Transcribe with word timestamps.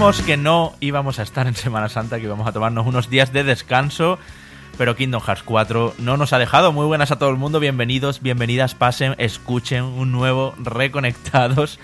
Que 0.00 0.38
no 0.38 0.72
íbamos 0.80 1.18
a 1.18 1.22
estar 1.22 1.46
en 1.46 1.54
Semana 1.54 1.90
Santa, 1.90 2.16
que 2.16 2.24
íbamos 2.24 2.48
a 2.48 2.52
tomarnos 2.52 2.86
unos 2.86 3.10
días 3.10 3.34
de 3.34 3.44
descanso, 3.44 4.18
pero 4.78 4.96
Kingdom 4.96 5.20
Hearts 5.20 5.42
4 5.42 5.96
no 5.98 6.16
nos 6.16 6.32
ha 6.32 6.38
dejado. 6.38 6.72
Muy 6.72 6.86
buenas 6.86 7.10
a 7.10 7.18
todo 7.18 7.28
el 7.28 7.36
mundo, 7.36 7.60
bienvenidos, 7.60 8.22
bienvenidas, 8.22 8.74
pasen, 8.74 9.14
escuchen 9.18 9.84
un 9.84 10.10
nuevo 10.10 10.54
Reconectados 10.56 11.78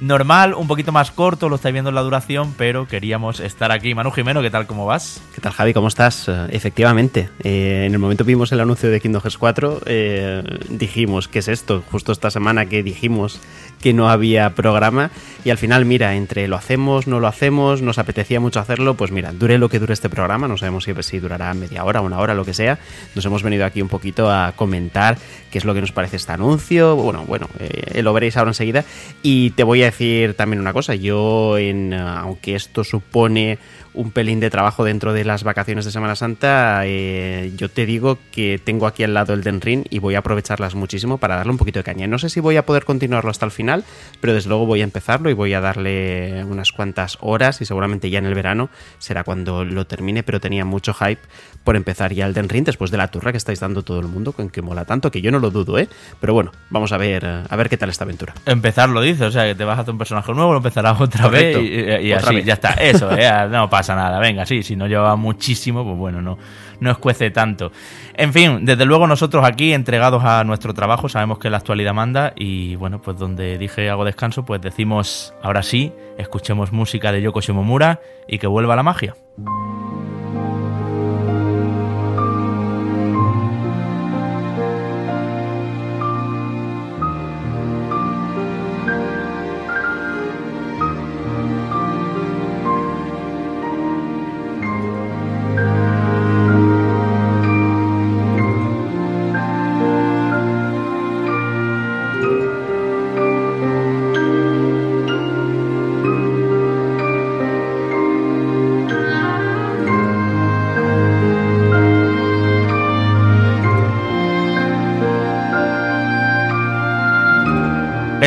normal, 0.00 0.54
un 0.54 0.66
poquito 0.66 0.92
más 0.92 1.10
corto, 1.10 1.48
lo 1.48 1.56
estáis 1.56 1.72
viendo 1.72 1.90
en 1.90 1.94
la 1.94 2.00
duración, 2.00 2.54
pero 2.56 2.88
queríamos 2.88 3.38
estar 3.38 3.70
aquí. 3.70 3.94
Manu 3.94 4.10
Jimeno, 4.10 4.42
¿qué 4.42 4.50
tal? 4.50 4.66
¿Cómo 4.66 4.86
vas? 4.86 5.22
¿Qué 5.34 5.40
tal, 5.40 5.52
Javi? 5.52 5.72
¿Cómo 5.72 5.88
estás? 5.88 6.28
Eh, 6.28 6.48
efectivamente, 6.50 7.30
eh, 7.44 7.84
en 7.86 7.92
el 7.92 7.98
momento 7.98 8.24
vimos 8.24 8.50
el 8.52 8.60
anuncio 8.60 8.90
de 8.90 9.00
Kingdom 9.00 9.22
Hearts 9.22 9.38
4, 9.38 9.82
eh, 9.86 10.42
dijimos, 10.70 11.28
¿qué 11.28 11.38
es 11.38 11.48
esto? 11.48 11.84
Justo 11.90 12.12
esta 12.12 12.30
semana 12.30 12.66
que 12.66 12.82
dijimos 12.82 13.40
que 13.80 13.92
no 13.92 14.10
había 14.10 14.50
programa 14.54 15.10
y 15.44 15.50
al 15.50 15.58
final, 15.58 15.84
mira, 15.86 16.14
entre 16.14 16.48
lo 16.48 16.56
hacemos, 16.56 17.06
no 17.06 17.18
lo 17.18 17.26
hacemos, 17.26 17.80
nos 17.80 17.98
apetecía 17.98 18.40
mucho 18.40 18.60
hacerlo, 18.60 18.94
pues 18.94 19.10
mira, 19.10 19.32
dure 19.32 19.58
lo 19.58 19.68
que 19.68 19.78
dure 19.78 19.94
este 19.94 20.10
programa, 20.10 20.48
no 20.48 20.56
sabemos 20.58 20.84
si, 20.84 20.92
si 21.00 21.18
durará 21.18 21.52
media 21.54 21.84
hora, 21.84 22.02
una 22.02 22.18
hora, 22.18 22.34
lo 22.34 22.44
que 22.44 22.52
sea, 22.52 22.78
nos 23.14 23.24
hemos 23.24 23.42
venido 23.42 23.64
aquí 23.64 23.80
un 23.80 23.88
poquito 23.88 24.30
a 24.30 24.52
comentar 24.54 25.16
qué 25.50 25.58
es 25.58 25.64
lo 25.64 25.72
que 25.72 25.80
nos 25.80 25.92
parece 25.92 26.16
este 26.16 26.32
anuncio, 26.32 26.94
bueno, 26.94 27.24
bueno, 27.26 27.48
lo 27.94 28.12
veréis 28.12 28.36
ahora 28.36 28.50
enseguida 28.50 28.84
y 29.22 29.50
te 29.50 29.64
voy 29.64 29.82
a 29.82 29.86
decir 29.86 30.34
también 30.34 30.60
una 30.60 30.72
cosa. 30.72 30.94
Yo, 30.94 31.58
en, 31.58 31.94
aunque 31.94 32.54
esto 32.54 32.84
supone 32.84 33.58
un 33.94 34.10
pelín 34.10 34.40
de 34.40 34.50
trabajo 34.50 34.84
dentro 34.84 35.12
de 35.12 35.24
las 35.24 35.44
vacaciones 35.44 35.84
de 35.84 35.90
Semana 35.90 36.16
Santa, 36.16 36.82
eh, 36.84 37.52
yo 37.56 37.68
te 37.68 37.86
digo 37.86 38.18
que 38.32 38.60
tengo 38.62 38.86
aquí 38.86 39.02
al 39.02 39.14
lado 39.14 39.34
el 39.34 39.42
Den 39.42 39.60
Ring 39.60 39.84
y 39.90 39.98
voy 39.98 40.14
a 40.14 40.18
aprovecharlas 40.18 40.74
muchísimo 40.74 41.18
para 41.18 41.36
darle 41.36 41.52
un 41.52 41.58
poquito 41.58 41.80
de 41.80 41.84
caña. 41.84 42.06
No 42.06 42.18
sé 42.18 42.28
si 42.28 42.40
voy 42.40 42.56
a 42.56 42.66
poder 42.66 42.84
continuarlo 42.84 43.30
hasta 43.30 43.44
el 43.46 43.50
final, 43.50 43.84
pero 44.20 44.34
desde 44.34 44.48
luego 44.48 44.66
voy 44.66 44.80
a 44.80 44.84
empezarlo 44.84 45.30
y 45.30 45.34
voy 45.34 45.54
a 45.54 45.60
darle 45.60 46.44
unas 46.44 46.72
cuantas 46.72 47.18
horas 47.20 47.60
y 47.60 47.64
seguramente 47.64 48.10
ya 48.10 48.18
en 48.18 48.26
el 48.26 48.34
verano 48.34 48.70
será 48.98 49.24
cuando 49.24 49.64
lo 49.64 49.86
termine, 49.86 50.22
pero 50.22 50.40
tenía 50.40 50.64
mucho 50.64 50.94
hype 50.94 51.20
por 51.64 51.76
empezar 51.76 52.12
ya 52.12 52.26
el 52.26 52.34
Den 52.34 52.48
Ring 52.48 52.64
después 52.64 52.90
de 52.90 52.96
la 52.96 53.08
turra 53.08 53.32
que 53.32 53.38
estáis 53.38 53.60
dando 53.60 53.82
todo 53.82 54.00
el 54.00 54.06
mundo, 54.06 54.32
con 54.32 54.50
que 54.50 54.62
mola 54.62 54.84
tanto, 54.84 55.10
que 55.10 55.20
yo 55.20 55.30
no 55.30 55.38
lo 55.38 55.50
dudo, 55.50 55.78
¿eh? 55.78 55.88
Pero 56.20 56.32
bueno, 56.32 56.52
vamos 56.70 56.92
a 56.92 56.96
ver, 56.96 57.26
a 57.26 57.56
ver 57.56 57.68
qué 57.68 57.76
tal 57.76 57.90
esta 57.90 58.04
aventura. 58.04 58.34
Empezar 58.46 58.88
lo 58.88 59.00
dice, 59.00 59.24
o 59.24 59.30
sea, 59.30 59.44
que 59.44 59.54
te 59.54 59.64
vas 59.64 59.78
a 59.78 59.82
hacer 59.82 59.92
un 59.92 59.98
personaje 59.98 60.32
nuevo, 60.32 60.52
lo 60.52 60.58
empezarás 60.58 61.00
otra 61.00 61.28
vez 61.28 61.56
y, 61.60 62.12
así, 62.12 62.42
ya 62.42 62.54
está. 62.54 62.70
Eso, 62.74 63.10
¿eh? 63.16 63.30
no 63.50 63.68
pasa 63.80 63.96
nada. 63.96 64.18
Venga, 64.18 64.44
sí, 64.44 64.62
si 64.62 64.76
no 64.76 64.86
lleva 64.86 65.16
muchísimo, 65.16 65.82
pues 65.84 65.96
bueno, 65.96 66.20
no, 66.20 66.36
no 66.80 66.90
escuece 66.90 67.30
tanto. 67.30 67.72
En 68.14 68.34
fin, 68.34 68.66
desde 68.66 68.84
luego 68.84 69.06
nosotros 69.06 69.42
aquí, 69.42 69.72
entregados 69.72 70.22
a 70.22 70.44
nuestro 70.44 70.74
trabajo, 70.74 71.08
sabemos 71.08 71.38
que 71.38 71.48
la 71.48 71.56
actualidad 71.56 71.94
manda 71.94 72.34
y 72.36 72.76
bueno, 72.76 73.00
pues 73.00 73.18
donde 73.18 73.56
dije 73.56 73.88
hago 73.88 74.04
descanso, 74.04 74.44
pues 74.44 74.60
decimos 74.60 75.32
ahora 75.42 75.62
sí, 75.62 75.94
escuchemos 76.18 76.72
música 76.72 77.10
de 77.10 77.22
Yoko 77.22 77.40
Shimomura 77.40 78.00
y 78.28 78.38
que 78.38 78.46
vuelva 78.46 78.76
la 78.76 78.82
magia. 78.82 79.14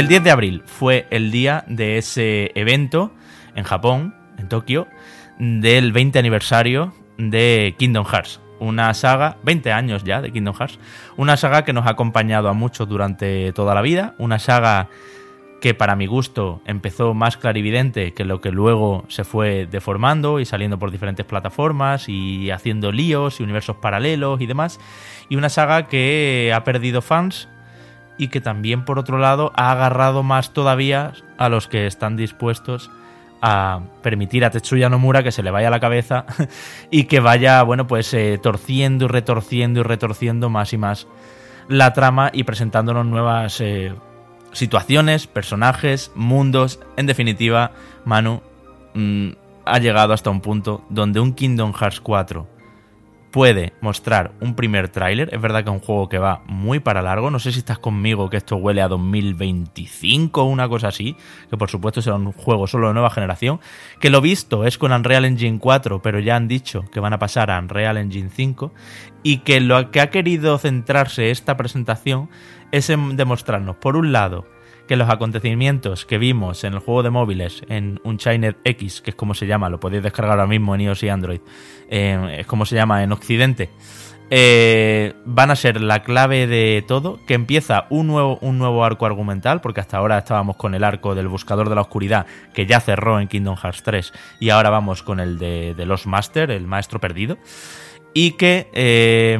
El 0.03 0.09
10 0.09 0.23
de 0.25 0.31
abril 0.31 0.63
fue 0.65 1.07
el 1.11 1.31
día 1.31 1.63
de 1.65 1.97
ese 1.97 2.51
evento 2.55 3.13
en 3.55 3.63
Japón, 3.63 4.13
en 4.37 4.49
Tokio, 4.49 4.89
del 5.39 5.93
20 5.93 6.19
aniversario 6.19 6.93
de 7.17 7.73
Kingdom 7.79 8.03
Hearts. 8.03 8.41
Una 8.59 8.93
saga, 8.95 9.37
20 9.43 9.71
años 9.71 10.03
ya 10.03 10.21
de 10.21 10.33
Kingdom 10.33 10.55
Hearts, 10.55 10.77
una 11.15 11.37
saga 11.37 11.63
que 11.63 11.71
nos 11.71 11.85
ha 11.85 11.91
acompañado 11.91 12.49
a 12.49 12.53
muchos 12.53 12.89
durante 12.89 13.53
toda 13.53 13.73
la 13.73 13.81
vida, 13.81 14.13
una 14.17 14.39
saga 14.39 14.89
que 15.61 15.73
para 15.73 15.95
mi 15.95 16.05
gusto 16.05 16.61
empezó 16.65 17.13
más 17.13 17.37
clarividente 17.37 18.13
que 18.13 18.25
lo 18.25 18.41
que 18.41 18.51
luego 18.51 19.05
se 19.07 19.23
fue 19.23 19.67
deformando 19.71 20.41
y 20.41 20.45
saliendo 20.45 20.79
por 20.79 20.91
diferentes 20.91 21.25
plataformas 21.25 22.09
y 22.09 22.51
haciendo 22.51 22.91
líos 22.91 23.39
y 23.39 23.43
universos 23.43 23.77
paralelos 23.77 24.41
y 24.41 24.47
demás, 24.47 24.81
y 25.29 25.37
una 25.37 25.47
saga 25.47 25.87
que 25.87 26.51
ha 26.53 26.65
perdido 26.65 27.01
fans 27.01 27.47
y 28.17 28.27
que 28.27 28.41
también 28.41 28.85
por 28.85 28.99
otro 28.99 29.17
lado 29.17 29.51
ha 29.55 29.71
agarrado 29.71 30.23
más 30.23 30.53
todavía 30.53 31.13
a 31.37 31.49
los 31.49 31.67
que 31.67 31.87
están 31.87 32.15
dispuestos 32.15 32.89
a 33.41 33.81
permitir 34.01 34.45
a 34.45 34.51
Tetsuya 34.51 34.89
Nomura 34.89 35.21
que 35.21 35.33
se 35.33 35.43
le 35.43 35.51
vaya 35.51 35.69
la 35.69 35.81
cabeza 35.81 36.25
y 36.91 37.05
que 37.05 37.19
vaya, 37.19 37.61
bueno, 37.63 37.87
pues 37.87 38.13
eh, 38.13 38.39
torciendo 38.41 39.05
y 39.05 39.07
retorciendo 39.09 39.81
y 39.81 39.83
retorciendo 39.83 40.49
más 40.49 40.71
y 40.71 40.77
más 40.77 41.07
la 41.67 41.93
trama 41.93 42.29
y 42.33 42.43
presentándonos 42.43 43.05
nuevas 43.05 43.59
eh, 43.59 43.93
situaciones, 44.53 45.27
personajes, 45.27 46.11
mundos. 46.15 46.79
En 46.95 47.05
definitiva, 47.05 47.71
Manu 48.05 48.41
mm, 48.93 49.31
ha 49.65 49.79
llegado 49.79 50.13
hasta 50.13 50.29
un 50.29 50.39
punto 50.39 50.85
donde 50.89 51.19
un 51.19 51.33
Kingdom 51.33 51.73
Hearts 51.73 51.99
4 51.99 52.52
puede 53.33 53.73
mostrar 53.81 54.31
un 54.41 54.53
primer 54.53 54.89
tráiler. 54.89 55.33
Es 55.33 55.41
verdad 55.41 55.63
que 55.63 55.71
es 55.71 55.73
un 55.75 55.79
juego 55.79 56.07
que 56.07 56.19
va 56.19 56.43
muy 56.45 56.79
para 56.79 57.01
largo. 57.01 57.31
No 57.31 57.39
sé 57.39 57.51
si 57.51 57.57
estás 57.57 57.79
conmigo 57.79 58.29
que 58.29 58.37
esto 58.37 58.57
huele 58.57 58.83
a 58.83 58.87
2025 58.87 60.43
o 60.43 60.45
una 60.45 60.69
cosa 60.69 60.89
así. 60.89 61.17
Que 61.49 61.57
por 61.57 61.71
supuesto 61.71 61.99
será 62.03 62.15
un 62.15 62.31
juego 62.31 62.67
solo 62.67 62.89
de 62.89 62.93
nueva 62.93 63.09
generación. 63.09 63.59
Que 63.99 64.11
lo 64.11 64.21
visto 64.21 64.65
es 64.65 64.77
con 64.77 64.91
Unreal 64.91 65.25
Engine 65.25 65.57
4, 65.57 66.03
pero 66.03 66.19
ya 66.19 66.35
han 66.35 66.47
dicho 66.47 66.85
que 66.91 66.99
van 66.99 67.13
a 67.13 67.17
pasar 67.17 67.49
a 67.49 67.57
Unreal 67.57 67.97
Engine 67.97 68.29
5. 68.29 68.71
Y 69.23 69.39
que 69.39 69.61
lo 69.61 69.89
que 69.89 70.01
ha 70.01 70.11
querido 70.11 70.59
centrarse 70.59 71.31
esta 71.31 71.57
presentación 71.57 72.29
es 72.71 72.91
en 72.91 73.17
demostrarnos, 73.17 73.77
por 73.77 73.97
un 73.97 74.11
lado, 74.11 74.45
que 74.87 74.95
los 74.95 75.09
acontecimientos 75.09 76.05
que 76.05 76.17
vimos 76.17 76.63
en 76.63 76.73
el 76.73 76.79
juego 76.79 77.03
de 77.03 77.09
móviles, 77.09 77.63
en 77.69 77.99
Unchained 78.03 78.55
X, 78.63 79.01
que 79.01 79.11
es 79.11 79.15
como 79.15 79.33
se 79.33 79.47
llama, 79.47 79.69
lo 79.69 79.79
podéis 79.79 80.03
descargar 80.03 80.39
ahora 80.39 80.47
mismo 80.47 80.75
en 80.75 80.81
iOS 80.81 81.03
y 81.03 81.09
Android, 81.09 81.39
eh, 81.89 82.37
es 82.39 82.47
como 82.47 82.65
se 82.65 82.75
llama 82.75 83.03
en 83.03 83.11
Occidente, 83.11 83.69
eh, 84.29 85.13
van 85.25 85.51
a 85.51 85.55
ser 85.55 85.81
la 85.81 86.03
clave 86.03 86.47
de 86.47 86.83
todo, 86.87 87.19
que 87.25 87.33
empieza 87.33 87.85
un 87.89 88.07
nuevo, 88.07 88.39
un 88.41 88.57
nuevo 88.57 88.83
arco 88.83 89.05
argumental, 89.05 89.61
porque 89.61 89.79
hasta 89.79 89.97
ahora 89.97 90.17
estábamos 90.17 90.57
con 90.57 90.75
el 90.75 90.83
arco 90.83 91.15
del 91.15 91.27
Buscador 91.27 91.69
de 91.69 91.75
la 91.75 91.81
Oscuridad, 91.81 92.25
que 92.53 92.65
ya 92.65 92.79
cerró 92.79 93.19
en 93.19 93.27
Kingdom 93.27 93.55
Hearts 93.55 93.83
3, 93.83 94.13
y 94.39 94.49
ahora 94.49 94.69
vamos 94.69 95.03
con 95.03 95.19
el 95.19 95.37
de, 95.37 95.75
de 95.75 95.85
los 95.85 96.07
Master, 96.07 96.51
el 96.51 96.67
Maestro 96.67 96.99
Perdido 96.99 97.37
y 98.15 98.33
que 98.33 98.69
eh, 98.73 99.39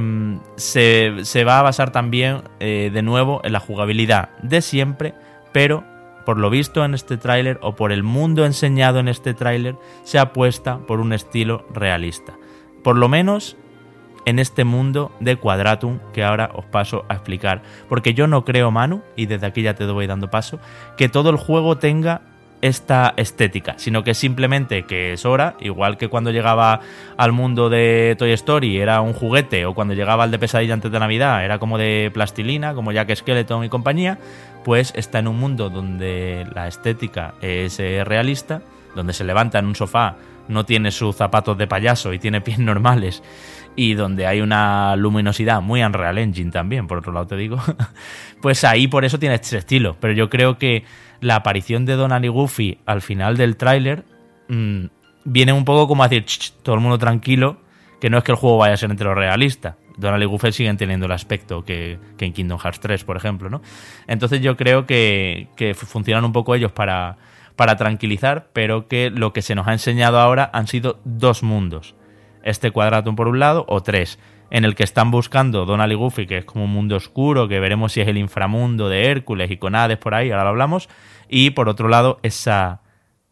se, 0.56 1.44
va 1.44 1.60
a 1.60 1.62
basar 1.62 1.92
también 1.92 2.42
de 2.60 3.02
nuevo 3.04 3.40
en 3.44 3.54
la 3.54 3.60
jugabilidad 3.60 4.30
de 4.42 4.64
siempre, 4.64 5.14
pero 5.54 5.84
por 6.26 6.38
lo 6.38 6.50
visto 6.50 6.84
en 6.84 6.94
este 6.94 7.18
tráiler 7.18 7.60
o 7.62 7.76
por 7.76 7.92
el 7.92 8.04
mundo 8.04 8.46
enseñado 8.46 9.00
en 9.00 9.08
este 9.08 9.34
tráiler 9.34 9.76
se 10.04 10.20
apuesta 10.20 10.80
por 10.80 11.00
un 11.00 11.14
estilo 11.14 11.66
realista. 11.74 12.34
Por 12.84 12.98
lo 12.98 13.08
menos 13.08 13.58
en 14.26 14.40
este 14.40 14.64
mundo 14.64 15.12
de 15.20 15.36
Quadratum 15.36 16.00
que 16.14 16.24
ahora 16.24 16.52
os 16.54 16.66
paso 16.66 17.06
a 17.10 17.16
explicar. 17.16 17.62
Porque 17.90 18.14
yo 18.14 18.28
no 18.28 18.46
creo, 18.46 18.72
Manu, 18.72 19.02
y 19.16 19.26
desde 19.26 19.48
aquí 19.48 19.62
ya 19.62 19.76
te 19.76 19.86
voy 19.86 20.08
dando 20.08 20.30
paso, 20.30 20.60
que 20.98 21.10
todo 21.10 21.30
el 21.30 21.38
juego 21.38 21.78
tenga 21.78 22.22
esta 22.64 23.14
estética, 23.18 23.76
sino 23.76 24.06
que 24.06 24.14
simplemente 24.14 24.84
que 24.84 25.12
es 25.12 25.26
hora, 25.26 25.58
igual 25.60 25.98
que 25.98 26.08
cuando 26.08 26.32
llegaba 26.32 26.80
al 27.18 27.34
mundo 27.34 27.70
de 27.70 28.16
Toy 28.18 28.32
Story 28.32 28.80
era 28.80 29.02
un 29.02 29.12
juguete, 29.12 29.66
o 29.66 29.74
cuando 29.74 29.94
llegaba 29.94 30.24
al 30.24 30.32
de 30.32 30.40
Pesadilla 30.40 30.74
antes 30.74 30.90
de 30.90 30.98
Navidad 30.98 31.44
era 31.44 31.60
como 31.60 31.78
de 31.78 32.10
plastilina, 32.14 32.74
como 32.74 32.94
Jack 32.94 33.14
Skeleton 33.16 33.66
y 33.66 33.70
compañía, 33.70 34.18
pues 34.64 34.94
está 34.96 35.20
en 35.20 35.28
un 35.28 35.42
mundo 35.42 35.70
donde 35.70 36.48
la 36.56 36.70
estética 36.70 37.34
es 37.42 37.82
eh, 37.82 38.06
realista, 38.06 38.62
donde 38.96 39.12
se 39.12 39.26
levanta 39.26 39.60
en 39.60 39.66
un 39.66 39.76
sofá, 39.76 40.16
no 40.48 40.66
tiene 40.66 40.92
sus 40.92 41.18
zapatos 41.18 41.58
de 41.58 41.68
payaso 41.68 42.14
y 42.14 42.20
tiene 42.20 42.40
pies 42.40 42.60
normales, 42.60 43.22
y 43.76 43.96
donde 43.96 44.26
hay 44.26 44.40
una 44.40 44.96
luminosidad 44.96 45.62
muy 45.62 45.84
Unreal 45.84 46.18
Engine 46.18 46.52
también, 46.52 46.88
por 46.88 47.00
otro 47.00 47.12
lado 47.12 47.28
te 47.28 47.36
digo, 47.36 47.58
pues 48.42 48.64
ahí 48.64 48.88
por 48.88 49.04
eso 49.04 49.20
tiene 49.20 49.36
este 49.36 49.58
estilo. 49.58 49.98
Pero 50.00 50.14
yo 50.14 50.30
creo 50.30 50.58
que 50.58 50.86
la 51.24 51.38
aparición 51.38 51.86
de 51.86 51.94
Donald 51.94 52.26
y 52.26 52.28
Goofy 52.28 52.80
al 52.86 53.02
final 53.02 53.38
del 53.38 53.58
tráiler 53.58 54.04
mm, 54.50 54.86
viene 55.26 55.54
un 55.54 55.66
poco 55.66 55.88
como 55.88 56.04
a 56.04 56.08
decir, 56.08 56.26
todo 56.62 56.76
el 56.76 56.82
mundo 56.82 56.98
tranquilo, 56.98 57.58
que 58.00 58.10
no 58.10 58.18
es 58.18 58.24
que 58.24 58.32
el 58.32 58.38
juego 58.38 58.58
vaya 58.58 58.74
a 58.74 58.78
ser 58.78 58.92
entero 58.92 59.16
realista. 59.16 59.78
Donald 59.98 60.24
y 60.24 60.26
Goofy 60.26 60.52
siguen 60.52 60.78
teniendo 60.78 61.06
el 61.06 61.12
aspecto 61.12 61.64
que, 61.64 62.00
que, 62.18 62.26
en 62.26 62.34
Kingdom 62.34 62.60
Hearts 62.60 62.80
3, 62.80 63.04
por 63.04 63.16
ejemplo, 63.16 63.50
¿no? 63.50 63.62
Entonces 64.08 64.42
yo 64.42 64.58
creo 64.58 64.86
que, 64.86 65.50
que 65.56 65.74
funcionan 65.76 66.26
un 66.26 66.34
poco 66.34 66.56
ellos 66.56 66.72
para, 66.72 67.18
para 67.56 67.76
tranquilizar, 67.78 68.50
pero 68.54 68.88
que 68.88 69.12
lo 69.12 69.34
que 69.34 69.42
se 69.42 69.56
nos 69.56 69.68
ha 69.68 69.74
enseñado 69.74 70.20
ahora 70.20 70.50
han 70.54 70.68
sido 70.68 71.00
dos 71.06 71.44
mundos. 71.44 71.96
Este 72.44 72.72
cuadratum 72.72 73.16
por 73.16 73.28
un 73.28 73.40
lado, 73.40 73.66
o 73.70 73.84
tres, 73.84 74.20
en 74.54 74.66
el 74.66 74.76
que 74.76 74.84
están 74.84 75.10
buscando 75.10 75.66
Donald 75.66 75.92
y 75.92 75.96
Goofy, 75.96 76.28
que 76.28 76.38
es 76.38 76.46
como 76.46 76.66
un 76.66 76.72
mundo 76.72 76.96
oscuro, 76.96 77.48
que 77.48 77.60
veremos 77.60 77.92
si 77.92 78.02
es 78.02 78.08
el 78.08 78.20
inframundo 78.20 78.88
de 78.88 79.08
Hércules 79.08 79.50
y 79.50 79.58
con 79.58 79.74
Hades 79.74 79.98
por 79.98 80.14
ahí, 80.14 80.30
ahora 80.30 80.44
lo 80.44 80.50
hablamos, 80.52 80.90
y 81.28 81.50
por 81.50 81.70
otro 81.70 81.88
lado 81.88 82.20
esa 82.22 82.82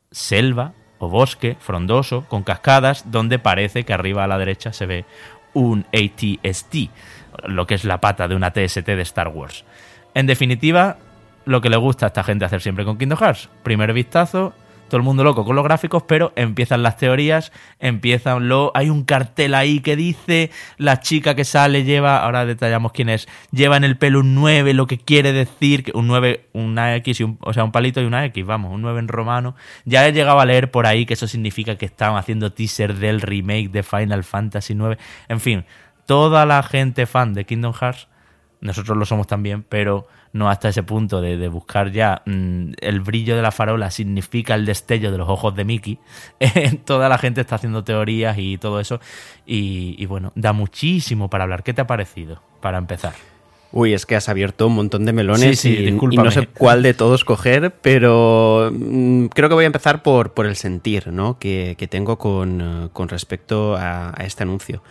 selva 0.09 0.73
o 0.97 1.09
bosque 1.09 1.57
frondoso 1.59 2.25
con 2.27 2.41
cascadas 2.41 3.11
donde 3.11 3.37
parece 3.37 3.83
que 3.83 3.93
arriba 3.93 4.23
a 4.23 4.27
la 4.27 4.39
derecha 4.39 4.73
se 4.73 4.87
ve 4.87 5.05
un 5.53 5.85
ATST, 5.93 6.89
lo 7.43 7.67
que 7.67 7.75
es 7.75 7.85
la 7.85 8.01
pata 8.01 8.27
de 8.27 8.33
una 8.33 8.51
TST 8.51 8.87
de 8.87 9.01
Star 9.03 9.27
Wars. 9.27 9.63
En 10.15 10.25
definitiva, 10.25 10.97
lo 11.45 11.61
que 11.61 11.69
le 11.69 11.77
gusta 11.77 12.07
a 12.07 12.09
esta 12.09 12.23
gente 12.23 12.45
hacer 12.45 12.61
siempre 12.61 12.83
con 12.83 12.97
Kingdom 12.97 13.19
Hearts. 13.19 13.47
Primer 13.61 13.93
vistazo, 13.93 14.53
todo 14.91 14.97
el 14.97 15.05
mundo 15.05 15.23
loco 15.23 15.45
con 15.45 15.55
los 15.55 15.63
gráficos, 15.63 16.03
pero 16.03 16.33
empiezan 16.35 16.83
las 16.83 16.97
teorías, 16.97 17.53
empiezan 17.79 18.49
lo... 18.49 18.73
Hay 18.75 18.89
un 18.89 19.05
cartel 19.05 19.53
ahí 19.53 19.79
que 19.79 19.95
dice 19.95 20.51
la 20.77 20.99
chica 20.99 21.33
que 21.33 21.45
sale 21.45 21.85
lleva, 21.85 22.21
ahora 22.21 22.45
detallamos 22.45 22.91
quién 22.91 23.07
es, 23.07 23.29
lleva 23.51 23.77
en 23.77 23.85
el 23.85 23.97
pelo 23.97 24.19
un 24.19 24.35
9, 24.35 24.73
lo 24.73 24.87
que 24.87 24.97
quiere 24.97 25.31
decir 25.31 25.93
un 25.95 26.07
9, 26.07 26.49
una 26.51 26.93
X, 26.97 27.21
y 27.21 27.23
un, 27.23 27.37
o 27.39 27.53
sea, 27.53 27.63
un 27.63 27.71
palito 27.71 28.01
y 28.01 28.05
una 28.05 28.25
X, 28.25 28.45
vamos, 28.45 28.73
un 28.73 28.81
9 28.81 28.99
en 28.99 29.07
romano. 29.07 29.55
Ya 29.85 30.05
he 30.05 30.11
llegado 30.11 30.41
a 30.41 30.45
leer 30.45 30.71
por 30.71 30.85
ahí 30.85 31.05
que 31.05 31.13
eso 31.13 31.25
significa 31.25 31.77
que 31.77 31.85
estaban 31.85 32.17
haciendo 32.17 32.51
teaser 32.51 32.95
del 32.95 33.21
remake 33.21 33.69
de 33.69 33.83
Final 33.83 34.25
Fantasy 34.25 34.75
9. 34.75 34.97
En 35.29 35.39
fin, 35.39 35.63
toda 36.05 36.45
la 36.45 36.61
gente 36.63 37.05
fan 37.05 37.33
de 37.33 37.45
Kingdom 37.45 37.71
Hearts, 37.71 38.09
nosotros 38.59 38.97
lo 38.97 39.05
somos 39.05 39.25
también, 39.25 39.63
pero 39.63 40.09
no 40.33 40.49
hasta 40.49 40.69
ese 40.69 40.83
punto 40.83 41.21
de, 41.21 41.47
buscar 41.49 41.91
ya 41.91 42.21
mm, 42.25 42.73
el 42.79 43.01
brillo 43.01 43.35
de 43.35 43.41
la 43.41 43.51
farola 43.51 43.91
significa 43.91 44.55
el 44.55 44.65
destello 44.65 45.11
de 45.11 45.17
los 45.17 45.29
ojos 45.29 45.55
de 45.55 45.65
Mickey. 45.65 45.99
Toda 46.85 47.09
la 47.09 47.17
gente 47.17 47.41
está 47.41 47.55
haciendo 47.55 47.83
teorías 47.83 48.37
y 48.37 48.57
todo 48.57 48.79
eso. 48.79 48.99
Y, 49.45 50.05
bueno, 50.05 50.31
da 50.35 50.53
muchísimo 50.53 51.29
para 51.29 51.43
hablar. 51.43 51.63
¿Qué 51.63 51.73
te 51.73 51.81
ha 51.81 51.87
parecido 51.87 52.41
para 52.61 52.77
empezar? 52.77 53.13
Uy, 53.73 53.93
es 53.93 54.05
que 54.05 54.15
has 54.15 54.27
abierto 54.29 54.67
un 54.67 54.75
montón 54.75 55.05
de 55.05 55.13
melones 55.13 55.63
y, 55.65 55.91
no 55.91 56.31
sé 56.31 56.47
cuál 56.47 56.83
de 56.83 56.93
todos 56.93 57.23
coger, 57.23 57.73
pero 57.81 58.69
mm, 58.73 59.27
creo 59.27 59.49
que 59.49 59.55
voy 59.55 59.63
a 59.63 59.67
empezar 59.67 60.03
por, 60.03 60.33
por 60.33 60.45
el 60.45 60.55
sentir 60.55 61.07
¿no? 61.07 61.39
que, 61.39 61.75
tengo 61.89 62.17
con, 62.17 62.91
respecto 63.09 63.75
a, 63.75 64.13
a 64.15 64.25
este 64.25 64.43
anuncio. 64.43 64.83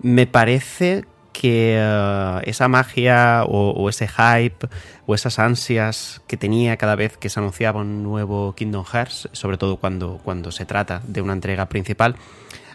Me 0.00 0.26
parece 0.26 1.04
que 1.34 1.76
eh, 1.76 2.40
esa 2.44 2.68
magia 2.68 3.44
o, 3.44 3.88
ese 3.90 4.08
hype 4.08 4.68
o 5.04 5.14
esas 5.14 5.38
ansias 5.38 6.22
que 6.26 6.38
tenía 6.38 6.78
cada 6.78 6.94
vez 6.94 7.18
que 7.18 7.28
se 7.28 7.40
anunciaba 7.40 7.82
un 7.82 8.02
nuevo 8.02 8.54
Kingdom 8.54 8.84
Hearts, 8.84 9.28
sobre 9.32 9.58
todo 9.58 9.76
cuando, 9.76 10.20
cuando 10.24 10.52
se 10.52 10.64
trata 10.64 11.02
de 11.06 11.20
una 11.20 11.34
entrega 11.34 11.68
principal, 11.68 12.16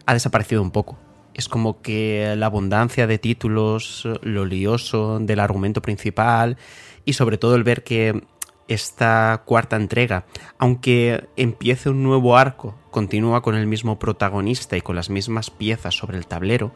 ha 0.06 0.14
desaparecido 0.14 0.62
un 0.62 0.72
poco. 0.72 1.00
Es 1.34 1.48
como 1.48 1.82
que 1.82 2.36
la 2.38 2.48
abundancia 2.48 3.08
de 3.08 3.18
títulos, 3.18 4.08
lo 4.22 4.46
lioso 4.46 5.20
del 5.20 5.40
argumento 5.40 5.82
principal 5.82 6.58
y 7.06 7.14
sobre 7.14 7.38
todo 7.38 7.56
el 7.56 7.64
ver 7.64 7.84
que 7.84 8.22
esta 8.68 9.42
cuarta 9.46 9.78
entrega, 9.78 10.26
aunque 10.58 11.28
empiece 11.38 11.90
un 11.90 12.04
nuevo 12.04 12.38
arco, 12.38 12.76
continúa 12.92 13.42
con 13.42 13.56
el 13.56 13.68
mismo 13.68 13.98
protagonista 13.98 14.76
y 14.76 14.82
con 14.82 14.98
las 14.98 15.10
mismas 15.10 15.50
piezas 15.50 15.96
sobre 15.96 16.18
el 16.18 16.28
tablero, 16.28 16.72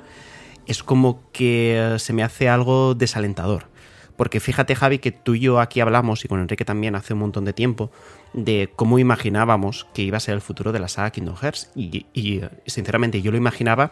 es 0.68 0.84
como 0.84 1.22
que 1.32 1.96
se 2.00 2.14
me 2.14 2.24
hace 2.24 2.50
algo 2.50 2.96
desalentador. 2.96 3.68
Porque 4.16 4.40
fíjate, 4.40 4.76
Javi, 4.76 5.00
que 5.00 5.12
tú 5.12 5.34
y 5.34 5.42
yo 5.42 5.60
aquí 5.60 5.80
hablamos, 5.80 6.24
y 6.24 6.28
con 6.28 6.40
Enrique 6.40 6.66
también 6.66 6.96
hace 6.96 7.14
un 7.14 7.20
montón 7.20 7.46
de 7.46 7.54
tiempo, 7.54 7.92
de 8.34 8.72
cómo 8.76 9.00
imaginábamos 9.00 9.88
que 9.94 10.04
iba 10.04 10.18
a 10.18 10.20
ser 10.20 10.36
el 10.36 10.42
futuro 10.42 10.72
de 10.72 10.80
la 10.80 10.88
saga 10.88 11.12
Kingdom 11.12 11.36
Hearts. 11.36 11.72
Y, 11.76 12.42
sinceramente, 12.66 13.22
yo 13.22 13.32
lo 13.32 13.38
imaginaba 13.38 13.92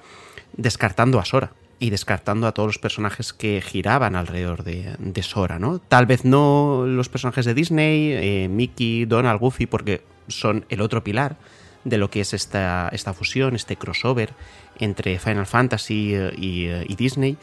descartando 0.53 1.19
a 1.19 1.25
Sora 1.25 1.53
y 1.79 1.89
descartando 1.89 2.45
a 2.45 2.51
todos 2.51 2.68
los 2.68 2.77
personajes 2.77 3.33
que 3.33 3.62
giraban 3.62 4.15
alrededor 4.15 4.63
de, 4.63 5.24
Sora, 5.24 5.57
¿no? 5.57 5.79
Tal 5.79 6.06
vez 6.06 6.24
no 6.24 6.85
los 6.85 7.09
personajes 7.09 7.45
de 7.45 7.56
Disney, 7.56 8.12
eh, 8.12 8.47
Mickey, 8.47 9.06
Donald, 9.06 9.39
Goofy, 9.39 9.65
porque 9.65 10.03
son 10.27 10.65
el 10.69 10.81
otro 10.81 11.03
pilar 11.03 11.38
de 11.83 11.98
lo 11.98 12.10
que 12.10 12.22
es 12.22 12.33
esta, 12.33 12.89
esta 12.92 13.13
fusión, 13.13 13.56
este 13.56 13.75
crossover 13.75 14.33
entre 14.80 15.19
Final 15.19 15.45
Fantasy 15.45 16.13
eh, 16.16 16.31
eh, 16.39 16.86
y, 16.88 16.95
Disney, 16.95 17.38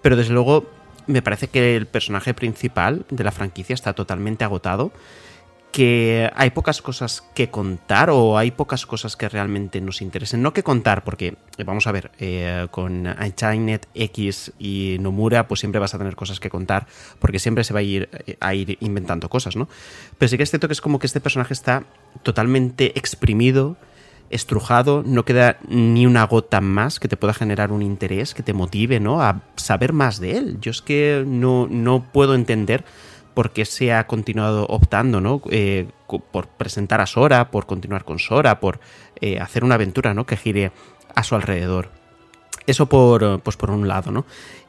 pero 0.00 0.16
desde 0.16 0.32
luego 0.32 0.66
me 1.06 1.22
parece 1.22 1.48
que 1.48 1.76
el 1.76 1.86
personaje 1.86 2.34
principal 2.34 3.04
de 3.10 3.24
la 3.24 3.32
franquicia 3.32 3.74
está 3.74 3.92
totalmente 3.92 4.44
agotado, 4.44 4.92
que 5.72 6.30
hay 6.36 6.50
pocas 6.50 6.82
cosas 6.82 7.24
que 7.34 7.48
contar 7.48 8.10
o 8.10 8.36
hay 8.36 8.50
pocas 8.50 8.84
cosas 8.84 9.16
que 9.16 9.28
realmente 9.28 9.80
nos 9.80 10.02
interesen. 10.02 10.42
No 10.42 10.52
que 10.52 10.62
contar, 10.62 11.02
porque 11.02 11.34
eh, 11.56 11.64
vamos 11.64 11.86
a 11.86 11.92
ver, 11.92 12.10
con 12.70 13.06
Unchained 13.06 13.80
X 13.94 14.52
y 14.58 14.98
Nomura, 15.00 15.48
pues 15.48 15.60
siempre 15.60 15.80
vas 15.80 15.94
a 15.94 15.98
tener 15.98 16.14
cosas 16.14 16.40
que 16.40 16.50
contar, 16.50 16.86
porque 17.18 17.38
siempre 17.38 17.64
se 17.64 17.72
va 17.72 17.80
a 17.80 17.82
ir, 17.82 18.08
a 18.38 18.54
ir 18.54 18.76
inventando 18.80 19.28
cosas, 19.28 19.56
¿no? 19.56 19.68
Pero 20.18 20.28
sí 20.28 20.36
que 20.36 20.42
es 20.42 20.50
cierto 20.50 20.68
que 20.68 20.74
es 20.74 20.80
como 20.80 20.98
que 20.98 21.06
este 21.06 21.20
personaje 21.20 21.54
está 21.54 21.84
totalmente 22.22 22.98
exprimido, 22.98 23.76
estrujado, 24.32 25.02
no 25.06 25.24
queda 25.24 25.58
ni 25.68 26.06
una 26.06 26.24
gota 26.24 26.60
más 26.60 26.98
que 26.98 27.08
te 27.08 27.16
pueda 27.16 27.34
generar 27.34 27.70
un 27.70 27.82
interés, 27.82 28.34
que 28.34 28.42
te 28.42 28.52
motive, 28.52 28.98
¿no? 28.98 29.22
A 29.22 29.42
saber 29.56 29.92
más 29.92 30.20
de 30.20 30.38
él. 30.38 30.58
Yo 30.60 30.70
es 30.70 30.82
que 30.82 31.22
no, 31.26 31.68
no 31.70 32.04
puedo 32.12 32.34
entender 32.34 32.84
por 33.34 33.52
qué 33.52 33.64
se 33.64 33.92
ha 33.92 34.06
continuado 34.06 34.66
optando, 34.66 35.20
¿no? 35.20 35.42
Eh, 35.50 35.88
por 36.30 36.48
presentar 36.48 37.00
a 37.00 37.06
Sora, 37.06 37.50
por 37.50 37.66
continuar 37.66 38.04
con 38.04 38.18
Sora, 38.18 38.60
por 38.60 38.80
eh, 39.20 39.38
hacer 39.38 39.64
una 39.64 39.76
aventura, 39.76 40.14
¿no? 40.14 40.26
Que 40.26 40.36
gire 40.36 40.72
a 41.14 41.22
su 41.22 41.34
alrededor. 41.34 41.90
Eso 42.66 42.86
por, 42.86 43.40
pues 43.40 43.56
por 43.56 43.70
un 43.70 43.88
lado, 43.88 44.12
¿no? 44.12 44.24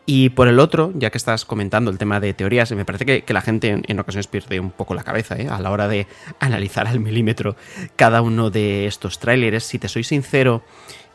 Y 0.05 0.29
por 0.29 0.49
el 0.49 0.59
otro, 0.59 0.91
ya 0.95 1.11
que 1.11 1.17
estás 1.17 1.45
comentando 1.45 1.89
el 1.89 1.97
tema 1.97 2.19
de 2.19 2.33
teorías, 2.33 2.71
me 2.73 2.83
parece 2.83 3.05
que, 3.05 3.33
la 3.33 3.41
gente 3.41 3.81
en, 3.87 3.99
ocasiones 3.99 4.27
pierde 4.27 4.59
un 4.59 4.71
poco 4.71 4.95
la 4.95 5.03
cabeza 5.03 5.37
¿eh? 5.37 5.47
a 5.49 5.61
la 5.61 5.71
hora 5.71 5.87
de 5.87 6.07
analizar 6.39 6.87
al 6.87 6.99
milímetro 6.99 7.55
cada 7.95 8.21
uno 8.21 8.49
de 8.49 8.85
estos 8.85 9.19
tráileres. 9.19 9.63
Si 9.63 9.79
te 9.79 9.87
soy 9.87 10.03
sincero, 10.03 10.63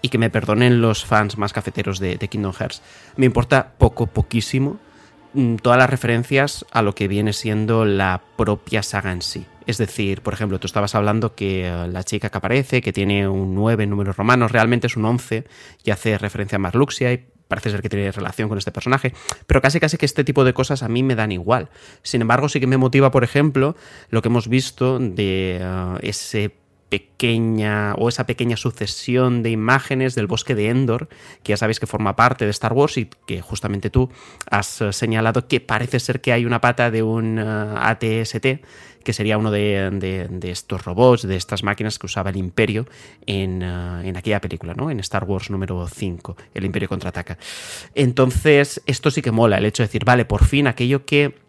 y 0.00 0.08
que 0.08 0.18
me 0.18 0.30
perdonen 0.30 0.80
los 0.80 1.04
fans 1.04 1.38
más 1.38 1.52
cafeteros 1.52 1.98
de, 1.98 2.16
Kingdom 2.16 2.52
Hearts, 2.52 2.82
me 3.16 3.26
importa 3.26 3.72
poco, 3.78 4.06
poquísimo 4.06 4.78
todas 5.62 5.78
las 5.78 5.90
referencias 5.90 6.66
a 6.70 6.82
lo 6.82 6.94
que 6.94 7.08
viene 7.08 7.32
siendo 7.32 7.84
la 7.84 8.22
propia 8.36 8.82
saga 8.82 9.12
en 9.12 9.22
sí. 9.22 9.46
Es 9.66 9.78
decir, 9.78 10.22
por 10.22 10.32
ejemplo, 10.32 10.58
tú 10.58 10.66
estabas 10.66 10.94
hablando 10.94 11.34
que 11.34 11.66
eh, 11.66 11.88
la 11.88 12.02
chica 12.02 12.30
que 12.30 12.38
aparece, 12.38 12.80
que 12.80 12.92
tiene 12.92 13.28
un 13.28 13.54
9 13.54 13.84
en 13.84 13.90
números 13.90 14.16
romanos, 14.16 14.50
realmente 14.50 14.86
es 14.86 14.96
un 14.96 15.04
11 15.04 15.44
y 15.84 15.90
hace 15.90 16.16
referencia 16.16 16.56
a 16.56 16.58
Marluxia 16.58 17.12
y 17.12 17.26
parece 17.48 17.70
ser 17.70 17.82
que 17.82 17.88
tiene 17.88 18.10
relación 18.12 18.48
con 18.48 18.58
este 18.58 18.72
personaje, 18.72 19.14
pero 19.46 19.60
casi 19.60 19.80
casi 19.80 19.96
que 19.96 20.06
este 20.06 20.24
tipo 20.24 20.44
de 20.44 20.52
cosas 20.52 20.82
a 20.82 20.88
mí 20.88 21.02
me 21.02 21.14
dan 21.14 21.32
igual. 21.32 21.70
Sin 22.02 22.20
embargo, 22.20 22.48
sí 22.48 22.60
que 22.60 22.66
me 22.66 22.76
motiva, 22.76 23.10
por 23.10 23.24
ejemplo, 23.24 23.76
lo 24.10 24.22
que 24.22 24.28
hemos 24.28 24.48
visto 24.48 24.98
de 24.98 25.60
uh, 25.62 25.98
ese 26.02 26.54
pequeña 26.88 27.94
o 27.94 28.08
esa 28.08 28.26
pequeña 28.26 28.56
sucesión 28.56 29.42
de 29.42 29.50
imágenes 29.50 30.14
del 30.14 30.26
bosque 30.26 30.54
de 30.54 30.70
Endor, 30.70 31.08
que 31.42 31.50
ya 31.50 31.56
sabéis 31.56 31.80
que 31.80 31.86
forma 31.86 32.16
parte 32.16 32.44
de 32.44 32.50
Star 32.50 32.72
Wars 32.72 32.96
y 32.96 33.08
que 33.26 33.40
justamente 33.40 33.90
tú 33.90 34.10
has 34.50 34.80
uh, 34.80 34.92
señalado 34.92 35.48
que 35.48 35.60
parece 35.60 36.00
ser 36.00 36.20
que 36.20 36.32
hay 36.32 36.44
una 36.44 36.60
pata 36.60 36.90
de 36.90 37.02
un 37.02 37.38
uh, 37.38 37.76
ATST 37.76 38.46
que 39.04 39.12
sería 39.14 39.38
uno 39.38 39.50
de, 39.50 40.28
estos 40.42 40.84
robots, 40.84 41.26
de 41.26 41.36
estas 41.36 41.62
máquinas 41.62 41.98
que 41.98 42.06
usaba 42.06 42.30
el 42.30 42.36
Imperio 42.36 42.86
en, 43.26 43.62
uh, 43.62 44.00
en, 44.02 44.16
aquella 44.16 44.40
película, 44.40 44.74
¿no? 44.74 44.90
En 44.90 45.00
Star 45.00 45.24
Wars 45.24 45.50
número 45.50 45.86
5, 45.86 46.36
el 46.52 46.64
Imperio 46.66 46.88
contraataca. 46.88 47.38
Entonces, 47.94 48.82
esto 48.86 49.10
sí 49.10 49.22
que 49.22 49.30
mola, 49.30 49.56
el 49.56 49.64
hecho 49.64 49.82
de 49.82 49.86
decir, 49.86 50.04
vale, 50.04 50.26
por 50.26 50.44
fin 50.44 50.66
aquello 50.66 51.06
que 51.06 51.47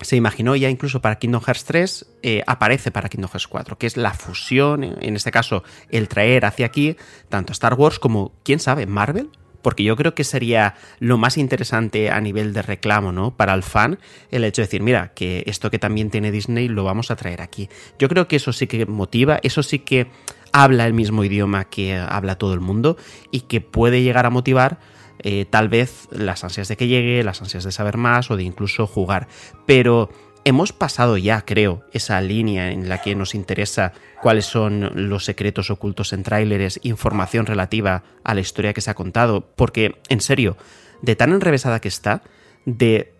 se 0.00 0.16
imaginó 0.16 0.56
ya 0.56 0.68
incluso 0.68 1.00
para 1.00 1.18
Kingdom 1.18 1.42
Hearts 1.42 1.64
3, 1.64 2.06
eh, 2.22 2.42
aparece 2.46 2.90
para 2.90 3.08
Kingdom 3.08 3.30
Hearts 3.30 3.46
4, 3.46 3.78
que 3.78 3.86
es 3.86 3.96
la 3.96 4.12
fusión, 4.12 4.84
en 4.84 5.16
este 5.16 5.30
caso, 5.30 5.62
el 5.88 6.08
traer 6.08 6.44
hacia 6.44 6.66
aquí 6.66 6.96
tanto 7.28 7.52
Star 7.52 7.74
Wars 7.74 7.98
como, 7.98 8.32
quién 8.42 8.58
sabe, 8.58 8.86
Marvel 8.86 9.30
porque 9.64 9.82
yo 9.82 9.96
creo 9.96 10.14
que 10.14 10.24
sería 10.24 10.74
lo 11.00 11.16
más 11.16 11.38
interesante 11.38 12.10
a 12.10 12.20
nivel 12.20 12.52
de 12.52 12.60
reclamo, 12.60 13.12
¿no? 13.12 13.34
Para 13.34 13.54
el 13.54 13.62
fan, 13.62 13.98
el 14.30 14.44
hecho 14.44 14.60
de 14.60 14.66
decir, 14.66 14.82
mira, 14.82 15.14
que 15.14 15.42
esto 15.46 15.70
que 15.70 15.78
también 15.78 16.10
tiene 16.10 16.30
Disney 16.30 16.68
lo 16.68 16.84
vamos 16.84 17.10
a 17.10 17.16
traer 17.16 17.40
aquí. 17.40 17.70
Yo 17.98 18.10
creo 18.10 18.28
que 18.28 18.36
eso 18.36 18.52
sí 18.52 18.66
que 18.66 18.84
motiva, 18.84 19.40
eso 19.42 19.62
sí 19.62 19.78
que 19.78 20.08
habla 20.52 20.86
el 20.86 20.92
mismo 20.92 21.24
idioma 21.24 21.64
que 21.64 21.96
habla 21.96 22.36
todo 22.36 22.52
el 22.52 22.60
mundo 22.60 22.98
y 23.30 23.40
que 23.40 23.62
puede 23.62 24.02
llegar 24.02 24.26
a 24.26 24.30
motivar 24.30 24.78
eh, 25.18 25.46
tal 25.48 25.68
vez 25.68 26.08
las 26.10 26.44
ansias 26.44 26.68
de 26.68 26.76
que 26.76 26.86
llegue, 26.86 27.22
las 27.24 27.40
ansias 27.40 27.64
de 27.64 27.72
saber 27.72 27.96
más 27.96 28.30
o 28.30 28.36
de 28.36 28.42
incluso 28.42 28.86
jugar. 28.86 29.28
Pero 29.66 30.10
hemos 30.44 30.72
pasado 30.72 31.16
ya, 31.16 31.42
creo, 31.42 31.84
esa 31.92 32.20
línea 32.20 32.70
en 32.70 32.88
la 32.88 33.00
que 33.00 33.14
nos 33.14 33.34
interesa 33.34 33.92
cuáles 34.22 34.46
son 34.46 35.08
los 35.08 35.24
secretos 35.24 35.70
ocultos 35.70 36.12
en 36.12 36.22
tráileres, 36.22 36.80
información 36.82 37.46
relativa 37.46 38.02
a 38.22 38.34
la 38.34 38.40
historia 38.40 38.72
que 38.72 38.80
se 38.80 38.90
ha 38.90 38.94
contado, 38.94 39.46
porque, 39.56 39.96
en 40.08 40.20
serio, 40.20 40.56
de 41.02 41.16
tan 41.16 41.32
enrevesada 41.32 41.80
que 41.80 41.88
está, 41.88 42.22
de 42.66 43.12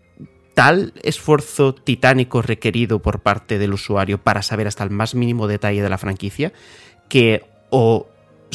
tal 0.55 0.93
esfuerzo 1.03 1.75
titánico 1.75 2.41
requerido 2.41 3.01
por 3.01 3.21
parte 3.21 3.59
del 3.59 3.75
usuario 3.75 4.19
para 4.19 4.43
saber 4.43 4.67
hasta 4.69 4.85
el 4.85 4.91
más 4.91 5.15
mínimo 5.15 5.49
detalle 5.49 5.83
de 5.83 5.89
la 5.89 5.99
franquicia 5.99 6.53
que 7.09 7.45
o 7.71 8.07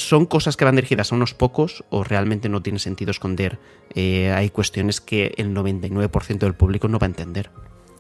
son 0.04 0.26
cosas 0.26 0.58
que 0.58 0.66
van 0.66 0.76
dirigidas 0.76 1.12
a 1.12 1.16
unos 1.16 1.34
pocos 1.34 1.84
o 1.90 2.04
realmente 2.04 2.50
no 2.50 2.62
tiene 2.62 2.80
sentido 2.80 3.12
esconder. 3.12 3.60
Eh, 3.94 4.32
hay 4.32 4.50
cuestiones 4.50 5.02
que 5.02 5.34
el 5.38 5.54
99% 5.54 6.40
del 6.40 6.54
público 6.54 6.88
no 6.88 7.00
va 7.00 7.06
a 7.06 7.10
entender. 7.10 7.50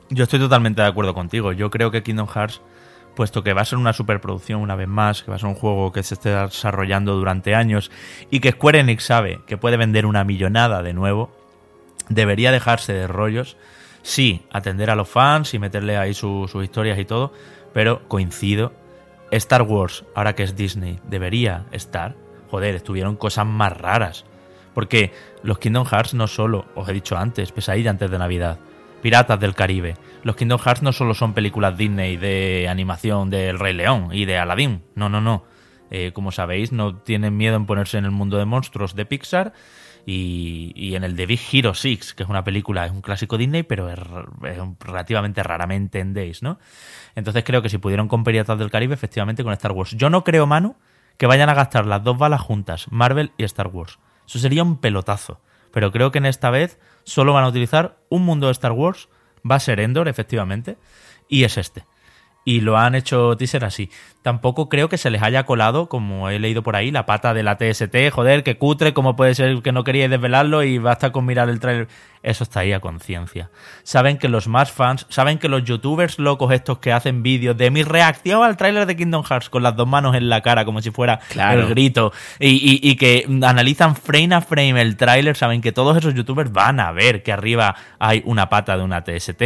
Yo 0.09 0.23
estoy 0.23 0.39
totalmente 0.39 0.81
de 0.81 0.87
acuerdo 0.87 1.13
contigo. 1.13 1.51
Yo 1.51 1.69
creo 1.69 1.91
que 1.91 2.01
Kingdom 2.01 2.27
Hearts, 2.27 2.61
puesto 3.15 3.43
que 3.43 3.53
va 3.53 3.61
a 3.61 3.65
ser 3.65 3.77
una 3.77 3.93
superproducción 3.93 4.61
una 4.61 4.75
vez 4.75 4.87
más, 4.87 5.23
que 5.23 5.31
va 5.31 5.35
a 5.35 5.39
ser 5.39 5.49
un 5.49 5.55
juego 5.55 5.91
que 5.91 6.03
se 6.03 6.15
esté 6.15 6.29
desarrollando 6.29 7.15
durante 7.15 7.53
años 7.53 7.91
y 8.31 8.39
que 8.39 8.51
Square 8.51 8.79
Enix 8.79 9.03
sabe 9.03 9.41
que 9.45 9.57
puede 9.57 9.77
vender 9.77 10.05
una 10.05 10.23
millonada 10.23 10.81
de 10.81 10.93
nuevo, 10.93 11.31
debería 12.09 12.51
dejarse 12.51 12.93
de 12.93 13.07
rollos. 13.07 13.57
Sí, 14.01 14.41
atender 14.51 14.89
a 14.89 14.95
los 14.95 15.09
fans 15.09 15.53
y 15.53 15.59
meterle 15.59 15.97
ahí 15.97 16.13
sus 16.13 16.55
historias 16.55 16.97
y 16.97 17.05
todo, 17.05 17.33
pero 17.73 18.07
coincido 18.07 18.73
Star 19.31 19.61
Wars, 19.61 20.05
ahora 20.15 20.33
que 20.33 20.43
es 20.43 20.55
Disney, 20.55 20.99
debería 21.07 21.65
estar. 21.71 22.15
Joder, 22.49 22.75
estuvieron 22.75 23.15
cosas 23.15 23.45
más 23.45 23.77
raras. 23.77 24.25
Porque 24.73 25.11
los 25.43 25.59
Kingdom 25.59 25.85
Hearts 25.85 26.13
no 26.13 26.27
solo, 26.27 26.65
os 26.75 26.87
he 26.89 26.93
dicho 26.93 27.17
antes, 27.17 27.51
pesadilla 27.51 27.91
antes 27.91 28.09
de 28.09 28.17
Navidad, 28.17 28.59
Piratas 29.01 29.39
del 29.39 29.55
Caribe. 29.55 29.95
Los 30.23 30.35
Kingdom 30.35 30.59
Hearts 30.59 30.81
no 30.81 30.91
solo 30.91 31.13
son 31.13 31.33
películas 31.33 31.77
Disney 31.77 32.17
de 32.17 32.67
animación 32.69 33.29
del 33.29 33.59
Rey 33.59 33.73
León 33.73 34.09
y 34.11 34.25
de 34.25 34.37
Aladdin. 34.37 34.83
No, 34.95 35.09
no, 35.09 35.21
no. 35.21 35.43
Eh, 35.91 36.11
como 36.13 36.31
sabéis, 36.31 36.71
no 36.71 36.97
tienen 36.97 37.35
miedo 37.35 37.55
en 37.55 37.65
ponerse 37.65 37.97
en 37.97 38.05
el 38.05 38.11
mundo 38.11 38.37
de 38.37 38.45
monstruos 38.45 38.95
de 38.95 39.05
Pixar 39.05 39.53
y, 40.05 40.95
en 40.95 41.03
el 41.03 41.15
de 41.15 41.25
Big 41.25 41.39
Hero 41.51 41.73
6, 41.73 42.13
que 42.13 42.23
es 42.23 42.29
una 42.29 42.43
película, 42.43 42.85
es 42.85 42.91
un 42.91 43.01
clásico 43.01 43.37
Disney, 43.37 43.63
pero 43.63 43.89
es, 43.89 43.99
relativamente 44.79 45.43
raramente 45.43 45.99
en 45.99 46.13
Days, 46.13 46.41
¿no? 46.41 46.59
Entonces 47.15 47.43
creo 47.43 47.61
que 47.61 47.69
si 47.69 47.77
pudieron 47.77 48.07
con 48.07 48.23
Piratas 48.23 48.57
del 48.57 48.71
Caribe, 48.71 48.93
efectivamente 48.93 49.43
con 49.43 49.53
Star 49.53 49.71
Wars. 49.71 49.91
Yo 49.91 50.09
no 50.09 50.23
creo, 50.23 50.47
Manu, 50.47 50.75
que 51.17 51.27
vayan 51.27 51.49
a 51.49 51.53
gastar 51.53 51.85
las 51.85 52.03
dos 52.03 52.17
balas 52.17 52.41
juntas, 52.41 52.87
Marvel 52.89 53.31
y 53.37 53.43
Star 53.43 53.67
Wars. 53.67 53.99
Eso 54.27 54.39
sería 54.39 54.63
un 54.63 54.77
pelotazo. 54.77 55.41
Pero 55.71 55.91
creo 55.91 56.11
que 56.11 56.17
en 56.17 56.25
esta 56.25 56.49
vez 56.49 56.79
solo 57.03 57.33
van 57.33 57.43
a 57.43 57.49
utilizar 57.49 57.99
un 58.09 58.23
mundo 58.23 58.47
de 58.47 58.53
Star 58.53 58.71
Wars, 58.71 59.09
va 59.49 59.55
a 59.55 59.59
ser 59.59 59.79
Endor, 59.79 60.07
efectivamente, 60.07 60.77
y 61.27 61.43
es 61.43 61.57
este 61.57 61.85
y 62.49 62.61
lo 62.61 62.79
han 62.79 62.95
hecho 62.95 63.37
teaser 63.37 63.63
así. 63.63 63.91
Tampoco 64.23 64.69
creo 64.69 64.89
que 64.89 64.97
se 64.97 65.11
les 65.11 65.21
haya 65.21 65.45
colado, 65.45 65.87
como 65.87 66.31
he 66.31 66.39
leído 66.39 66.63
por 66.63 66.75
ahí, 66.75 66.89
la 66.89 67.05
pata 67.05 67.35
de 67.35 67.43
la 67.43 67.59
TST. 67.59 68.09
Joder, 68.11 68.43
que 68.43 68.57
cutre, 68.57 68.91
¿cómo 68.91 69.15
puede 69.15 69.35
ser 69.35 69.61
que 69.61 69.71
no 69.71 69.83
queríais 69.83 70.09
desvelarlo 70.09 70.63
y 70.63 70.79
basta 70.79 71.11
con 71.11 71.27
mirar 71.27 71.47
el 71.47 71.59
trailer? 71.59 71.87
Eso 72.23 72.43
está 72.43 72.61
ahí 72.61 72.73
a 72.73 72.79
conciencia. 72.79 73.51
Saben 73.83 74.17
que 74.17 74.29
los 74.29 74.47
más 74.47 74.71
fans, 74.71 75.05
saben 75.09 75.37
que 75.37 75.47
los 75.47 75.63
youtubers 75.63 76.17
locos 76.17 76.51
estos 76.51 76.79
que 76.79 76.91
hacen 76.91 77.21
vídeos 77.21 77.55
de 77.55 77.69
mi 77.69 77.83
reacción 77.83 78.43
al 78.43 78.57
tráiler 78.57 78.87
de 78.87 78.95
Kingdom 78.95 79.23
Hearts 79.23 79.51
con 79.51 79.61
las 79.61 79.75
dos 79.75 79.87
manos 79.87 80.15
en 80.15 80.27
la 80.27 80.41
cara 80.41 80.65
como 80.65 80.81
si 80.81 80.89
fuera 80.89 81.19
el 81.35 81.67
grito 81.67 82.11
y, 82.39 82.79
y 82.81 82.95
que 82.95 83.27
analizan 83.43 83.95
frame 83.95 84.33
a 84.33 84.41
frame 84.41 84.81
el 84.81 84.97
tráiler, 84.97 85.37
saben 85.37 85.61
que 85.61 85.71
todos 85.71 85.95
esos 85.95 86.15
youtubers 86.15 86.51
van 86.51 86.79
a 86.79 86.91
ver 86.91 87.21
que 87.21 87.31
arriba 87.31 87.75
hay 87.99 88.23
una 88.25 88.49
pata 88.49 88.75
de 88.75 88.83
una 88.83 89.03
TST. 89.03 89.43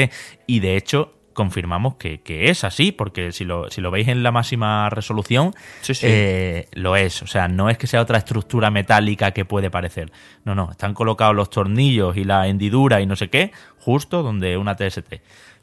Y 0.48 0.62
de 0.62 0.78
hecho, 0.78 1.14
confirmamos 1.34 1.96
que, 1.96 2.22
es 2.26 2.64
así, 2.64 2.92
porque 2.92 3.32
si 3.32 3.46
lo, 3.46 3.70
si 3.70 3.82
lo 3.82 3.92
veis 3.92 4.08
en 4.08 4.24
la 4.24 4.32
máxima 4.32 4.90
resolución, 4.90 5.54
eh, 6.02 6.68
lo 6.74 6.96
es. 6.96 7.22
O 7.22 7.28
sea, 7.28 7.48
no 7.48 7.70
es 7.70 7.78
que 7.78 7.88
sea 7.88 8.02
otra 8.02 8.18
estructura 8.18 8.72
metálica 8.72 9.32
que 9.32 9.46
puede 9.46 9.70
parecer. 9.70 10.12
No, 10.46 10.56
no, 10.56 10.72
están 10.72 10.94
colocados 10.94 11.36
los 11.36 11.50
tornillos 11.50 12.16
y 12.18 12.24
la 12.24 12.48
hendidura 12.48 13.02
y 13.02 13.06
no 13.06 13.16
sé 13.16 13.30
qué, 13.30 13.52
justo 13.80 14.24
donde 14.24 14.58
una 14.58 14.76
TST. 14.76 15.14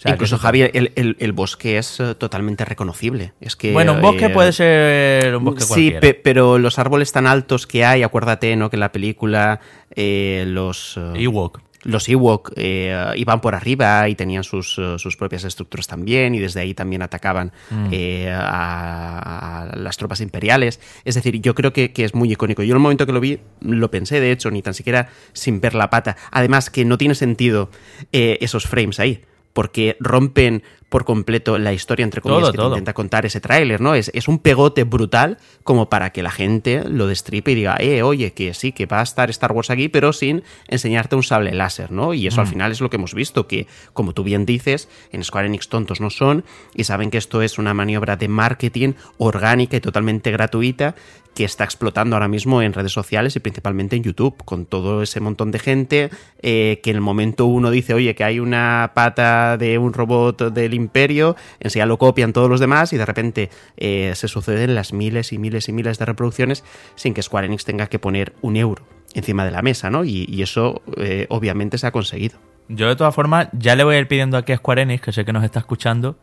Incluso, 0.07 0.39
Javier, 0.39 0.71
el, 0.75 1.33
bosque 1.33 1.77
es 1.79 2.01
eh, 2.01 2.15
totalmente 2.15 2.65
reconocible. 2.65 3.35
Es 3.41 3.55
que, 3.55 3.73
bueno, 3.73 3.95
un 3.95 4.01
bosque 4.01 4.27
eh, 4.27 4.31
puede 4.31 4.53
ser 4.53 5.37
un 5.37 5.45
bosque 5.45 5.63
Sí, 5.63 5.95
pero 6.23 6.59
los 6.59 6.79
árboles 6.79 7.13
tan 7.13 7.27
altos 7.27 7.67
que 7.67 7.85
hay, 7.85 8.03
acuérdate, 8.03 8.57
¿no? 8.57 8.71
Que 8.71 8.77
en 8.77 8.81
la 8.81 8.93
película 8.93 9.61
los... 9.95 10.99
Ewok 11.15 11.70
los 11.83 12.09
Ewok 12.09 12.53
eh, 12.57 13.13
iban 13.17 13.41
por 13.41 13.55
arriba 13.55 14.09
y 14.09 14.15
tenían 14.15 14.45
sus, 14.45 14.77
eh, 14.79 14.99
sus, 14.99 15.17
propias 15.17 15.45
estructuras 15.45 15.87
también 15.87 16.35
y 16.35 16.39
desde 16.39 16.61
ahí 16.61 16.75
también 16.75 17.03
atacaban 17.03 17.53
mm. 17.71 17.89
eh, 17.93 18.31
a, 18.33 19.71
las 19.75 19.97
tropas 19.97 20.21
imperiales. 20.21 20.81
Es 21.05 21.15
decir, 21.15 21.41
yo 21.41 21.55
creo 21.55 21.73
que, 21.73 21.93
que, 21.93 22.05
es 22.05 22.15
muy 22.15 22.33
icónico. 22.33 22.63
Yo 22.63 22.73
en 22.73 22.77
el 22.77 22.83
momento 22.83 23.07
que 23.07 23.13
lo 23.13 23.21
vi 23.21 23.41
lo 23.61 23.91
pensé, 23.91 24.21
de 24.21 24.33
hecho, 24.33 24.51
ni 24.51 24.63
tan 24.63 24.75
siquiera 24.75 25.09
sin 25.33 25.61
ver 25.61 25.75
la 25.75 25.91
pata. 25.91 26.17
Además 26.31 26.71
que 26.71 26.85
no 26.85 26.99
tiene 26.99 27.15
sentido 27.15 27.71
esos 28.13 28.67
frames 28.67 29.01
ahí 29.01 29.25
porque 29.53 29.97
rompen 30.01 30.63
por 30.91 31.05
completo 31.05 31.57
la 31.57 31.73
historia, 31.73 32.05
entre 32.05 32.21
comillas, 32.21 32.51
que 32.51 32.63
intenta 32.63 32.93
contar 32.93 33.25
ese 33.25 33.41
tráiler, 33.41 33.81
¿no? 33.81 33.95
Es, 33.95 34.11
es, 34.13 34.29
un 34.29 34.41
pegote 34.41 34.85
brutal 34.85 35.39
como 35.65 35.89
para 35.89 36.11
que 36.11 36.23
la 36.23 36.31
gente 36.31 36.83
lo 36.85 37.07
destripe 37.07 37.53
y 37.53 37.55
diga, 37.55 37.77
eh, 37.79 38.03
oye, 38.03 38.33
que 38.33 38.53
sí, 38.55 38.73
que 38.73 38.87
va 38.87 39.01
a 39.01 39.05
estar 39.05 39.31
Star 39.31 39.53
Wars 39.53 39.71
aquí, 39.71 39.89
pero 39.89 40.13
sin 40.13 40.43
enseñarte 40.69 41.17
un 41.17 41.23
sable 41.23 41.55
láser, 41.55 41.93
¿no? 41.93 42.13
Y 42.13 42.27
eso 42.27 42.41
al 42.41 42.49
mm. 42.49 42.51
final 42.51 42.73
es 42.73 42.81
lo 42.81 42.91
que 42.91 42.97
hemos 42.97 43.15
visto, 43.15 43.47
que, 43.47 43.69
como 43.93 44.13
tú 44.13 44.25
bien 44.25 44.45
dices, 44.45 44.89
en 45.13 45.23
Square 45.23 45.47
Enix 45.47 45.69
tontos 45.69 46.01
no 46.01 46.11
son 46.11 46.45
y 46.75 46.85
saben 46.85 47.11
que 47.11 47.19
esto 47.19 47.41
es 47.41 47.59
una 47.59 47.73
maniobra 47.73 48.17
de 48.17 48.27
marketing 48.27 48.95
orgánica 49.19 49.77
y 49.77 49.81
totalmente 49.81 50.33
gratuita 50.33 50.97
que 51.35 51.45
está 51.45 51.65
explotando 51.65 52.17
ahora 52.17 52.29
mismo 52.29 52.61
en 52.63 52.73
redes 52.73 52.93
sociales 52.93 53.37
y 53.37 53.41
principalmente 53.41 53.97
en 53.97 54.03
YouTube, 54.03 54.37
con 54.45 54.67
todo 54.67 55.03
ese 55.03 55.21
montón 55.21 55.51
de 55.51 55.59
gente 55.59 56.11
eh, 56.43 56.81
que 56.83 56.91
en 56.91 56.97
el 56.97 57.03
momento 57.03 57.47
uno 57.47 57.71
dice, 57.71 57.95
oye, 57.95 58.15
que 58.15 58.25
hay 58.25 58.41
una 58.41 58.93
pata 58.95 59.57
de 59.57 59.79
un 59.79 59.93
robot 59.93 60.53
del 60.53 60.75
imperio, 60.81 61.37
enseguida 61.61 61.87
lo 61.87 61.99
copian 61.99 62.33
todos 62.33 62.49
los 62.49 62.61
demás 62.61 62.93
y 62.93 62.97
de 62.97 63.07
repente 63.07 63.51
eh, 63.77 64.13
se 64.15 64.29
suceden 64.29 64.75
las 64.75 64.93
miles 64.93 65.33
y 65.33 65.39
miles 65.39 65.69
y 65.69 65.73
miles 65.73 65.99
de 65.99 66.05
reproducciones 66.05 66.65
sin 66.95 67.15
que 67.15 67.23
Square 67.23 67.47
Enix 67.47 67.65
tenga 67.65 67.87
que 67.87 67.99
poner 67.99 68.35
un 68.41 68.57
euro 68.57 68.85
encima 69.15 69.45
de 69.45 69.51
la 69.51 69.63
mesa, 69.63 69.91
¿no? 69.91 70.05
Y, 70.05 70.41
eso 70.43 70.83
eh, 70.97 71.27
obviamente 71.29 71.79
se 71.79 71.87
ha 71.87 71.93
conseguido. 71.93 72.39
Yo 72.69 72.89
de 72.89 72.97
todas 72.97 73.15
formas 73.15 73.49
ya 73.53 73.75
le 73.75 73.85
voy 73.85 73.97
a 73.97 73.99
ir 73.99 74.09
pidiendo 74.09 74.37
aquí 74.37 74.53
a 74.53 74.57
Square 74.57 74.83
Enix, 74.83 75.03
que 75.03 75.13
sé 75.13 75.25
que 75.25 75.33
nos 75.33 75.45
está 75.45 75.59
escuchando, 75.59 76.17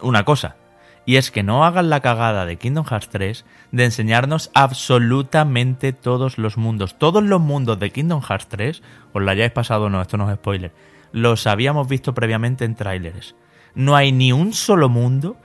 una 0.00 0.24
cosa 0.24 0.56
y 1.04 1.16
es 1.16 1.30
que 1.30 1.42
no 1.42 1.64
hagan 1.64 1.90
la 1.90 2.00
cagada 2.00 2.46
de 2.46 2.56
Kingdom 2.56 2.84
Hearts 2.84 3.08
3 3.08 3.44
de 3.72 3.84
enseñarnos 3.84 4.50
absolutamente 4.54 5.92
todos 5.92 6.38
los 6.38 6.56
mundos. 6.56 6.98
Todos 6.98 7.22
los 7.22 7.40
mundos 7.40 7.78
de 7.78 7.90
Kingdom 7.90 8.22
Hearts 8.22 8.46
3, 8.48 8.82
os 9.12 9.22
la 9.22 9.32
hayáis 9.32 9.52
pasado 9.52 9.86
o 9.86 9.90
no, 9.90 10.00
esto 10.00 10.16
no 10.16 10.30
es 10.30 10.36
spoiler, 10.36 10.72
los 11.12 11.46
habíamos 11.46 11.88
visto 11.88 12.14
previamente 12.14 12.64
en 12.64 12.74
tráileres. 12.74 13.34
No 13.74 13.96
hay 13.96 14.12
ni 14.12 14.32
un 14.32 14.52
solo 14.52 14.88
mundo, 14.88 15.36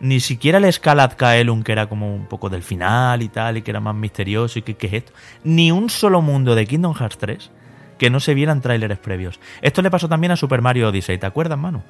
ni 0.00 0.20
siquiera 0.20 0.58
el 0.58 0.72
Scalat 0.72 1.14
Kaelum, 1.14 1.62
que 1.62 1.72
era 1.72 1.88
como 1.88 2.14
un 2.14 2.26
poco 2.26 2.48
del 2.50 2.62
final 2.62 3.22
y 3.22 3.28
tal, 3.28 3.56
y 3.56 3.62
que 3.62 3.70
era 3.70 3.80
más 3.80 3.94
misterioso 3.94 4.58
y 4.58 4.62
que, 4.62 4.76
es 4.86 4.92
esto. 4.92 5.12
Ni 5.44 5.72
un 5.72 5.90
solo 5.90 6.22
mundo 6.22 6.54
de 6.54 6.66
Kingdom 6.66 6.94
Hearts 6.94 7.18
3 7.18 7.50
que 7.98 8.10
no 8.10 8.18
se 8.18 8.34
vieran 8.34 8.60
tráileres 8.60 8.98
previos. 8.98 9.38
Esto 9.60 9.80
le 9.80 9.90
pasó 9.90 10.08
también 10.08 10.32
a 10.32 10.36
Super 10.36 10.60
Mario 10.60 10.88
Odyssey, 10.88 11.18
¿te 11.18 11.26
acuerdas, 11.26 11.58
Manu? 11.58 11.82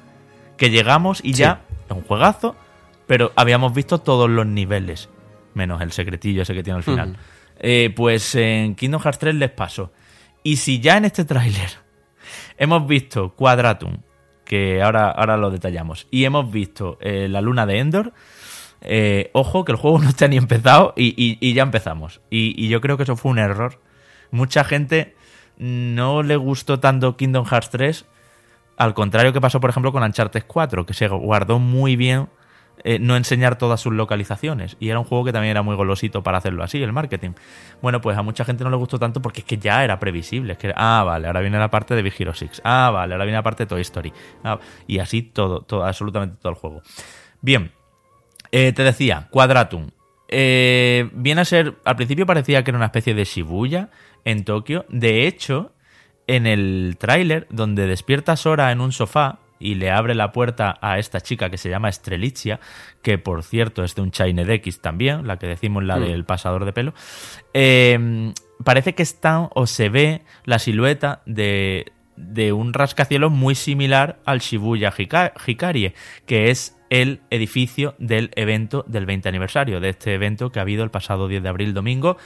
Que 0.57 0.69
llegamos 0.69 1.21
y 1.23 1.33
ya, 1.33 1.61
es 1.89 1.95
un 1.95 2.03
juegazo, 2.03 2.55
pero 3.07 3.31
habíamos 3.35 3.73
visto 3.73 3.99
todos 3.99 4.29
los 4.29 4.45
niveles, 4.45 5.09
menos 5.55 5.81
el 5.81 5.91
secretillo 5.91 6.43
ese 6.43 6.53
que 6.53 6.61
tiene 6.61 6.77
al 6.77 6.83
final. 6.83 7.17
Eh, 7.57 7.91
pues 7.95 8.35
en 8.35 8.75
Kingdom 8.75 9.01
Hearts 9.01 9.19
3 9.19 9.35
les 9.35 9.49
pasó. 9.49 9.91
Y 10.43 10.57
si 10.57 10.79
ya 10.79 10.97
en 10.97 11.05
este 11.05 11.25
tráiler 11.25 11.82
hemos 12.57 12.87
visto 12.87 13.33
Quadratum, 13.35 13.97
que 14.45 14.81
ahora, 14.81 15.09
ahora 15.09 15.37
lo 15.37 15.49
detallamos, 15.49 16.07
y 16.11 16.25
hemos 16.25 16.51
visto 16.51 16.97
eh, 17.01 17.27
la 17.29 17.41
luna 17.41 17.65
de 17.65 17.79
Endor, 17.79 18.13
eh, 18.81 19.29
ojo 19.33 19.63
que 19.63 19.71
el 19.71 19.77
juego 19.77 19.99
no 20.03 20.09
está 20.09 20.27
ni 20.27 20.37
empezado 20.37 20.93
y, 20.95 21.53
ya 21.53 21.63
empezamos. 21.63 22.21
Y, 22.29 22.67
yo 22.67 22.81
creo 22.81 22.97
que 22.97 23.03
eso 23.03 23.15
fue 23.15 23.31
un 23.31 23.39
error. 23.39 23.79
Mucha 24.31 24.63
gente 24.63 25.15
no 25.57 26.23
le 26.23 26.35
gustó 26.35 26.79
tanto 26.79 27.15
Kingdom 27.15 27.45
Hearts 27.45 27.69
3, 27.69 28.05
al 28.77 28.93
contrario 28.93 29.33
que 29.33 29.41
pasó, 29.41 29.59
por 29.59 29.69
ejemplo, 29.69 29.91
con 29.91 30.03
Uncharted 30.03 30.43
4, 30.47 30.85
que 30.85 30.93
se 30.93 31.07
guardó 31.07 31.59
muy 31.59 31.95
bien 31.95 32.27
eh, 32.83 32.99
no 32.99 33.15
enseñar 33.15 33.57
todas 33.57 33.79
sus 33.79 33.93
localizaciones. 33.93 34.75
Y 34.79 34.89
era 34.89 34.99
un 34.99 35.05
juego 35.05 35.25
que 35.25 35.31
también 35.31 35.51
era 35.51 35.61
muy 35.61 35.75
golosito 35.75 36.23
para 36.23 36.39
hacerlo 36.39 36.63
así, 36.63 36.81
el 36.81 36.91
marketing. 36.91 37.31
Bueno, 37.81 38.01
pues 38.01 38.17
a 38.17 38.23
mucha 38.23 38.43
gente 38.45 38.63
no 38.63 38.69
le 38.69 38.75
gustó 38.75 38.99
tanto 38.99 39.21
porque 39.21 39.41
es 39.41 39.45
que 39.45 39.57
ya 39.57 39.83
era 39.83 39.99
previsible. 39.99 40.53
Es 40.53 40.59
que, 40.59 40.73
ah, 40.75 41.03
vale, 41.05 41.27
ahora 41.27 41.41
viene 41.41 41.59
la 41.59 41.69
parte 41.69 41.95
de 41.95 42.01
Big 42.01 42.13
Hero 42.17 42.33
6. 42.33 42.61
Ah, 42.63 42.89
vale, 42.91 43.13
ahora 43.13 43.25
viene 43.25 43.37
la 43.37 43.43
parte 43.43 43.63
de 43.63 43.67
Toy 43.67 43.81
Story. 43.81 44.11
Ah, 44.43 44.59
y 44.87 44.99
así 44.99 45.21
todo, 45.21 45.61
todo, 45.61 45.85
absolutamente 45.85 46.37
todo 46.41 46.51
el 46.51 46.57
juego. 46.57 46.81
Bien, 47.41 47.71
eh, 48.51 48.73
te 48.73 48.83
decía, 48.83 49.27
Quadratum. 49.29 49.91
Eh, 50.27 51.09
viene 51.13 51.41
a 51.41 51.45
ser, 51.45 51.75
al 51.85 51.95
principio 51.95 52.25
parecía 52.25 52.63
que 52.63 52.71
era 52.71 52.77
una 52.77 52.87
especie 52.87 53.13
de 53.13 53.23
Shibuya 53.23 53.89
en 54.25 54.45
Tokio. 54.45 54.85
De 54.89 55.27
hecho, 55.27 55.73
en 56.27 56.47
el 56.47 56.97
tráiler, 56.99 57.47
donde 57.49 57.87
despierta 57.87 58.35
Sora 58.35 58.71
en 58.71 58.81
un 58.81 58.91
sofá, 58.91 59.39
y 59.59 59.75
le 59.75 59.91
abre 59.91 60.15
la 60.15 60.31
puerta 60.31 60.77
a 60.81 60.99
esta 60.99 61.21
chica 61.21 61.49
que 61.49 61.57
se 61.57 61.69
llama 61.69 61.89
Estrelitzia, 61.89 62.59
que 63.01 63.17
por 63.17 63.43
cierto 63.43 63.83
es 63.83 63.95
de 63.95 64.01
un 64.01 64.11
Chained 64.11 64.49
X 64.49 64.81
también, 64.81 65.27
la 65.27 65.37
que 65.37 65.47
decimos 65.47 65.83
la 65.83 65.97
mm. 65.97 66.01
del 66.01 66.25
pasador 66.25 66.65
de 66.65 66.73
pelo. 66.73 66.93
Eh, 67.53 68.33
parece 68.63 68.95
que 68.95 69.03
está 69.03 69.49
o 69.53 69.67
se 69.67 69.89
ve 69.89 70.21
la 70.45 70.59
silueta 70.59 71.21
de 71.25 71.85
de 72.15 72.53
un 72.53 72.73
rascacielos 72.73 73.31
muy 73.31 73.55
similar 73.55 74.19
al 74.25 74.39
Shibuya 74.39 74.93
Hikarie, 75.45 75.93
que 76.25 76.51
es 76.51 76.77
el 76.89 77.21
edificio 77.31 77.95
del 77.97 78.29
evento 78.35 78.85
del 78.87 79.05
20 79.05 79.29
aniversario, 79.29 79.79
de 79.79 79.89
este 79.89 80.13
evento 80.13 80.51
que 80.51 80.59
ha 80.59 80.61
habido 80.61 80.83
el 80.83 80.91
pasado 80.91 81.27
10 81.27 81.41
de 81.41 81.49
abril 81.49 81.73
domingo, 81.73 82.17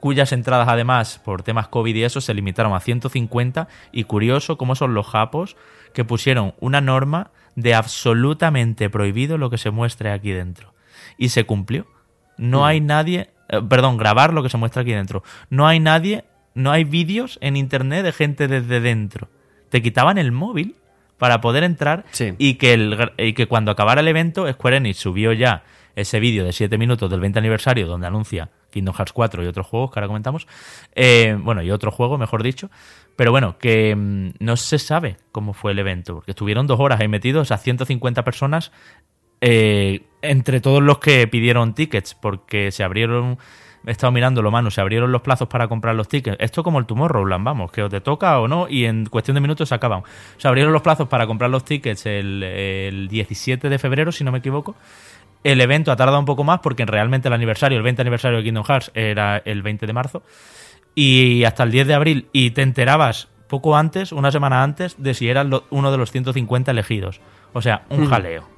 cuyas 0.00 0.32
entradas 0.32 0.68
además 0.68 1.20
por 1.24 1.42
temas 1.42 1.68
COVID 1.68 1.94
y 1.94 2.04
eso 2.04 2.20
se 2.20 2.34
limitaron 2.34 2.74
a 2.74 2.80
150 2.80 3.68
y 3.92 4.04
curioso 4.04 4.56
cómo 4.56 4.74
son 4.74 4.94
los 4.94 5.06
japos 5.06 5.56
que 5.92 6.04
pusieron 6.04 6.54
una 6.60 6.80
norma 6.80 7.30
de 7.56 7.74
absolutamente 7.74 8.88
prohibido 8.90 9.38
lo 9.38 9.50
que 9.50 9.58
se 9.58 9.70
muestre 9.70 10.12
aquí 10.12 10.30
dentro. 10.30 10.74
Y 11.16 11.30
se 11.30 11.44
cumplió. 11.44 11.86
No 12.36 12.60
mm. 12.60 12.64
hay 12.64 12.80
nadie, 12.80 13.30
eh, 13.48 13.60
perdón, 13.68 13.96
grabar 13.96 14.32
lo 14.32 14.42
que 14.42 14.48
se 14.48 14.56
muestra 14.56 14.82
aquí 14.82 14.92
dentro. 14.92 15.22
No 15.50 15.66
hay 15.66 15.80
nadie, 15.80 16.24
no 16.54 16.70
hay 16.70 16.84
vídeos 16.84 17.38
en 17.40 17.56
internet 17.56 18.04
de 18.04 18.12
gente 18.12 18.48
desde 18.48 18.80
dentro. 18.80 19.28
Te 19.70 19.82
quitaban 19.82 20.18
el 20.18 20.32
móvil 20.32 20.76
para 21.18 21.40
poder 21.40 21.64
entrar 21.64 22.04
y, 22.38 22.54
que 22.54 22.72
el, 22.74 23.12
y 23.18 23.32
que 23.32 23.46
cuando 23.46 23.72
acabara 23.72 24.00
el 24.00 24.08
evento 24.08 24.50
Square 24.50 24.76
Enix 24.76 24.98
subió 24.98 25.32
ya 25.32 25.64
ese 25.98 26.20
vídeo 26.20 26.44
de 26.44 26.52
7 26.52 26.78
minutos 26.78 27.10
del 27.10 27.20
20 27.20 27.38
aniversario 27.38 27.86
donde 27.86 28.06
anuncia 28.06 28.50
Kingdom 28.70 28.94
Hearts 28.94 29.12
4 29.12 29.42
y 29.42 29.46
otros 29.46 29.66
juegos 29.66 29.90
que 29.90 29.98
ahora 29.98 30.06
comentamos. 30.06 30.46
Eh, 30.94 31.36
bueno, 31.40 31.62
y 31.62 31.70
otro 31.70 31.90
juego, 31.90 32.18
mejor 32.18 32.42
dicho. 32.42 32.70
Pero 33.16 33.32
bueno, 33.32 33.58
que 33.58 33.96
mm, 33.96 34.30
no 34.38 34.56
se 34.56 34.78
sabe 34.78 35.16
cómo 35.32 35.52
fue 35.52 35.72
el 35.72 35.78
evento, 35.80 36.14
porque 36.14 36.30
estuvieron 36.30 36.66
dos 36.66 36.78
horas 36.78 37.00
ahí 37.00 37.08
metidos 37.08 37.50
a 37.50 37.58
150 37.58 38.22
personas, 38.24 38.70
eh, 39.40 40.02
entre 40.22 40.60
todos 40.60 40.82
los 40.82 40.98
que 40.98 41.26
pidieron 41.26 41.74
tickets, 41.74 42.14
porque 42.14 42.70
se 42.70 42.84
abrieron, 42.84 43.38
he 43.84 43.90
estado 43.90 44.12
mirando 44.12 44.40
lo 44.40 44.52
mano, 44.52 44.70
se 44.70 44.80
abrieron 44.80 45.10
los 45.10 45.22
plazos 45.22 45.48
para 45.48 45.66
comprar 45.66 45.96
los 45.96 46.06
tickets. 46.06 46.36
Esto 46.38 46.62
como 46.62 46.78
el 46.78 46.86
Tomorrowland, 46.86 47.44
vamos, 47.44 47.72
que 47.72 47.82
o 47.82 47.88
te 47.88 48.00
toca 48.00 48.38
o 48.38 48.46
no, 48.46 48.68
y 48.68 48.84
en 48.84 49.06
cuestión 49.06 49.34
de 49.34 49.40
minutos 49.40 49.68
se 49.68 49.74
acaban. 49.74 50.02
Se 50.36 50.46
abrieron 50.46 50.72
los 50.72 50.82
plazos 50.82 51.08
para 51.08 51.26
comprar 51.26 51.50
los 51.50 51.64
tickets 51.64 52.06
el, 52.06 52.44
el 52.44 53.08
17 53.08 53.68
de 53.68 53.78
febrero, 53.80 54.12
si 54.12 54.22
no 54.22 54.30
me 54.30 54.38
equivoco. 54.38 54.76
El 55.44 55.60
evento 55.60 55.92
ha 55.92 55.96
tardado 55.96 56.18
un 56.18 56.24
poco 56.24 56.44
más 56.44 56.60
porque 56.60 56.84
realmente 56.84 57.28
el 57.28 57.34
aniversario, 57.34 57.78
el 57.78 57.84
20 57.84 58.02
aniversario 58.02 58.38
de 58.38 58.44
Kingdom 58.44 58.64
Hearts 58.64 58.90
era 58.94 59.38
el 59.44 59.62
20 59.62 59.86
de 59.86 59.92
marzo 59.92 60.22
y 60.94 61.44
hasta 61.44 61.62
el 61.62 61.70
10 61.70 61.86
de 61.86 61.94
abril 61.94 62.28
y 62.32 62.50
te 62.50 62.62
enterabas 62.62 63.28
poco 63.46 63.76
antes, 63.76 64.12
una 64.12 64.30
semana 64.30 64.62
antes, 64.62 64.96
de 64.98 65.14
si 65.14 65.28
eras 65.28 65.46
uno 65.70 65.90
de 65.90 65.96
los 65.96 66.10
150 66.12 66.70
elegidos. 66.70 67.20
O 67.52 67.62
sea, 67.62 67.84
un 67.88 68.02
mm. 68.02 68.10
jaleo. 68.10 68.57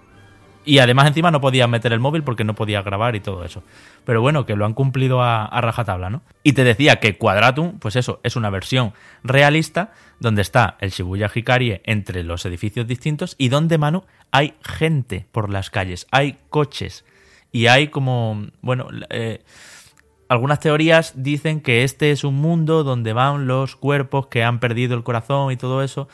Y 0.65 0.79
además 0.79 1.07
encima 1.07 1.31
no 1.31 1.41
podías 1.41 1.69
meter 1.69 1.93
el 1.93 2.01
móvil 2.01 2.23
porque 2.23 2.45
no 2.45 2.55
podías 2.55 2.85
grabar 2.85 3.17
y 3.17 3.21
todo 3.21 3.45
eso. 3.45 3.63
Pero 4.05 4.21
bueno, 4.21 4.45
que 4.45 4.57
lo 4.57 4.67
han 4.67 4.75
cumplido 4.75 5.23
a, 5.23 5.49
rajatabla, 5.61 6.11
¿no? 6.11 6.23
Y 6.43 6.53
te 6.53 6.65
decía 6.65 6.97
que 7.01 7.17
Quadratum, 7.17 7.79
pues 7.79 7.97
eso, 7.97 8.21
es 8.23 8.37
una 8.37 8.51
versión 8.51 8.93
realista 9.25 9.93
donde 10.19 10.43
está 10.43 10.77
el 10.81 10.91
Shibuya 10.91 11.31
Hikarie 11.35 11.81
entre 11.85 12.25
los 12.25 12.45
edificios 12.45 12.87
distintos 12.87 13.37
y 13.39 13.49
donde, 13.49 13.79
Manu, 13.79 14.05
hay 14.31 14.55
gente 14.63 15.27
por 15.33 15.51
las 15.51 15.71
calles, 15.71 16.07
hay 16.11 16.37
coches 16.51 17.05
y 17.53 17.67
hay 17.67 17.89
como, 17.89 18.49
bueno, 18.61 18.89
eh, 19.09 19.43
algunas 20.29 20.61
teorías 20.61 21.15
dicen 21.17 21.61
que 21.61 21.85
este 21.85 22.13
es 22.13 22.23
un 22.23 22.37
mundo 22.37 22.85
donde 22.85 23.15
van 23.15 23.47
los 23.47 23.77
cuerpos 23.77 24.27
que 24.29 24.45
han 24.45 24.61
perdido 24.61 24.95
el 24.95 25.03
corazón 25.03 25.51
y 25.53 25.57
todo 25.57 25.83
eso 25.83 26.07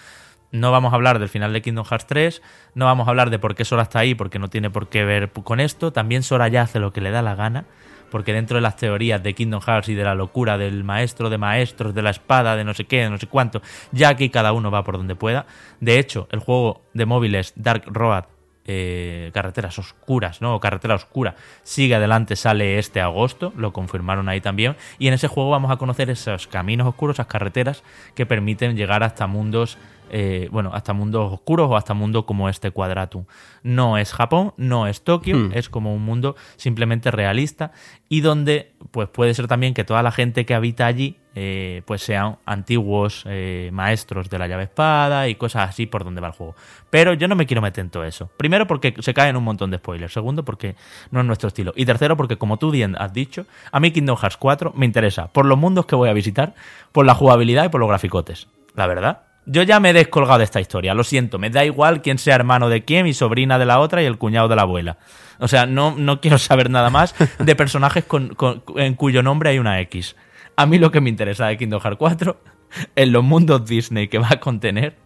no 0.53 0.73
vamos 0.73 0.93
a 0.93 0.97
hablar 0.97 1.19
del 1.19 1.29
final 1.29 1.53
de 1.53 1.63
Kingdom 1.63 1.85
Hearts 1.85 2.07
3, 2.07 2.43
no 2.75 2.85
vamos 2.85 3.07
a 3.07 3.11
hablar 3.11 3.31
de 3.31 3.39
por 3.39 3.55
qué 3.55 3.65
Sora 3.65 3.83
está 3.83 4.01
ahí, 4.01 4.15
porque 4.15 4.39
no 4.39 4.49
tiene 4.49 4.71
por 4.71 4.89
qué 4.89 5.05
ver 5.05 5.31
con 5.31 5.61
esto. 5.61 5.93
También 5.93 6.23
Sora 6.23 6.49
ya 6.49 6.63
hace 6.63 6.79
lo 6.79 6.93
que 6.93 7.01
le 7.01 7.11
da 7.11 7.23
la 7.23 7.35
gana, 7.35 7.65
porque 8.11 8.33
dentro 8.33 8.57
de 8.57 8.61
las 8.61 8.77
teorías 8.77 9.23
de 9.23 9.35
Kingdom 9.35 9.61
Hearts 9.61 9.89
y 9.89 9.95
de 9.95 10.05
la 10.05 10.15
locura 10.15 10.59
del 10.59 10.85
maestro 10.85 11.31
de 11.31 11.39
maestros, 11.39 11.95
de 11.95 12.03
la 12.03 12.11
espada, 12.11 12.57
de 12.57 12.65
no 12.65 12.75
sé 12.75 12.85
qué, 12.85 13.03
de 13.03 13.11
no 13.11 13.19
sé 13.19 13.27
cuánto, 13.27 13.63
ya 13.93 14.09
aquí 14.09 14.31
cada 14.31 14.53
uno 14.53 14.71
va 14.71 14.85
por 14.85 14.97
donde 14.97 15.15
pueda. 15.15 15.47
De 15.81 15.99
hecho, 15.99 16.29
el 16.31 16.41
juego 16.41 16.83
de 16.95 17.07
móviles 17.07 17.53
Dark 17.57 17.85
Road 17.87 18.25
eh, 18.69 19.31
carreteras 19.33 19.79
oscuras, 19.79 20.43
¿no? 20.43 20.57
O 20.57 20.59
carretera 20.59 20.97
oscura. 20.97 21.37
Sigue 21.63 21.95
adelante, 21.95 22.35
sale 22.35 22.81
este 22.81 23.01
agosto, 23.01 23.53
lo 23.57 23.73
confirmaron 23.73 24.29
ahí 24.29 24.41
también. 24.41 24.75
Y 24.99 25.07
en 25.07 25.15
ese 25.15 25.29
juego 25.29 25.51
vamos 25.51 25.71
a 25.71 25.77
conocer 25.77 26.11
esos 26.11 26.49
caminos 26.49 26.89
oscuros, 26.89 27.15
esas 27.15 27.29
carreteras 27.29 27.85
que 28.17 28.27
permiten 28.27 28.77
llegar 28.77 29.05
hasta 29.05 29.29
mundos 29.29 29.79
eh, 30.11 30.49
bueno, 30.51 30.71
hasta 30.73 30.93
mundos 30.93 31.33
oscuros 31.33 31.69
o 31.71 31.77
hasta 31.77 31.95
mundos 31.95 32.25
como 32.25 32.49
este 32.49 32.71
Quadratum. 32.71 33.25
No 33.63 33.99
es 33.99 34.13
Japón, 34.13 34.55
no 34.57 34.87
es 34.87 35.03
Tokio, 35.03 35.37
hmm. 35.37 35.53
es 35.55 35.69
como 35.69 35.95
un 35.95 36.05
mundo 36.05 36.37
simplemente 36.57 37.11
realista 37.11 37.73
y 38.09 38.21
donde 38.21 38.73
pues 38.91 39.09
puede 39.09 39.35
ser 39.35 39.49
también 39.49 39.75
que 39.75 39.85
toda 39.85 40.03
la 40.03 40.13
gente 40.13 40.47
que 40.47 40.55
habita 40.55 40.87
allí 40.87 41.17
eh, 41.39 41.83
pues 41.85 42.03
sean 42.03 42.39
antiguos 42.47 43.25
eh, 43.27 43.69
maestros 43.71 44.31
de 44.31 44.39
la 44.39 44.47
llave 44.49 44.63
espada 44.63 45.29
y 45.29 45.35
cosas 45.35 45.69
así 45.69 45.85
por 45.85 46.03
donde 46.03 46.23
va 46.23 46.29
el 46.29 46.33
juego. 46.33 46.55
Pero 46.89 47.13
yo 47.13 47.29
no 47.29 47.37
me 47.37 47.45
quiero 47.45 47.61
meter 47.61 47.85
en 47.85 47.91
todo 47.91 48.05
eso. 48.05 48.31
Primero 48.39 48.67
porque 48.67 48.95
se 49.01 49.13
caen 49.13 49.37
un 49.37 49.45
montón 49.45 49.71
de 49.71 49.77
spoilers. 49.77 50.15
Segundo 50.15 50.47
porque 50.47 50.77
no 51.11 51.21
es 51.21 51.27
nuestro 51.27 51.49
estilo. 51.49 51.75
Y 51.77 51.85
tercero 51.85 52.17
porque 52.17 52.39
como 52.39 52.59
tú 52.59 52.71
bien 52.71 52.97
has 52.99 53.13
dicho, 53.13 53.45
a 53.71 53.81
mí 53.81 53.91
Kingdom 53.91 54.17
Hearts 54.17 54.39
4 54.39 54.73
me 54.75 54.87
interesa 54.87 55.27
por 55.29 55.45
los 55.45 55.59
mundos 55.59 55.85
que 55.85 55.95
voy 55.95 56.09
a 56.09 56.15
visitar, 56.15 56.55
por 56.93 57.05
la 57.05 57.15
jugabilidad 57.15 57.67
y 57.67 57.69
por 57.69 57.81
los 57.81 57.89
graficotes. 57.89 58.49
La 58.75 58.87
verdad. 58.87 59.26
Yo 59.47 59.63
ya 59.63 59.79
me 59.79 59.91
he 59.91 59.93
descolgado 59.93 60.39
de 60.39 60.45
esta 60.45 60.61
historia, 60.61 60.93
lo 60.93 61.05
siento, 61.05 61.39
me 61.39 61.51
da 61.51 61.65
igual 61.65 62.03
quién 62.03 62.19
sea 62.19 62.35
hermano 62.35 62.69
de 62.69 62.85
quién, 62.85 63.05
mi 63.05 63.15
sobrina 63.15 63.61
de 63.61 63.67
la 63.67 63.79
otra 63.79 64.03
y 64.03 64.07
el 64.07 64.19
cuñado 64.19 64.49
de 64.49 64.57
la 64.57 64.63
abuela. 64.63 64.99
O 65.39 65.47
sea, 65.47 65.67
no, 65.67 65.95
no 65.97 66.21
quiero 66.21 66.39
saber 66.39 66.69
nada 66.69 66.91
más 66.91 67.15
de 67.39 67.55
personajes 67.55 68.05
con, 68.05 68.37
en 68.77 68.95
cuyo 68.95 69.23
nombre 69.23 69.51
hay 69.51 69.61
una 69.61 69.81
X. 69.83 70.17
A 70.57 70.67
mí 70.67 70.79
lo 70.79 70.91
que 70.91 71.01
me 71.01 71.11
interesa 71.11 71.47
de 71.47 71.57
Kingdom 71.57 71.81
Hearts 71.81 71.99
4 71.99 72.37
es 72.97 73.09
los 73.09 73.23
mundos 73.23 73.67
Disney 73.67 74.09
que 74.09 74.19
va 74.19 74.31
a 74.31 74.41
contener 74.41 74.97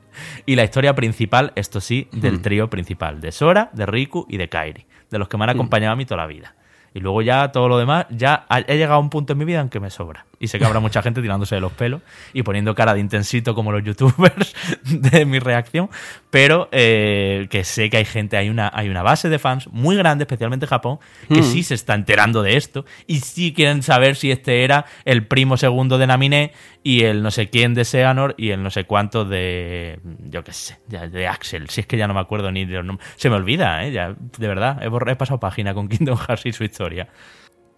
y 0.47 0.57
la 0.57 0.65
historia 0.65 0.95
principal, 0.95 1.53
esto 1.55 1.81
sí, 1.81 2.09
del 2.13 2.39
hmm. 2.39 2.43
trío 2.43 2.71
principal, 2.71 3.21
de 3.21 3.33
Sora, 3.33 3.71
de 3.73 3.87
Riku 3.87 4.27
y 4.29 4.39
de 4.39 4.49
Kairi, 4.49 4.87
de 5.11 5.19
los 5.19 5.29
que 5.29 5.37
me 5.37 5.45
han 5.45 5.51
hmm. 5.51 5.59
acompañado 5.59 5.93
a 5.93 5.97
mí 5.97 6.05
toda 6.05 6.23
la 6.23 6.27
vida. 6.27 6.55
Y 6.95 7.01
luego 7.01 7.23
ya 7.23 7.53
todo 7.53 7.69
lo 7.69 7.79
demás, 7.79 8.07
ya 8.11 8.47
he 8.67 8.77
llegado 8.77 8.95
a 8.95 8.99
un 8.99 9.11
punto 9.11 9.35
en 9.35 9.39
mi 9.39 9.45
vida 9.45 9.61
en 9.61 9.69
que 9.69 9.81
me 9.81 9.91
sobra. 9.91 10.27
Y 10.43 10.49
sé 10.49 10.59
que 10.59 10.65
habrá 10.65 10.81
mucha 10.81 11.03
gente 11.03 11.21
tirándose 11.21 11.55
de 11.55 11.61
los 11.61 11.73
pelos 11.73 12.01
y 12.33 12.43
poniendo 12.43 12.75
cara 12.75 12.95
de 12.95 13.01
intensito 13.01 13.55
como 13.55 13.73
los 13.73 13.85
youtubers 13.85 14.55
de 14.85 15.27
mi 15.27 15.39
reacción, 15.39 15.91
pero 16.31 16.71
eh, 16.73 17.47
que 17.51 17.63
sé 17.63 17.91
que 17.91 17.99
hay 17.99 18.07
gente, 18.07 18.39
hay 18.39 18.49
una, 18.49 18.71
hay 18.73 18.89
una 18.89 19.03
base 19.03 19.29
de 19.29 19.39
fans 19.39 19.69
muy 19.71 19.97
grande, 19.97 20.25
especialmente 20.25 20.65
en 20.65 20.71
Japón, 20.71 20.99
que 21.29 21.43
hmm. 21.43 21.45
sí 21.45 21.63
se 21.63 21.75
está 21.75 21.95
enterando 21.95 22.43
de 22.43 22.57
esto 22.57 22.87
y 23.07 23.21
sí 23.21 23.53
quieren 23.53 23.83
saber 23.83 24.17
si 24.17 24.31
este 24.31 24.65
era 24.65 24.87
el 25.05 25.27
primo 25.27 25.59
segundo 25.59 25.99
de 25.99 26.07
Naminé 26.07 26.53
y 26.83 27.05
el 27.05 27.23
no 27.23 27.31
sé 27.31 27.51
quién 27.51 27.75
de 27.75 27.85
Seanor 27.85 28.35
y 28.39 28.51
el 28.51 28.63
no 28.63 28.71
sé 28.71 28.85
cuánto 28.85 29.27
de, 29.27 30.01
yo 30.21 30.43
qué 30.43 30.55
sé, 30.55 30.79
de 30.87 31.29
Axel. 31.29 31.69
Si 31.69 31.83
es 31.83 31.87
que 31.87 31.99
ya 31.99 32.09
no 32.09 32.15
me 32.15 32.21
acuerdo 32.21 32.51
ni 32.51 32.65
de 32.65 32.77
los 32.77 32.85
nombres. 32.87 33.09
Se 33.17 33.29
me 33.29 33.37
olvida, 33.37 33.85
¿eh? 33.85 33.93
Ya, 33.93 34.15
de 34.39 34.49
verdad, 34.49 34.83
he, 34.83 35.11
he 35.11 35.17
pasado 35.17 35.39
página 35.39 35.75
con 35.75 35.89
Kingdom 35.89 36.17
Hearts 36.17 36.47
y 36.47 36.53
su 36.53 36.65
historia. 36.65 37.09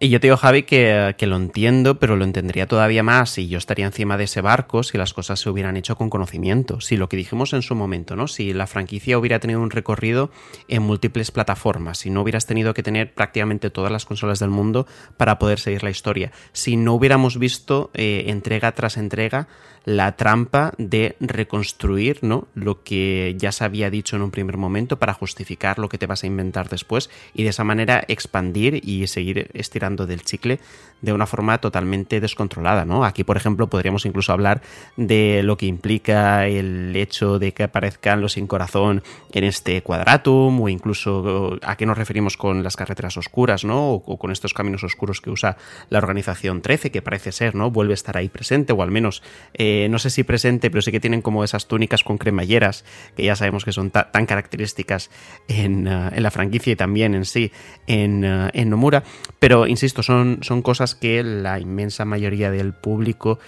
Y 0.03 0.09
yo 0.09 0.19
te 0.19 0.27
digo, 0.27 0.37
Javi, 0.37 0.65
que, 0.65 1.15
lo 1.21 1.37
entiendo, 1.37 2.01
pero 2.01 2.17
lo 2.17 2.25
entendería 2.25 2.67
todavía 2.67 3.05
más 3.05 3.31
si 3.31 3.47
yo 3.47 3.57
estaría 3.57 3.87
encima 3.87 4.17
de 4.17 4.25
ese 4.25 4.41
barco, 4.41 4.83
si 4.83 4.99
las 4.99 5.15
cosas 5.15 5.39
se 5.39 5.49
hubieran 5.49 5.77
hecho 5.77 5.95
con 5.95 6.11
conocimiento, 6.11 6.81
si 6.81 6.97
lo 6.97 7.09
que 7.09 7.17
dijimos 7.17 7.53
en 7.53 7.63
su 7.63 7.77
momento, 7.77 8.17
¿no? 8.17 8.27
Si 8.27 8.53
la 8.53 8.67
franquicia 8.67 9.17
hubiera 9.17 9.39
tenido 9.39 9.61
un 9.61 9.71
recorrido 9.71 10.33
en 10.67 10.83
múltiples 10.83 11.31
plataformas, 11.31 11.99
si 11.99 12.11
no 12.11 12.23
hubieras 12.23 12.47
tenido 12.47 12.75
que 12.75 12.83
tener 12.83 13.15
prácticamente 13.15 13.71
todas 13.71 13.93
las 13.93 14.05
consolas 14.05 14.41
del 14.41 14.51
mundo 14.51 14.89
para 15.17 15.39
poder 15.39 15.61
seguir 15.61 15.85
la 15.85 15.91
historia, 15.91 16.33
si 16.51 16.77
no 16.77 16.95
hubiéramos 16.95 17.39
visto 17.39 17.93
eh, 17.95 18.25
entrega 18.27 18.73
tras 18.73 18.97
entrega 18.97 19.47
la 19.85 20.17
trampa 20.17 20.73
de 20.79 21.17
reconstruir 21.21 22.19
¿no? 22.23 22.49
lo 22.55 22.83
que 22.83 23.35
ya 23.39 23.53
se 23.53 23.65
había 23.65 23.91
dicho 23.91 24.17
en 24.17 24.23
un 24.23 24.31
primer 24.31 24.57
momento 24.57 24.99
para 24.99 25.13
justificar 25.13 25.79
lo 25.79 25.89
que 25.89 25.99
te 25.99 26.07
vas 26.07 26.23
a 26.23 26.27
inventar 26.27 26.69
después 26.69 27.11
y 27.35 27.43
de 27.43 27.51
esa 27.51 27.65
manera 27.65 28.05
expandir 28.09 28.81
y 28.85 29.07
seguir 29.07 29.51
estirando 29.55 29.92
del 29.97 30.23
chicle 30.23 30.61
de 31.03 31.13
una 31.13 31.27
forma 31.27 31.59
totalmente 31.59 32.21
descontrolada. 32.21 32.85
¿no? 32.85 33.05
Aquí, 33.05 33.25
por 33.25 33.37
ejemplo, 33.37 33.69
podríamos 33.69 34.07
incluso 34.07 34.33
hablar 34.33 34.63
de 34.97 35.43
lo 35.43 35.57
que 35.57 35.67
implica 35.67 36.47
el 36.47 36.95
hecho 36.97 37.39
de 37.39 37.53
que 37.53 37.65
aparezcan 37.65 38.21
los 38.21 38.33
sin 38.33 38.47
corazón 38.47 39.03
en 39.33 39.45
este 39.45 39.83
cuadratum 39.83 40.61
o 40.61 40.69
incluso 40.69 41.59
a 41.63 41.77
qué 41.77 41.87
nos 41.87 41.99
referimos 41.99 42.37
con 42.37 42.63
las 42.63 42.77
carreteras 42.77 43.17
oscuras 43.17 43.65
¿no? 43.65 43.91
o, 43.95 44.19
con 44.19 44.31
estos 44.31 44.55
caminos 44.55 44.85
oscuros 44.85 45.21
que 45.21 45.31
usa 45.31 45.57
la 45.91 45.99
organización 45.99 46.63
13 46.63 46.91
que 46.91 47.03
parece 47.03 47.33
ser 47.33 47.55
no 47.55 47.71
vuelve 47.71 47.93
a 47.93 47.95
estar 47.95 48.17
ahí 48.17 48.29
presente 48.29 48.73
o 48.73 48.83
al 48.83 48.91
menos 48.91 49.23
eh, 49.55 49.89
no 49.91 49.99
sé 49.99 50.09
si 50.11 50.23
presente, 50.23 50.71
pero 50.71 50.83
sí 50.83 50.93
que 50.93 51.01
tienen 51.01 51.21
como 51.21 51.43
esas 51.43 51.67
túnicas 51.67 52.05
con 52.05 52.17
cremalleras, 52.17 52.85
que 53.17 53.25
ya 53.25 53.35
sabemos 53.35 53.65
que 53.65 53.73
son 53.73 53.91
tan 53.91 54.27
características 54.27 55.11
eh, 55.49 55.63
en, 55.65 56.23
la 56.23 56.31
franquicia 56.31 56.73
y 56.73 56.77
también 56.77 57.15
en 57.15 57.25
sí 57.25 57.53
en, 57.87 58.25
eh, 58.25 58.51
en 58.55 58.71
Nomura. 58.71 59.03
Pero, 59.39 59.67
insisto, 59.83 60.03
son, 60.03 60.39
son 60.43 60.63
cosas 60.63 60.95
que 60.95 61.23
la 61.23 61.61
inmensa 61.61 62.05
mayoría 62.05 62.51
del 62.51 62.73
público 62.73 63.39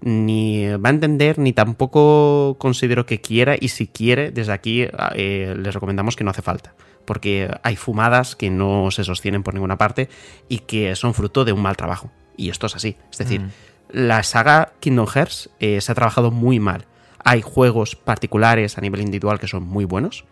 ni 0.00 0.68
va 0.68 0.88
a 0.88 0.92
entender 0.92 1.38
ni 1.38 1.52
tampoco 1.52 2.56
considero 2.58 3.06
que 3.06 3.20
quiera 3.20 3.56
y 3.58 3.68
si 3.68 3.86
quiere 3.86 4.30
desde 4.30 4.52
aquí 4.52 4.86
les 5.16 5.72
recomendamos 5.72 6.14
que 6.14 6.24
no 6.24 6.30
hace 6.30 6.42
falta 6.42 6.74
porque 7.06 7.48
hay 7.62 7.76
fumadas 7.76 8.36
que 8.36 8.50
no 8.50 8.90
se 8.90 9.04
sostienen 9.04 9.42
por 9.42 9.54
ninguna 9.54 9.78
parte 9.78 10.10
y 10.48 10.58
que 10.58 10.94
son 10.94 11.14
fruto 11.14 11.46
de 11.46 11.52
un 11.52 11.62
mal 11.62 11.76
trabajo 11.76 12.10
y 12.36 12.50
esto 12.50 12.66
es 12.66 12.76
así 12.76 12.96
es 13.10 13.18
decir 13.18 13.40
mm 13.40 13.50
la 13.94 14.24
saga 14.24 14.72
Kingdom 14.80 15.06
Hearts 15.06 15.50
eh, 15.60 15.80
se 15.80 15.92
ha 15.92 15.94
trabajado 15.94 16.30
muy 16.30 16.58
mal. 16.58 16.86
Hay 17.24 17.42
juegos 17.42 17.96
particulares 17.96 18.76
a 18.76 18.80
nivel 18.80 19.00
individual 19.00 19.38
que 19.38 19.46
son 19.46 19.62
muy 19.62 19.84
buenos. 19.84 20.24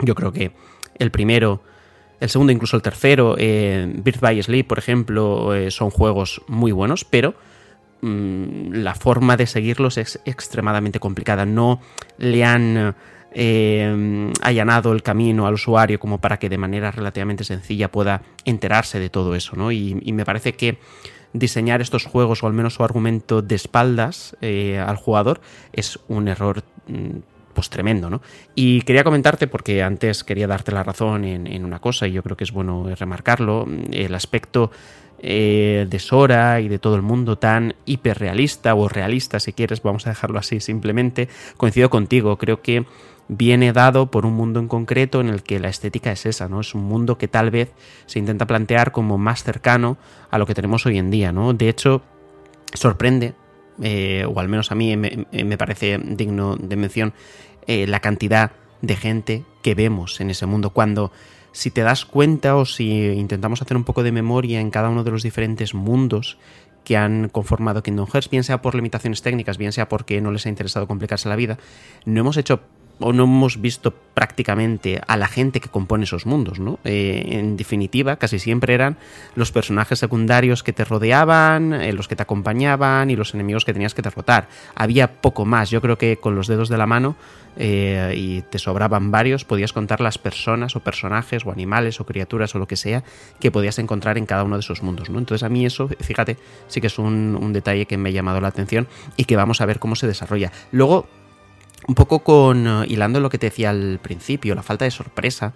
Yo 0.00 0.14
creo 0.14 0.32
que 0.32 0.52
el 0.98 1.10
primero, 1.10 1.62
el 2.20 2.28
segundo, 2.28 2.52
incluso 2.52 2.76
el 2.76 2.82
tercero, 2.82 3.34
eh, 3.38 3.90
Birth 3.96 4.20
by 4.20 4.42
Sleep, 4.42 4.66
por 4.66 4.78
ejemplo, 4.78 5.54
eh, 5.54 5.70
son 5.70 5.90
juegos 5.90 6.42
muy 6.48 6.70
buenos, 6.70 7.04
pero 7.04 7.34
mm, 8.02 8.72
la 8.74 8.94
forma 8.94 9.38
de 9.38 9.46
seguirlos 9.46 9.96
es 9.96 10.20
extremadamente 10.26 11.00
complicada. 11.00 11.46
No 11.46 11.80
le 12.18 12.44
han 12.44 12.94
eh, 13.32 14.32
allanado 14.42 14.92
el 14.92 15.02
camino 15.02 15.46
al 15.46 15.54
usuario 15.54 15.98
como 15.98 16.18
para 16.18 16.38
que 16.38 16.50
de 16.50 16.58
manera 16.58 16.90
relativamente 16.90 17.42
sencilla 17.42 17.90
pueda 17.90 18.20
enterarse 18.44 19.00
de 19.00 19.08
todo 19.08 19.34
eso, 19.34 19.56
¿no? 19.56 19.72
y 19.72 19.94
me 20.12 20.24
parece 20.26 20.52
que 20.52 20.78
diseñar 21.32 21.80
estos 21.80 22.04
juegos 22.04 22.42
o 22.42 22.48
al 22.48 22.52
menos 22.52 22.74
su 22.74 22.84
argumento 22.84 23.40
de 23.40 23.54
espaldas 23.54 24.36
al 24.42 24.96
jugador 24.96 25.40
es 25.72 26.00
un 26.08 26.26
error 26.26 26.64
mm, 26.88 27.18
pues 27.52 27.70
tremendo, 27.70 28.10
¿no? 28.10 28.20
Y 28.54 28.82
quería 28.82 29.04
comentarte, 29.04 29.46
porque 29.46 29.82
antes 29.82 30.24
quería 30.24 30.46
darte 30.46 30.72
la 30.72 30.82
razón 30.82 31.24
en, 31.24 31.64
una 31.64 31.80
cosa, 31.80 32.06
y 32.06 32.12
yo 32.12 32.22
creo 32.22 32.36
que 32.36 32.44
es 32.44 32.52
bueno 32.52 32.88
remarcarlo, 32.94 33.66
el 33.90 34.14
aspecto 34.14 34.70
eh, 35.18 35.86
de 35.88 35.98
Sora 35.98 36.60
y 36.60 36.68
de 36.68 36.78
todo 36.78 36.96
el 36.96 37.02
mundo 37.02 37.36
tan 37.36 37.74
hiperrealista 37.84 38.74
o 38.74 38.88
realista, 38.88 39.40
si 39.40 39.52
quieres, 39.52 39.82
vamos 39.82 40.06
a 40.06 40.10
dejarlo 40.10 40.38
así 40.38 40.60
simplemente, 40.60 41.28
coincido 41.56 41.90
contigo, 41.90 42.38
creo 42.38 42.62
que 42.62 42.86
viene 43.28 43.72
dado 43.72 44.10
por 44.10 44.26
un 44.26 44.34
mundo 44.34 44.58
en 44.58 44.66
concreto 44.66 45.20
en 45.20 45.28
el 45.28 45.42
que 45.44 45.60
la 45.60 45.68
estética 45.68 46.10
es 46.10 46.26
esa, 46.26 46.48
¿no? 46.48 46.60
Es 46.60 46.74
un 46.74 46.82
mundo 46.82 47.16
que 47.16 47.28
tal 47.28 47.50
vez 47.50 47.70
se 48.06 48.18
intenta 48.18 48.46
plantear 48.46 48.90
como 48.90 49.18
más 49.18 49.44
cercano 49.44 49.98
a 50.30 50.38
lo 50.38 50.46
que 50.46 50.54
tenemos 50.54 50.84
hoy 50.84 50.98
en 50.98 51.12
día, 51.12 51.30
¿no? 51.30 51.52
De 51.52 51.68
hecho, 51.68 52.02
sorprende, 52.74 53.34
eh, 53.82 54.24
o 54.26 54.38
al 54.40 54.48
menos 54.48 54.70
a 54.70 54.74
mí 54.74 54.96
me, 54.96 55.56
parece 55.58 55.98
digno 55.98 56.56
de 56.56 56.76
mención, 56.76 57.12
eh, 57.66 57.86
la 57.86 58.00
cantidad 58.00 58.52
de 58.82 58.96
gente 58.96 59.44
que 59.62 59.74
vemos 59.74 60.20
en 60.20 60.30
ese 60.30 60.46
mundo. 60.46 60.70
Cuando, 60.70 61.12
si 61.52 61.70
te 61.70 61.82
das 61.82 62.04
cuenta 62.04 62.56
o 62.56 62.64
si 62.64 63.06
intentamos 63.08 63.62
hacer 63.62 63.76
un 63.76 63.84
poco 63.84 64.02
de 64.02 64.12
memoria 64.12 64.60
en 64.60 64.70
cada 64.70 64.88
uno 64.88 65.04
de 65.04 65.10
los 65.10 65.22
diferentes 65.22 65.74
mundos 65.74 66.38
que 66.84 66.96
han 66.96 67.28
conformado 67.28 67.82
Kingdom 67.82 68.06
Hearts, 68.06 68.30
bien 68.30 68.44
sea 68.44 68.62
por 68.62 68.74
limitaciones 68.74 69.22
técnicas, 69.22 69.58
bien 69.58 69.72
sea 69.72 69.88
porque 69.88 70.20
no 70.20 70.30
les 70.30 70.46
ha 70.46 70.48
interesado 70.48 70.86
complicarse 70.86 71.28
la 71.28 71.36
vida, 71.36 71.58
no 72.06 72.20
hemos 72.20 72.36
hecho 72.36 72.60
o 73.00 73.12
no 73.12 73.24
hemos 73.24 73.60
visto 73.60 73.92
prácticamente 74.14 75.00
a 75.06 75.16
la 75.16 75.26
gente 75.26 75.60
que 75.60 75.70
compone 75.70 76.04
esos 76.04 76.26
mundos, 76.26 76.60
¿no? 76.60 76.78
Eh, 76.84 77.28
en 77.30 77.56
definitiva, 77.56 78.16
casi 78.16 78.38
siempre 78.38 78.74
eran 78.74 78.98
los 79.34 79.50
personajes 79.50 79.98
secundarios 79.98 80.62
que 80.62 80.74
te 80.74 80.84
rodeaban, 80.84 81.72
eh, 81.72 81.92
los 81.92 82.06
que 82.06 82.16
te 82.16 82.22
acompañaban 82.22 83.10
y 83.10 83.16
los 83.16 83.34
enemigos 83.34 83.64
que 83.64 83.72
tenías 83.72 83.94
que 83.94 84.02
derrotar. 84.02 84.48
Había 84.74 85.20
poco 85.20 85.46
más, 85.46 85.70
yo 85.70 85.80
creo 85.80 85.96
que 85.96 86.18
con 86.18 86.34
los 86.34 86.46
dedos 86.46 86.68
de 86.68 86.76
la 86.76 86.86
mano 86.86 87.16
eh, 87.56 88.12
y 88.14 88.42
te 88.42 88.58
sobraban 88.58 89.10
varios, 89.10 89.44
podías 89.44 89.72
contar 89.72 90.00
las 90.00 90.18
personas 90.18 90.76
o 90.76 90.80
personajes 90.80 91.46
o 91.46 91.50
animales 91.50 92.00
o 92.00 92.06
criaturas 92.06 92.54
o 92.54 92.58
lo 92.58 92.68
que 92.68 92.76
sea 92.76 93.02
que 93.40 93.50
podías 93.50 93.78
encontrar 93.78 94.18
en 94.18 94.26
cada 94.26 94.44
uno 94.44 94.56
de 94.56 94.60
esos 94.60 94.82
mundos, 94.82 95.08
¿no? 95.08 95.18
Entonces 95.18 95.42
a 95.44 95.48
mí 95.48 95.64
eso, 95.64 95.88
fíjate, 96.00 96.36
sí 96.68 96.80
que 96.80 96.88
es 96.88 96.98
un, 96.98 97.38
un 97.40 97.52
detalle 97.54 97.86
que 97.86 97.96
me 97.96 98.10
ha 98.10 98.12
llamado 98.12 98.40
la 98.40 98.48
atención 98.48 98.86
y 99.16 99.24
que 99.24 99.36
vamos 99.36 99.62
a 99.62 99.66
ver 99.66 99.78
cómo 99.78 99.96
se 99.96 100.06
desarrolla. 100.06 100.52
Luego, 100.72 101.08
un 101.90 101.96
poco 101.96 102.20
con 102.20 102.68
eh, 102.68 102.84
hilando 102.86 103.18
lo 103.18 103.30
que 103.30 103.38
te 103.38 103.46
decía 103.48 103.70
al 103.70 103.98
principio, 104.00 104.54
la 104.54 104.62
falta 104.62 104.84
de 104.84 104.92
sorpresa, 104.92 105.54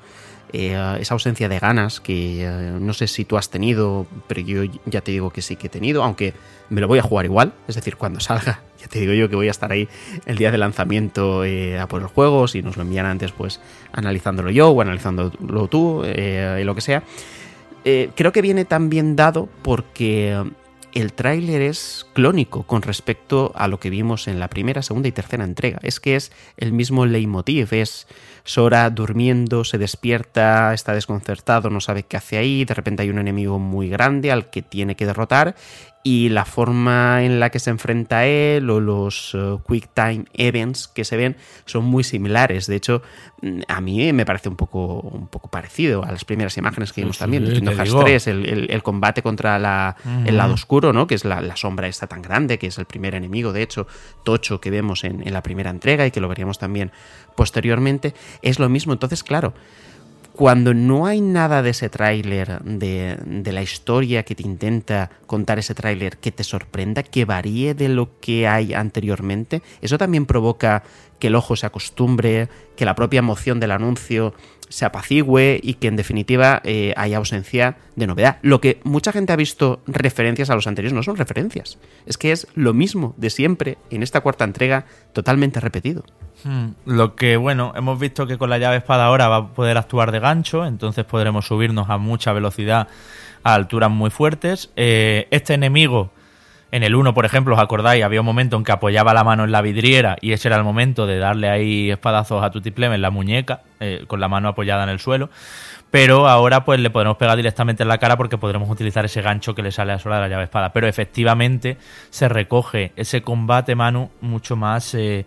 eh, 0.52 0.76
esa 0.98 1.14
ausencia 1.14 1.48
de 1.48 1.60
ganas 1.60 2.00
que 2.00 2.44
eh, 2.44 2.76
no 2.80 2.92
sé 2.92 3.06
si 3.06 3.24
tú 3.24 3.36
has 3.36 3.50
tenido, 3.50 4.08
pero 4.26 4.40
yo 4.40 4.64
ya 4.84 5.00
te 5.00 5.12
digo 5.12 5.30
que 5.30 5.42
sí 5.42 5.54
que 5.54 5.68
he 5.68 5.70
tenido, 5.70 6.02
aunque 6.02 6.34
me 6.70 6.80
lo 6.80 6.88
voy 6.88 6.98
a 6.98 7.02
jugar 7.02 7.24
igual, 7.24 7.52
es 7.68 7.76
decir, 7.76 7.94
cuando 7.94 8.18
salga, 8.18 8.62
ya 8.80 8.88
te 8.88 8.98
digo 8.98 9.12
yo 9.12 9.28
que 9.28 9.36
voy 9.36 9.46
a 9.46 9.52
estar 9.52 9.70
ahí 9.70 9.88
el 10.26 10.36
día 10.36 10.50
de 10.50 10.58
lanzamiento 10.58 11.42
a 11.44 11.86
por 11.86 12.02
el 12.02 12.08
juego, 12.08 12.48
si 12.48 12.62
nos 12.62 12.76
lo 12.76 12.82
envían 12.82 13.06
antes, 13.06 13.30
pues 13.30 13.60
analizándolo 13.92 14.50
yo 14.50 14.70
o 14.70 14.80
analizándolo 14.82 15.68
tú, 15.68 16.04
y 16.04 16.64
lo 16.64 16.74
que 16.74 16.80
sea. 16.80 17.04
creo 17.84 18.32
que 18.32 18.42
viene 18.42 18.64
tan 18.64 18.90
bien 18.90 19.14
dado 19.14 19.48
porque 19.62 20.36
el 20.94 21.12
tráiler 21.12 21.60
es 21.60 22.06
clónico 22.12 22.62
con 22.62 22.82
respecto 22.82 23.52
a 23.56 23.68
lo 23.68 23.80
que 23.80 23.90
vimos 23.90 24.28
en 24.28 24.38
la 24.38 24.48
primera, 24.48 24.82
segunda 24.82 25.08
y 25.08 25.12
tercera 25.12 25.44
entrega. 25.44 25.80
Es 25.82 25.98
que 25.98 26.16
es 26.16 26.32
el 26.56 26.72
mismo 26.72 27.04
leitmotiv, 27.04 27.74
es 27.74 28.06
Sora 28.44 28.88
durmiendo, 28.90 29.64
se 29.64 29.78
despierta, 29.78 30.72
está 30.72 30.94
desconcertado, 30.94 31.68
no 31.70 31.80
sabe 31.80 32.04
qué 32.04 32.16
hace 32.16 32.38
ahí, 32.38 32.64
de 32.64 32.74
repente 32.74 33.02
hay 33.02 33.10
un 33.10 33.18
enemigo 33.18 33.58
muy 33.58 33.88
grande 33.88 34.30
al 34.30 34.50
que 34.50 34.62
tiene 34.62 34.94
que 34.94 35.06
derrotar 35.06 35.56
y 36.06 36.28
la 36.28 36.44
forma 36.44 37.24
en 37.24 37.40
la 37.40 37.48
que 37.48 37.58
se 37.58 37.70
enfrenta 37.70 38.18
a 38.18 38.26
él 38.26 38.68
o 38.68 38.78
los 38.78 39.34
eh, 39.34 39.56
quick 39.66 39.88
time 39.94 40.26
events 40.34 40.86
que 40.86 41.02
se 41.02 41.16
ven 41.16 41.38
son 41.64 41.86
muy 41.86 42.04
similares. 42.04 42.66
De 42.66 42.76
hecho, 42.76 43.00
mm, 43.40 43.60
a 43.66 43.80
mí 43.80 44.12
me 44.12 44.26
parece 44.26 44.50
un 44.50 44.56
poco, 44.56 45.00
un 45.00 45.28
poco 45.28 45.48
parecido 45.48 46.04
a 46.04 46.12
las 46.12 46.26
primeras 46.26 46.58
imágenes 46.58 46.92
que 46.92 47.00
vimos 47.00 47.16
también. 47.16 47.46
En 47.46 47.54
Kingdom 47.54 47.74
Hearts 47.74 47.96
3, 47.98 48.26
el, 48.26 48.82
combate 48.82 49.22
contra 49.22 49.58
la, 49.58 49.96
el 50.26 50.36
lado 50.36 50.52
oscuro, 50.52 50.92
¿no? 50.92 51.06
que 51.06 51.14
es 51.14 51.24
la, 51.24 51.56
sombra 51.56 51.88
esta 51.88 52.06
tan 52.06 52.20
grande, 52.20 52.58
que 52.58 52.66
es 52.66 52.76
el 52.76 52.84
primer 52.84 53.14
enemigo, 53.14 53.54
de 53.54 53.62
hecho, 53.62 53.86
tocho 54.24 54.60
que 54.60 54.70
vemos 54.70 55.04
en, 55.04 55.26
en 55.26 55.32
la 55.32 55.42
primera 55.42 55.70
entrega 55.70 56.06
y 56.06 56.10
que 56.10 56.20
lo 56.20 56.28
veríamos 56.28 56.58
también 56.58 56.92
posteriormente, 57.34 58.12
es 58.42 58.58
lo 58.58 58.68
mismo. 58.68 58.92
Entonces, 58.92 59.24
claro, 59.24 59.54
cuando 60.34 60.74
no 60.74 61.06
hay 61.06 61.20
nada 61.20 61.62
de 61.62 61.70
ese 61.70 61.88
tráiler, 61.88 62.60
de, 62.64 63.16
de, 63.24 63.52
la 63.52 63.62
historia 63.62 64.24
que 64.24 64.34
te 64.34 64.42
intenta 64.42 65.10
contar 65.26 65.60
ese 65.60 65.76
tráiler, 65.76 66.16
que 66.16 66.32
te 66.32 66.42
sorprenda, 66.42 67.04
que 67.04 67.24
varíe 67.24 67.74
de 67.74 67.88
lo 67.88 68.18
que 68.18 68.48
hay 68.48 68.74
anteriormente, 68.74 69.62
eso 69.80 69.96
también 69.96 70.26
provoca 70.26 70.82
que 71.20 71.28
el 71.28 71.36
ojo 71.36 71.54
se 71.54 71.66
acostumbre, 71.66 72.48
que 72.74 72.84
la 72.84 72.96
propia 72.96 73.18
emoción 73.18 73.60
del 73.60 73.70
anuncio 73.70 74.34
se 74.74 74.84
apacigüe 74.84 75.60
y 75.62 75.74
que 75.74 75.86
en 75.86 75.94
definitiva 75.94 76.60
eh, 76.64 76.94
haya 76.96 77.18
ausencia 77.18 77.76
de 77.94 78.08
novedad. 78.08 78.38
Lo 78.42 78.60
que 78.60 78.80
mucha 78.82 79.12
gente 79.12 79.32
ha 79.32 79.36
visto 79.36 79.80
referencias 79.86 80.50
a 80.50 80.56
los 80.56 80.66
anteriores 80.66 80.92
no 80.92 81.04
son 81.04 81.16
referencias, 81.16 81.78
es 82.06 82.18
que 82.18 82.32
es 82.32 82.48
lo 82.56 82.74
mismo 82.74 83.14
de 83.16 83.30
siempre 83.30 83.78
en 83.90 84.02
esta 84.02 84.20
cuarta 84.20 84.42
entrega 84.42 84.86
totalmente 85.12 85.60
repetido. 85.60 86.02
Hmm. 86.42 86.70
Lo 86.86 87.14
que, 87.14 87.36
bueno, 87.36 87.72
hemos 87.76 88.00
visto 88.00 88.26
que 88.26 88.36
con 88.36 88.50
la 88.50 88.58
llave 88.58 88.78
espada 88.78 89.06
ahora 89.06 89.28
va 89.28 89.36
a 89.36 89.48
poder 89.54 89.78
actuar 89.78 90.10
de 90.10 90.18
gancho, 90.18 90.66
entonces 90.66 91.04
podremos 91.04 91.46
subirnos 91.46 91.88
a 91.88 91.96
mucha 91.96 92.32
velocidad 92.32 92.88
a 93.44 93.54
alturas 93.54 93.92
muy 93.92 94.10
fuertes. 94.10 94.70
Eh, 94.74 95.28
este 95.30 95.54
enemigo, 95.54 96.10
en 96.74 96.82
el 96.82 96.96
1, 96.96 97.14
por 97.14 97.24
ejemplo, 97.24 97.54
os 97.54 97.60
acordáis, 97.60 98.02
había 98.02 98.18
un 98.18 98.26
momento 98.26 98.56
en 98.56 98.64
que 98.64 98.72
apoyaba 98.72 99.14
la 99.14 99.22
mano 99.22 99.44
en 99.44 99.52
la 99.52 99.62
vidriera 99.62 100.16
y 100.20 100.32
ese 100.32 100.48
era 100.48 100.56
el 100.56 100.64
momento 100.64 101.06
de 101.06 101.18
darle 101.18 101.48
ahí 101.48 101.88
espadazos 101.88 102.42
a 102.42 102.50
Tutiplem 102.50 102.92
en 102.92 103.00
la 103.00 103.10
muñeca, 103.10 103.62
eh, 103.78 104.02
con 104.08 104.18
la 104.18 104.26
mano 104.26 104.48
apoyada 104.48 104.82
en 104.82 104.88
el 104.88 104.98
suelo. 104.98 105.30
Pero 105.92 106.26
ahora 106.26 106.64
pues 106.64 106.80
le 106.80 106.90
podremos 106.90 107.16
pegar 107.16 107.36
directamente 107.36 107.84
en 107.84 107.88
la 107.88 107.98
cara 107.98 108.16
porque 108.16 108.38
podremos 108.38 108.68
utilizar 108.68 109.04
ese 109.04 109.22
gancho 109.22 109.54
que 109.54 109.62
le 109.62 109.70
sale 109.70 109.92
a 109.92 110.00
sola 110.00 110.16
de 110.16 110.22
la 110.22 110.28
llave 110.28 110.42
espada. 110.42 110.72
Pero 110.72 110.88
efectivamente 110.88 111.76
se 112.10 112.28
recoge 112.28 112.90
ese 112.96 113.22
combate, 113.22 113.76
Manu, 113.76 114.10
mucho 114.20 114.56
más... 114.56 114.96
Eh, 114.96 115.26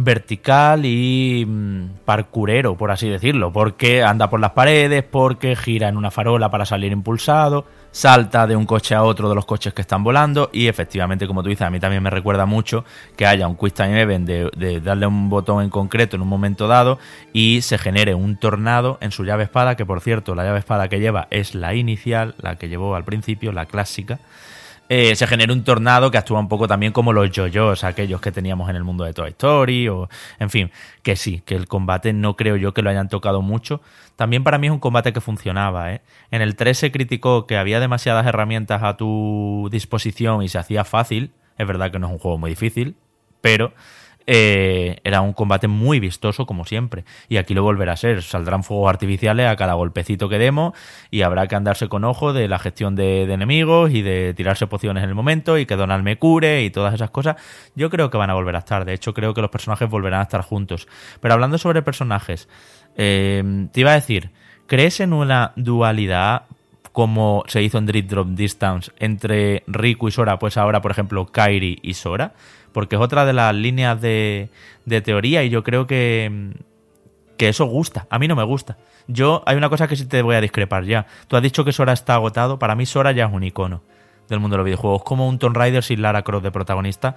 vertical 0.00 0.84
y 0.84 1.44
mm, 1.46 2.04
parkurero, 2.04 2.76
por 2.76 2.90
así 2.90 3.08
decirlo, 3.08 3.52
porque 3.52 4.04
anda 4.04 4.30
por 4.30 4.38
las 4.38 4.52
paredes, 4.52 5.02
porque 5.02 5.56
gira 5.56 5.88
en 5.88 5.96
una 5.96 6.12
farola 6.12 6.50
para 6.50 6.64
salir 6.64 6.92
impulsado, 6.92 7.66
salta 7.90 8.46
de 8.46 8.54
un 8.54 8.64
coche 8.64 8.94
a 8.94 9.02
otro 9.02 9.28
de 9.28 9.34
los 9.34 9.44
coches 9.44 9.74
que 9.74 9.82
están 9.82 10.04
volando 10.04 10.50
y 10.52 10.68
efectivamente, 10.68 11.26
como 11.26 11.42
tú 11.42 11.48
dices, 11.48 11.66
a 11.66 11.70
mí 11.70 11.80
también 11.80 12.02
me 12.02 12.10
recuerda 12.10 12.46
mucho 12.46 12.84
que 13.16 13.26
haya 13.26 13.48
un 13.48 13.56
Quick 13.56 13.74
Time 13.74 14.00
Event 14.00 14.28
de, 14.28 14.80
darle 14.80 15.06
un 15.08 15.28
botón 15.28 15.64
en 15.64 15.70
concreto 15.70 16.14
en 16.14 16.22
un 16.22 16.28
momento 16.28 16.68
dado 16.68 17.00
y 17.32 17.62
se 17.62 17.76
genere 17.76 18.14
un 18.14 18.36
tornado 18.36 18.98
en 19.00 19.10
su 19.10 19.24
llave 19.24 19.44
espada, 19.44 19.74
que 19.74 19.84
por 19.84 20.00
cierto, 20.00 20.36
la 20.36 20.44
llave 20.44 20.60
espada 20.60 20.88
que 20.88 21.00
lleva 21.00 21.26
es 21.30 21.56
la 21.56 21.74
inicial, 21.74 22.36
la 22.38 22.54
que 22.54 22.68
llevó 22.68 22.94
al 22.94 23.04
principio, 23.04 23.50
la 23.50 23.66
clásica, 23.66 24.20
eh, 24.88 25.14
se 25.16 25.26
genera 25.26 25.52
un 25.52 25.64
tornado 25.64 26.10
que 26.10 26.18
actúa 26.18 26.40
un 26.40 26.48
poco 26.48 26.66
también 26.66 26.92
como 26.92 27.12
los 27.12 27.30
yoyos, 27.30 27.84
aquellos 27.84 28.20
que 28.20 28.32
teníamos 28.32 28.70
en 28.70 28.76
el 28.76 28.84
mundo 28.84 29.04
de 29.04 29.12
Toy 29.12 29.30
Story, 29.30 29.88
o 29.88 30.08
en 30.38 30.50
fin, 30.50 30.70
que 31.02 31.16
sí, 31.16 31.42
que 31.44 31.54
el 31.54 31.68
combate 31.68 32.12
no 32.12 32.36
creo 32.36 32.56
yo 32.56 32.72
que 32.72 32.82
lo 32.82 32.90
hayan 32.90 33.08
tocado 33.08 33.42
mucho. 33.42 33.80
También 34.16 34.44
para 34.44 34.58
mí 34.58 34.66
es 34.66 34.72
un 34.72 34.80
combate 34.80 35.12
que 35.12 35.20
funcionaba. 35.20 35.92
¿eh? 35.92 36.00
En 36.30 36.42
el 36.42 36.56
3 36.56 36.76
se 36.76 36.90
criticó 36.90 37.46
que 37.46 37.56
había 37.56 37.80
demasiadas 37.80 38.26
herramientas 38.26 38.82
a 38.82 38.96
tu 38.96 39.68
disposición 39.70 40.42
y 40.42 40.48
se 40.48 40.58
hacía 40.58 40.84
fácil. 40.84 41.32
Es 41.58 41.66
verdad 41.66 41.90
que 41.90 41.98
no 41.98 42.06
es 42.06 42.12
un 42.14 42.18
juego 42.18 42.38
muy 42.38 42.50
difícil, 42.50 42.96
pero 43.40 43.72
eh, 44.30 45.00
era 45.04 45.22
un 45.22 45.32
combate 45.32 45.68
muy 45.68 46.00
vistoso 46.00 46.44
como 46.44 46.66
siempre. 46.66 47.06
Y 47.30 47.38
aquí 47.38 47.54
lo 47.54 47.62
volverá 47.62 47.94
a 47.94 47.96
ser. 47.96 48.22
Saldrán 48.22 48.62
fuegos 48.62 48.90
artificiales 48.90 49.46
a 49.48 49.56
cada 49.56 49.72
golpecito 49.72 50.28
que 50.28 50.38
demos 50.38 50.74
y 51.10 51.22
habrá 51.22 51.46
que 51.46 51.56
andarse 51.56 51.88
con 51.88 52.04
ojo 52.04 52.34
de 52.34 52.46
la 52.46 52.58
gestión 52.58 52.94
de, 52.94 53.22
enemigos 53.22 53.90
y 53.90 54.02
de 54.02 54.34
tirarse 54.34 54.66
pociones 54.66 55.02
en 55.02 55.08
el 55.08 55.14
momento 55.14 55.56
y 55.56 55.64
que 55.64 55.76
Donald 55.76 56.04
me 56.04 56.18
cure 56.18 56.62
y 56.62 56.68
todas 56.68 56.92
esas 56.92 57.08
cosas. 57.08 57.36
Yo 57.74 57.88
creo 57.88 58.10
que 58.10 58.18
van 58.18 58.28
a 58.28 58.34
volver 58.34 58.54
a 58.56 58.58
estar. 58.58 58.84
De 58.84 58.92
hecho, 58.92 59.14
creo 59.14 59.32
que 59.32 59.40
los 59.40 59.50
personajes 59.50 59.88
volverán 59.88 60.20
a 60.20 60.24
estar 60.24 60.42
juntos. 60.42 60.88
Pero 61.22 61.32
hablando 61.32 61.56
sobre 61.56 61.80
personajes, 61.80 62.50
eh, 62.96 63.42
te 63.72 63.80
iba 63.80 63.92
a 63.92 63.94
decir, 63.94 64.30
¿crees 64.66 65.00
en 65.00 65.14
una 65.14 65.52
dualidad 65.56 66.42
como 66.98 67.44
se 67.46 67.62
hizo 67.62 67.78
en 67.78 67.86
Dream 67.86 68.08
Drop 68.08 68.26
Distance 68.30 68.90
entre 68.98 69.62
Riku 69.68 70.08
y 70.08 70.10
Sora, 70.10 70.40
pues 70.40 70.56
ahora, 70.56 70.82
por 70.82 70.90
ejemplo, 70.90 71.26
Kairi 71.26 71.78
y 71.80 71.94
Sora, 71.94 72.32
porque 72.72 72.96
es 72.96 73.00
otra 73.00 73.24
de 73.24 73.32
las 73.32 73.54
líneas 73.54 74.00
de, 74.00 74.48
de 74.84 75.00
teoría 75.00 75.44
y 75.44 75.48
yo 75.48 75.62
creo 75.62 75.86
que, 75.86 76.50
que 77.36 77.50
eso 77.50 77.66
gusta. 77.66 78.08
A 78.10 78.18
mí 78.18 78.26
no 78.26 78.34
me 78.34 78.42
gusta. 78.42 78.78
Yo, 79.06 79.44
hay 79.46 79.56
una 79.56 79.68
cosa 79.68 79.86
que 79.86 79.94
sí 79.94 80.06
te 80.06 80.22
voy 80.22 80.34
a 80.34 80.40
discrepar 80.40 80.86
ya. 80.86 81.06
Tú 81.28 81.36
has 81.36 81.42
dicho 81.44 81.64
que 81.64 81.70
Sora 81.70 81.92
está 81.92 82.14
agotado. 82.14 82.58
Para 82.58 82.74
mí, 82.74 82.84
Sora 82.84 83.12
ya 83.12 83.26
es 83.26 83.32
un 83.32 83.44
icono 83.44 83.80
del 84.28 84.40
mundo 84.40 84.54
de 84.54 84.58
los 84.58 84.64
videojuegos. 84.64 85.04
Como 85.04 85.28
un 85.28 85.38
Tomb 85.38 85.56
Raider 85.56 85.84
sin 85.84 86.02
Lara 86.02 86.22
Croft 86.22 86.42
de 86.42 86.50
protagonista. 86.50 87.14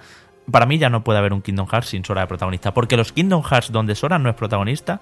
Para 0.48 0.64
mí 0.64 0.78
ya 0.78 0.90
no 0.90 1.02
puede 1.02 1.18
haber 1.18 1.32
un 1.32 1.42
Kingdom 1.42 1.66
Hearts 1.66 1.88
sin 1.88 2.04
Sora 2.04 2.20
de 2.20 2.28
protagonista. 2.28 2.72
Porque 2.72 2.96
los 2.96 3.10
Kingdom 3.10 3.42
Hearts 3.42 3.72
donde 3.72 3.96
Sora 3.96 4.20
no 4.20 4.30
es 4.30 4.36
protagonista, 4.36 5.00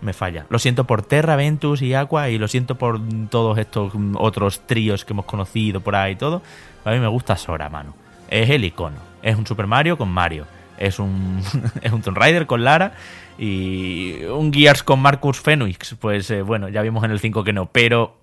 me 0.00 0.12
falla. 0.12 0.46
Lo 0.48 0.58
siento 0.58 0.84
por 0.84 1.02
Terra, 1.02 1.36
Ventus 1.36 1.82
y 1.82 1.94
Aqua. 1.94 2.30
Y 2.30 2.38
lo 2.38 2.48
siento 2.48 2.76
por 2.76 3.00
todos 3.28 3.58
estos 3.58 3.92
otros 4.14 4.66
tríos 4.66 5.04
que 5.04 5.12
hemos 5.12 5.24
conocido 5.24 5.80
por 5.80 5.96
ahí 5.96 6.12
y 6.12 6.16
todo. 6.16 6.42
A 6.84 6.90
mí 6.90 6.98
me 6.98 7.08
gusta 7.08 7.36
Sora, 7.36 7.68
mano. 7.68 7.94
Es 8.28 8.50
el 8.50 8.64
icono. 8.64 8.98
Es 9.22 9.36
un 9.36 9.46
Super 9.46 9.66
Mario 9.66 9.96
con 9.98 10.08
Mario. 10.08 10.46
Es 10.78 10.98
un, 10.98 11.42
es 11.82 11.92
un 11.92 12.02
Tomb 12.02 12.16
Raider 12.16 12.46
con 12.46 12.64
Lara 12.64 12.94
y 13.40 14.22
un 14.24 14.52
Gears 14.52 14.82
con 14.82 15.00
Marcus 15.00 15.40
Fenix, 15.40 15.96
pues 15.98 16.30
eh, 16.30 16.42
bueno, 16.42 16.68
ya 16.68 16.82
vimos 16.82 17.02
en 17.04 17.10
el 17.10 17.20
5 17.20 17.42
que 17.42 17.54
no, 17.54 17.66
pero 17.72 18.18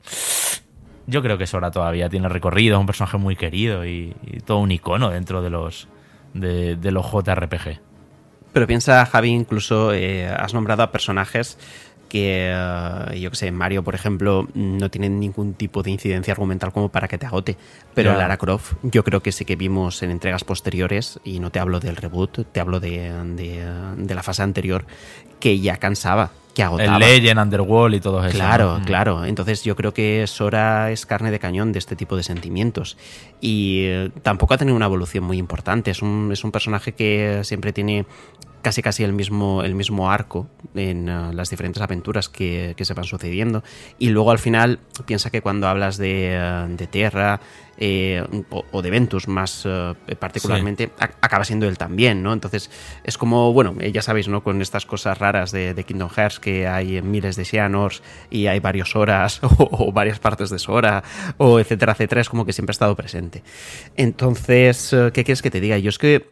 yo 1.08 1.24
creo 1.24 1.40
que 1.40 1.48
Sora 1.48 1.72
todavía 1.72 2.08
tiene 2.08 2.30
recorrido, 2.30 2.76
es 2.76 2.80
un 2.80 2.86
personaje 2.86 3.18
muy 3.18 3.36
querido 3.36 3.84
y, 3.84 4.16
todo 4.46 4.60
un 4.60 4.72
icono 4.72 5.10
dentro 5.10 5.42
de 5.42 5.50
los, 5.50 5.88
de, 6.36 6.78
los 6.92 7.12
JRPG. 7.12 7.80
Pero 8.54 8.68
piensa, 8.68 9.06
Javi, 9.06 9.30
incluso 9.30 9.94
eh, 9.94 10.28
has 10.28 10.54
nombrado 10.54 10.84
a 10.84 10.92
personajes 10.92 11.58
que, 12.08 12.52
eh, 12.54 13.20
yo 13.20 13.30
que 13.30 13.36
sé, 13.36 13.52
Mario, 13.52 13.84
por 13.84 13.96
ejemplo, 13.96 14.48
no 14.54 14.90
tiene 14.90 15.10
ningún 15.10 15.54
tipo 15.54 15.84
de 15.84 15.92
incidencia 15.92 16.32
argumental 16.32 16.72
como 16.72 16.90
para 16.90 17.08
que 17.08 17.18
te 17.18 17.26
agote. 17.26 17.58
Pero 17.94 18.16
Lara 18.16 18.38
Croft, 18.38 18.74
yo 18.84 19.04
creo 19.04 19.22
que 19.22 19.32
sí 19.32 19.46
que 19.46 19.56
vimos 19.56 20.02
en 20.04 20.12
entregas 20.12 20.44
posteriores, 20.44 21.20
y 21.24 21.40
no 21.40 21.52
te 21.52 21.60
hablo 21.60 21.80
del 21.80 21.96
reboot, 21.96 22.52
te 22.52 22.60
hablo 22.60 22.80
de, 22.80 23.12
de, 23.96 24.16
la 24.16 24.24
fase 24.24 24.44
anterior, 24.44 24.86
que 25.40 25.60
ya 25.60 25.78
cansaba. 25.78 26.32
Que 26.58 26.64
agotaba. 26.64 26.98
El 26.98 27.22
Legend, 27.22 27.40
Underworld 27.40 27.98
y 27.98 28.00
todo 28.00 28.26
eso. 28.26 28.36
Claro, 28.36 28.80
mm. 28.80 28.86
claro. 28.86 29.26
Entonces 29.26 29.64
yo 29.64 29.76
creo 29.76 29.94
que 29.94 30.26
Sora 30.26 30.90
es 30.90 31.06
carne 31.06 31.30
de 31.30 31.38
cañón 31.38 31.72
de 31.72 31.78
este 31.78 31.96
tipo 31.96 32.18
de 32.18 32.24
sentimientos. 32.24 32.98
Y 33.40 33.84
eh, 33.84 34.10
tampoco 34.24 34.56
ha 34.56 34.58
tenido 34.58 34.76
una 34.76 34.88
evolución 34.88 35.24
muy 35.24 35.38
importante. 35.38 35.92
Es 35.92 36.02
un, 36.02 36.32
es 36.34 36.44
un 36.44 36.52
personaje 36.52 36.94
que 36.94 37.42
siempre 37.44 37.74
tiene 37.74 38.08
casi 38.68 38.82
casi 38.82 39.06
el 39.06 39.14
mismo, 39.14 39.64
el 39.64 39.76
mismo 39.76 40.12
arco 40.12 40.50
en 40.76 41.10
uh, 41.10 41.32
las 41.32 41.50
diferentes 41.50 41.82
aventuras 41.82 42.28
que, 42.28 42.74
que, 42.76 42.84
se 42.84 42.94
van 42.94 43.06
sucediendo. 43.06 43.64
Y 43.98 44.10
luego 44.10 44.30
al 44.30 44.40
final 44.40 44.80
piensa 45.06 45.30
que 45.30 45.42
cuando 45.42 45.70
hablas 45.70 45.96
de, 45.96 46.38
uh, 46.38 46.76
de 46.76 46.86
Tierra, 46.86 47.40
eh, 47.80 48.24
o, 48.50 48.82
de 48.82 48.90
Ventus 48.90 49.28
más 49.28 49.64
eh, 49.66 49.94
particularmente, 50.18 50.90
acaba 50.98 51.44
siendo 51.44 51.68
él 51.68 51.78
también, 51.78 52.24
¿no? 52.24 52.34
Entonces 52.34 52.72
es 53.04 53.20
como, 53.20 53.54
bueno, 53.54 53.76
eh, 53.80 53.92
ya 53.92 54.02
sabéis, 54.02 54.28
¿no? 54.28 54.42
Con 54.42 54.64
estas 54.64 54.88
cosas 54.88 55.18
raras 55.20 55.52
de, 55.52 55.76
Kingdom 55.88 56.10
Hearts 56.10 56.40
que 56.40 56.68
hay 56.68 57.02
miles 57.04 57.36
de 57.36 57.46
Xehanors 57.46 58.02
y 58.32 58.48
hay 58.48 58.60
varios 58.60 58.96
horas 58.96 59.40
o, 59.60 59.92
varias 59.92 60.18
partes 60.18 60.50
de 60.50 60.58
Sora 60.58 61.04
o 61.38 61.60
etcétera, 61.60 61.92
etcétera, 61.92 62.22
es 62.22 62.30
como 62.30 62.46
que 62.46 62.54
siempre 62.54 62.72
ha 62.72 62.74
estado 62.74 62.96
presente. 62.96 63.44
Entonces, 63.96 64.90
¿qué 65.14 65.24
quieres 65.24 65.44
que 65.44 65.52
te 65.52 65.62
diga? 65.62 65.78
Yo 65.78 65.90
es 65.90 66.00
que 66.00 66.32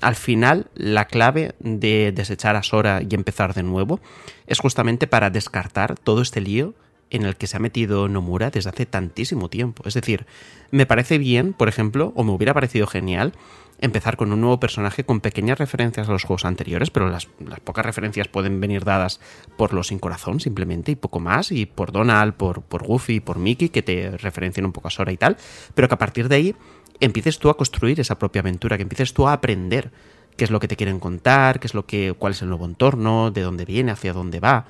al 0.00 0.16
final 0.16 0.66
la 0.94 1.06
clave 1.06 1.54
de 1.60 2.12
desechar 2.12 2.56
a 2.56 2.62
Sora 2.62 3.00
y 3.08 3.14
empezar 3.14 3.54
de 3.54 3.62
nuevo 3.62 4.00
es 4.46 4.58
justamente 4.58 5.06
para 5.06 5.30
descartar 5.30 5.98
todo 5.98 6.22
este 6.22 6.40
lío 6.40 6.74
en 7.10 7.24
el 7.24 7.36
que 7.36 7.46
se 7.46 7.56
ha 7.56 7.60
metido 7.60 8.08
Nomura 8.08 8.50
desde 8.50 8.70
hace 8.70 8.86
tantísimo 8.86 9.48
tiempo. 9.48 9.82
Es 9.86 9.94
decir, 9.94 10.26
me 10.70 10.86
parece 10.86 11.18
bien, 11.18 11.52
por 11.52 11.68
ejemplo, 11.68 12.12
o 12.14 12.24
me 12.24 12.32
hubiera 12.32 12.54
parecido 12.54 12.86
genial 12.86 13.32
empezar 13.80 14.16
con 14.16 14.32
un 14.32 14.40
nuevo 14.40 14.60
personaje 14.60 15.04
con 15.04 15.20
pequeñas 15.20 15.58
referencias 15.58 16.08
a 16.08 16.12
los 16.12 16.24
juegos 16.24 16.44
anteriores, 16.44 16.90
pero 16.90 17.08
las, 17.08 17.26
pocas 17.64 17.84
referencias 17.84 18.28
pueden 18.28 18.60
venir 18.60 18.84
dadas 18.84 19.20
por 19.56 19.72
los 19.72 19.88
sin 19.88 19.98
corazón 19.98 20.38
simplemente 20.38 20.92
y 20.92 20.96
poco 20.96 21.18
más, 21.18 21.50
y 21.50 21.66
por 21.66 21.90
Donald, 21.90 22.34
por, 22.34 22.62
por 22.62 22.86
Goofy, 22.86 23.20
por 23.20 23.38
Mickey, 23.38 23.70
que 23.70 23.82
te 23.82 24.16
referencien 24.18 24.66
un 24.66 24.72
poco 24.72 24.88
a 24.88 24.90
Sora 24.90 25.12
y 25.12 25.16
tal, 25.16 25.36
pero 25.74 25.88
que 25.88 25.94
a 25.94 25.98
partir 25.98 26.28
de 26.28 26.36
ahí 26.36 26.56
empieces 27.00 27.38
tú 27.38 27.48
a 27.48 27.56
construir 27.56 27.98
esa 27.98 28.18
propia 28.18 28.40
aventura, 28.40 28.76
que 28.76 28.82
empieces 28.82 29.14
tú 29.14 29.26
a 29.26 29.32
aprender 29.32 29.90
qué 30.36 30.44
es 30.44 30.50
lo 30.50 30.60
que 30.60 30.68
te 30.68 30.76
quieren 30.76 31.00
contar, 31.00 31.60
qué 31.60 31.66
es 31.66 31.74
lo 31.74 31.86
que, 31.86 32.14
cuál 32.18 32.32
es 32.32 32.42
el 32.42 32.48
nuevo 32.48 32.64
entorno, 32.64 33.30
de 33.30 33.42
dónde 33.42 33.64
viene, 33.64 33.92
hacia 33.92 34.12
dónde 34.12 34.40
va. 34.40 34.66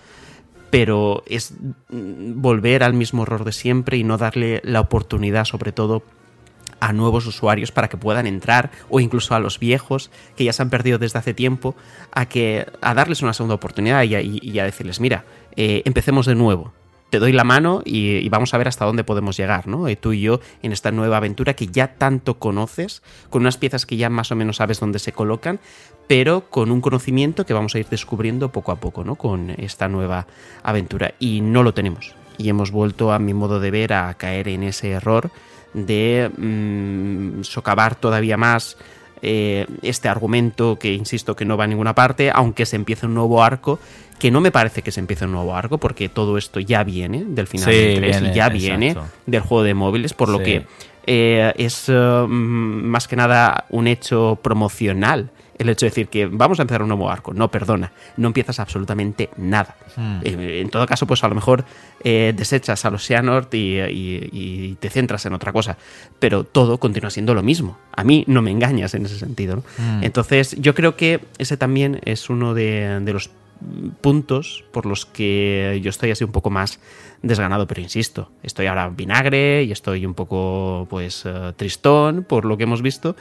Pero 0.71 1.23
es 1.27 1.55
volver 1.89 2.83
al 2.83 2.95
mismo 2.95 3.25
error 3.25 3.45
de 3.45 3.53
siempre 3.53 3.97
y 3.97 4.05
no 4.05 4.19
darle 4.19 4.61
la 4.65 4.81
oportunidad, 4.81 5.45
sobre 5.45 5.73
todo, 5.73 6.03
a 6.81 6.93
nuevos 6.93 7.27
usuarios 7.27 7.73
para 7.73 7.89
que 7.89 7.97
puedan 7.97 8.27
entrar 8.27 8.71
o 8.89 9.01
incluso 9.01 9.35
a 9.35 9.41
los 9.41 9.59
viejos 9.59 10.11
que 10.37 10.45
ya 10.45 10.53
se 10.53 10.63
han 10.63 10.71
perdido 10.71 10.99
desde 10.99 11.19
hace 11.19 11.35
tiempo 11.35 11.77
a 12.13 12.27
que 12.27 12.67
a 12.81 12.95
darles 12.95 13.23
una 13.23 13.35
segunda 13.35 13.55
oportunidad 13.55 14.03
y 14.03 14.59
a, 14.59 14.65
decirles 14.65 14.99
mira 14.99 15.25
eh, 15.57 15.83
empecemos 15.85 16.27
de 16.27 16.35
nuevo 16.35 16.73
te 17.11 17.19
doy 17.19 17.33
la 17.33 17.45
mano 17.45 17.83
y, 17.85 18.29
vamos 18.29 18.55
a 18.55 18.59
ver 18.59 18.69
hasta 18.69 18.85
dónde 18.85 19.05
podemos 19.05 19.37
llegar, 19.37 19.67
¿no? 19.67 19.89
Y 19.89 19.97
tú 19.97 20.13
y 20.13 20.21
yo 20.21 20.41
en 20.63 20.73
esta 20.73 20.93
nueva 20.93 21.19
aventura 21.19 21.55
que 21.55 21.67
ya 21.67 21.95
tanto 21.95 22.39
conoces, 22.39 23.03
con 23.29 23.43
unas 23.43 23.57
piezas 23.57 23.85
que 23.85 23.97
ya 23.97 24.09
más 24.09 24.31
o 24.33 24.37
menos 24.37 24.57
sabes 24.57 24.81
dónde 24.81 24.99
se 24.99 25.13
colocan, 25.13 25.61
pero 26.07 26.49
con 26.49 26.71
un 26.71 26.81
conocimiento 26.81 27.45
que 27.45 27.53
vamos 27.53 27.75
a 27.75 27.79
ir 27.81 27.87
descubriendo 27.89 28.51
poco 28.51 28.73
a 28.73 28.77
poco, 28.77 29.05
¿no? 29.05 29.17
Con 29.17 29.51
esta 29.51 29.89
nueva 29.89 30.27
aventura. 30.63 31.15
Y 31.19 31.41
no 31.41 31.63
lo 31.63 31.75
tenemos. 31.75 32.15
Y 32.39 32.49
hemos 32.49 32.71
vuelto, 32.71 33.13
a 33.13 33.19
mi 33.19 33.35
modo 33.35 33.61
de 33.61 33.71
ver, 33.71 33.93
a 33.93 34.15
caer 34.15 34.49
en 34.49 34.63
ese 34.63 34.91
error 34.91 35.31
de 35.75 36.31
mm, 36.37 37.43
socavar 37.43 37.95
todavía 37.95 38.37
más 38.37 38.77
eh, 39.23 39.67
este 39.83 40.09
argumento 40.09 40.79
que, 40.79 40.93
insisto, 40.95 41.37
que 41.37 41.45
no 41.45 41.57
va 41.57 41.65
a 41.65 41.67
ninguna 41.67 41.95
parte, 41.95 42.31
aunque 42.33 42.67
se 42.67 42.77
empiece 42.77 43.07
un 43.07 43.15
nuevo 43.15 43.43
arco 43.43 43.79
que 44.19 44.31
no 44.31 44.41
me 44.41 44.53
parece 44.53 44.83
que 44.83 44.93
se 44.93 45.01
empiece 45.01 45.25
un 45.25 45.33
nuevo 45.33 45.57
arco, 45.57 45.79
porque 45.79 46.09
todo 46.11 46.37
esto 46.37 46.61
ya 46.61 46.85
viene 46.85 47.25
del 47.27 47.47
final 47.47 47.71
del 47.71 48.01
3 48.01 48.23
y 48.23 48.35
ya 48.35 48.49
viene 48.51 48.95
del 49.27 49.41
juego 49.41 49.65
de 49.65 49.75
móviles, 49.75 50.13
por 50.13 50.29
lo 50.29 50.41
que 50.41 50.67
eh, 51.07 51.53
es 51.57 51.87
eh, 51.89 52.27
más 52.29 53.09
que 53.09 53.17
nada 53.17 53.65
un 53.71 53.87
hecho 53.87 54.39
promocional 54.43 55.31
el 55.61 55.69
hecho 55.69 55.87
de 55.87 55.91
decir 55.91 56.09
que 56.09 56.27
vamos 56.27 56.59
a 56.59 56.63
empezar 56.63 56.83
un 56.83 56.89
nuevo 56.89 57.11
arco. 57.11 57.33
No, 57.33 57.51
perdona, 57.51 57.93
no 58.17 58.29
empiezas 58.29 58.59
absolutamente 58.61 59.31
nada. 59.37 59.77
Hmm. 59.97 60.21
Eh, 60.25 60.61
en 60.61 60.71
todo 60.71 60.87
caso, 60.87 61.07
pues 61.07 61.23
a 61.25 61.29
lo 61.29 61.35
mejor 61.35 61.65
desechas 62.03 62.85
a 62.85 62.91
los 62.91 63.05
Xehanort 63.07 63.53
y, 63.55 64.77
te 64.81 64.91
centras 64.91 65.27
en 65.27 65.35
otra 65.35 65.53
cosa, 65.53 65.77
pero 66.19 66.45
todo 66.45 66.79
continúa 66.79 67.11
siendo 67.11 67.35
lo 67.35 67.43
mismo. 67.43 67.79
A 67.95 68.05
mí 68.05 68.25
no 68.27 68.43
me 68.43 68.51
engañas 68.51 68.95
en 68.95 69.05
ese 69.05 69.19
sentido. 69.19 69.63
Hmm. 69.79 70.03
Entonces, 70.03 70.57
yo 70.59 70.75
creo 70.75 70.97
que 70.97 71.21
ese 71.39 71.57
también 71.57 72.01
es 72.05 72.31
uno 72.31 72.55
de, 72.55 73.01
de 73.01 73.13
los 73.13 73.31
puntos 74.01 74.65
por 74.73 74.87
los 74.87 75.07
que 75.07 75.81
yo 75.83 75.91
estoy 75.91 76.11
así 76.11 76.25
un 76.25 76.33
poco 76.33 76.51
más 76.51 76.81
desganado, 77.23 77.67
pero 77.67 77.81
insisto, 77.81 78.31
estoy 78.43 78.67
ahora 78.67 78.89
vinagre 78.89 79.65
y 79.65 79.73
estoy 79.73 80.07
un 80.07 80.15
poco 80.15 80.87
pues 80.89 81.25
eh, 81.27 81.53
tristón 81.57 82.25
por 82.25 82.45
lo 82.45 82.57
que 82.57 82.65
hemos 82.65 82.83
visto, 82.83 83.17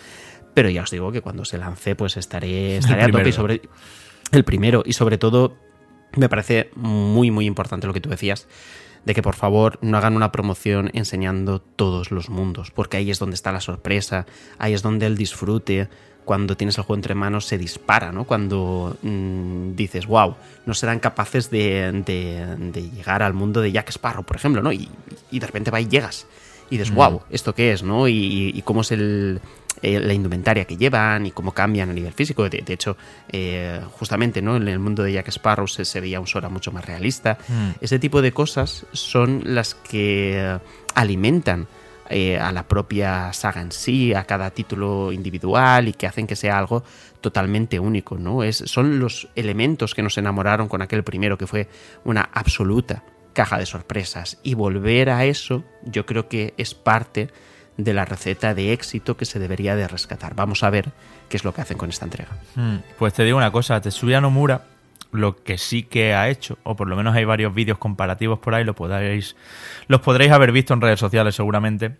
pero 0.54 0.70
ya 0.70 0.84
os 0.84 0.92
digo 0.92 1.12
que 1.12 1.22
cuando 1.22 1.46
se 1.46 1.58
lance 1.58 1.96
pues 1.96 2.18
estaré, 2.18 2.78
estaré 2.78 3.04
a 3.04 3.10
tope 3.10 3.32
sobre 3.32 3.62
el 4.32 4.44
primero 4.44 4.84
y 4.86 4.94
sobre 4.94 5.18
todo 5.18 5.58
me 6.16 6.30
parece 6.30 6.72
muy 6.76 7.32
muy 7.32 7.46
importante 7.46 7.88
lo 7.88 7.94
que 7.94 8.02
tú 8.02 8.10
decías 8.10 8.48
de 9.06 9.14
que 9.14 9.22
por 9.22 9.36
favor 9.36 9.80
no 9.82 9.98
hagan 9.98 10.16
una 10.16 10.32
promoción 10.32 10.92
enseñando 10.94 11.60
todos 11.62 12.12
los 12.12 12.30
mundos, 12.30 12.72
porque 12.72 12.98
ahí 12.98 13.12
es 13.12 13.20
donde 13.20 13.36
está 13.36 13.52
la 13.52 13.62
sorpresa, 13.62 14.26
ahí 14.58 14.74
es 14.74 14.82
donde 14.82 15.06
el 15.06 15.18
disfrute, 15.18 15.90
cuando 16.26 16.56
tienes 16.56 16.78
el 16.78 16.84
juego 16.84 16.98
entre 16.98 17.16
manos 17.16 17.46
se 17.46 17.58
dispara, 17.58 18.12
¿no? 18.12 18.26
Cuando 18.26 18.98
mm, 19.02 19.76
dices, 19.76 20.06
wow, 20.06 20.36
no 20.66 20.74
serán 20.74 21.00
capaces 21.00 21.50
de, 21.50 22.04
llegar 22.96 23.24
al 23.24 23.34
mundo 23.34 23.62
de 23.62 23.72
Jack 23.72 23.90
Sparrow, 23.90 24.24
por 24.24 24.36
ejemplo, 24.36 24.62
¿no? 24.62 24.72
Y, 24.72 24.90
de 25.32 25.46
repente 25.46 25.72
va 25.72 25.82
y 25.82 25.88
llegas. 25.88 26.28
Y 26.70 26.78
dices, 26.78 26.94
wow, 26.94 27.14
mm. 27.14 27.24
¿esto 27.32 27.56
qué 27.56 27.72
es, 27.72 27.82
no? 27.82 28.08
Y, 28.08 28.62
cómo 28.64 28.82
es 28.82 28.92
el, 28.92 29.42
eh, 29.82 30.00
la 30.00 30.14
indumentaria 30.14 30.66
que 30.66 30.78
llevan 30.78 31.26
y 31.26 31.32
cómo 31.32 31.54
cambian 31.54 31.90
a 31.90 31.94
nivel 31.94 32.14
físico. 32.14 32.50
De, 32.50 32.64
hecho, 32.68 32.98
eh, 33.32 33.82
justamente 33.92 34.42
¿no? 34.42 34.58
en 34.58 34.68
el 34.68 34.80
mundo 34.80 35.04
de 35.04 35.14
Jack 35.14 35.30
Sparrow 35.30 35.68
se, 35.68 36.02
veía 36.02 36.20
un 36.20 36.28
Sora 36.28 36.50
mucho 36.50 36.72
más 36.72 36.86
realista. 36.86 37.38
Mm. 37.48 37.70
Ese 37.82 38.00
tipo 38.00 38.22
de 38.22 38.32
cosas 38.32 38.86
son 38.92 39.42
las 39.46 39.76
que 39.76 40.60
alimentan 40.96 41.68
eh, 42.12 42.40
a 42.40 42.52
la 42.52 42.68
propia 42.68 43.32
saga 43.34 43.62
en 43.62 43.72
sí, 43.72 44.16
a 44.16 44.24
cada 44.24 44.50
título 44.50 45.12
individual 45.12 45.88
y 45.90 45.94
que 45.94 46.08
hacen 46.08 46.26
que 46.26 46.36
sea 46.36 46.58
algo 46.58 46.84
totalmente 47.22 47.80
único, 47.80 48.18
¿no? 48.18 48.44
Es, 48.44 48.64
son 48.66 49.00
los 49.00 49.28
elementos 49.36 49.94
que 49.94 50.02
nos 50.02 50.18
enamoraron 50.18 50.68
con 50.68 50.82
aquel 50.82 51.04
primero, 51.04 51.38
que 51.38 51.46
fue 51.46 51.68
una 52.04 52.22
absoluta 52.34 53.04
caja 53.34 53.60
de 53.60 53.68
sorpresas. 53.68 54.40
Y 54.42 54.56
volver 54.56 55.12
a 55.12 55.26
eso, 55.26 55.64
yo 55.84 56.08
creo 56.08 56.28
que 56.28 56.56
es 56.58 56.74
parte 56.74 57.30
de 57.80 57.94
la 57.94 58.04
receta 58.04 58.54
de 58.54 58.74
éxito 58.74 59.16
que 59.16 59.26
se 59.26 59.40
debería 59.40 59.76
de 59.76 59.88
rescatar. 59.88 60.36
Vamos 60.36 60.64
a 60.64 60.70
ver 60.70 60.92
qué 61.30 61.38
es 61.38 61.46
lo 61.46 61.54
que 61.54 61.62
hacen 61.62 61.78
con 61.78 61.90
esta 61.90 62.06
entrega. 62.06 62.38
Hmm, 62.56 62.78
pues 62.98 63.14
te 63.14 63.24
digo 63.24 63.38
una 63.38 63.52
cosa, 63.52 63.80
Tetsuya 63.80 64.20
Nomura 64.20 64.66
lo 65.12 65.44
que 65.44 65.58
sí 65.58 65.84
que 65.84 66.14
ha 66.14 66.30
hecho, 66.30 66.60
o 66.64 66.76
por 66.76 66.88
lo 66.88 66.96
menos 66.96 67.16
hay 67.16 67.26
varios 67.26 67.54
vídeos 67.54 67.80
comparativos 67.80 68.38
por 68.40 68.54
ahí, 68.54 68.64
lo 68.64 68.76
podréis, 68.76 69.36
los 69.88 70.02
podréis 70.02 70.32
haber 70.32 70.52
visto 70.52 70.74
en 70.74 70.82
redes 70.82 71.00
sociales 71.00 71.34
seguramente, 71.34 71.98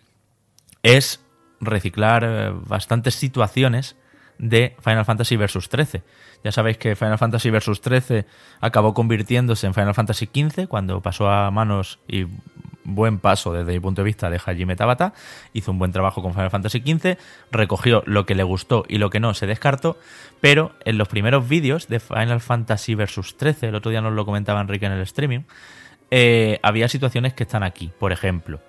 es 0.84 1.20
reciclar 1.60 2.24
eh, 2.24 2.52
bastantes 2.66 3.16
situaciones 3.16 3.96
de 4.38 4.76
Final 4.80 5.04
Fantasy 5.04 5.36
Versus 5.36 5.68
13. 5.68 6.02
Ya 6.44 6.52
sabéis 6.52 6.78
que 6.78 6.94
Final 6.94 7.18
Fantasy 7.18 7.50
Versus 7.50 7.80
13 7.80 8.26
acabó 8.60 8.94
convirtiéndose 8.94 9.66
en 9.66 9.74
Final 9.74 9.94
Fantasy 9.94 10.26
XV 10.32 10.68
cuando 10.68 11.00
pasó 11.00 11.28
a 11.28 11.50
manos 11.50 11.98
y 12.06 12.26
buen 12.84 13.18
paso 13.18 13.52
desde 13.52 13.72
mi 13.72 13.80
punto 13.80 14.02
de 14.02 14.06
vista 14.06 14.30
de 14.30 14.40
Hajime 14.44 14.76
Tabata, 14.76 15.12
hizo 15.52 15.70
un 15.70 15.78
buen 15.78 15.92
trabajo 15.92 16.22
con 16.22 16.32
Final 16.32 16.50
Fantasy 16.50 16.80
XV, 16.80 17.16
recogió 17.50 18.02
lo 18.06 18.26
que 18.26 18.34
le 18.34 18.42
gustó 18.42 18.84
y 18.88 18.98
lo 18.98 19.10
que 19.10 19.20
no 19.20 19.34
se 19.34 19.46
descartó, 19.46 19.98
pero 20.40 20.72
en 20.84 20.98
los 20.98 21.08
primeros 21.08 21.48
vídeos 21.48 21.88
de 21.88 22.00
Final 22.00 22.40
Fantasy 22.40 22.94
Versus 22.94 23.36
13, 23.36 23.68
el 23.68 23.74
otro 23.74 23.90
día 23.90 24.00
nos 24.00 24.12
lo 24.12 24.24
comentaba 24.24 24.60
Enrique 24.60 24.86
en 24.86 24.92
el 24.92 25.02
streaming, 25.02 25.40
eh, 26.10 26.58
había 26.62 26.88
situaciones 26.88 27.34
que 27.34 27.44
están 27.44 27.62
aquí, 27.62 27.92
por 27.98 28.12
ejemplo, 28.12 28.60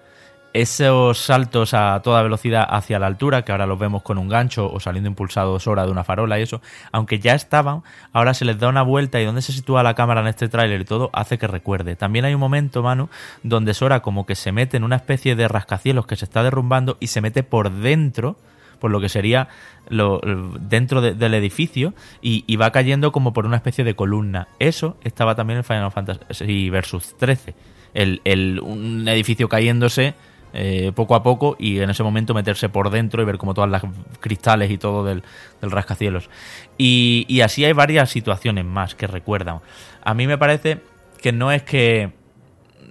esos 0.53 1.17
saltos 1.17 1.73
a 1.73 2.01
toda 2.03 2.23
velocidad 2.23 2.65
hacia 2.69 2.99
la 2.99 3.07
altura, 3.07 3.43
que 3.43 3.51
ahora 3.51 3.65
los 3.65 3.79
vemos 3.79 4.01
con 4.03 4.17
un 4.17 4.27
gancho 4.27 4.71
o 4.71 4.79
saliendo 4.79 5.09
impulsados 5.09 5.63
Sora 5.63 5.85
de 5.85 5.91
una 5.91 6.03
farola 6.03 6.39
y 6.39 6.43
eso, 6.43 6.61
aunque 6.91 7.19
ya 7.19 7.33
estaban, 7.33 7.83
ahora 8.13 8.33
se 8.33 8.45
les 8.45 8.59
da 8.59 8.69
una 8.69 8.81
vuelta 8.81 9.21
y 9.21 9.25
donde 9.25 9.41
se 9.41 9.53
sitúa 9.53 9.83
la 9.83 9.93
cámara 9.93 10.21
en 10.21 10.27
este 10.27 10.49
tráiler 10.49 10.81
y 10.81 10.85
todo 10.85 11.09
hace 11.13 11.37
que 11.37 11.47
recuerde. 11.47 11.95
También 11.95 12.25
hay 12.25 12.33
un 12.33 12.39
momento, 12.39 12.83
Manu, 12.83 13.09
donde 13.43 13.73
Sora 13.73 14.01
como 14.01 14.25
que 14.25 14.35
se 14.35 14.51
mete 14.51 14.77
en 14.77 14.83
una 14.83 14.97
especie 14.97 15.35
de 15.35 15.47
rascacielos 15.47 16.05
que 16.05 16.15
se 16.15 16.25
está 16.25 16.43
derrumbando 16.43 16.97
y 16.99 17.07
se 17.07 17.21
mete 17.21 17.43
por 17.43 17.71
dentro 17.71 18.37
por 18.81 18.91
lo 18.91 18.99
que 18.99 19.09
sería 19.09 19.47
dentro 19.89 21.01
del 21.01 21.33
edificio 21.35 21.93
y, 22.21 22.55
va 22.55 22.71
cayendo 22.71 23.11
como 23.11 23.31
por 23.31 23.45
una 23.45 23.57
especie 23.57 23.83
de 23.83 23.95
columna. 23.95 24.47
Eso 24.59 24.97
estaba 25.03 25.35
también 25.35 25.57
en 25.57 25.63
Final 25.63 25.91
Fantasy 25.91 26.69
Versus 26.69 27.15
13. 27.17 27.53
El, 27.93 28.59
un 28.61 29.07
edificio 29.07 29.47
cayéndose 29.47 30.15
eh, 30.53 30.91
poco 30.93 31.15
a 31.15 31.23
poco 31.23 31.55
y 31.57 31.79
en 31.79 31.89
ese 31.89 32.03
momento 32.03 32.33
meterse 32.33 32.67
por 32.67 32.89
dentro 32.89 33.21
y 33.21 33.25
ver 33.25 33.37
como 33.37 33.53
todas 33.53 33.69
las 33.69 33.83
cristales 34.19 34.69
y 34.69 34.77
todo 34.77 35.03
del, 35.03 35.23
rascacielos. 35.61 36.29
Y, 36.77 37.41
así 37.41 37.63
hay 37.63 37.73
varias 37.73 38.09
situaciones 38.09 38.65
más 38.65 38.95
que 38.95 39.07
recuerdan. 39.07 39.59
A 40.03 40.13
mí 40.13 40.27
me 40.27 40.37
parece 40.37 40.79
que 41.21 41.31
no 41.31 41.51
es 41.51 41.63
que 41.63 42.11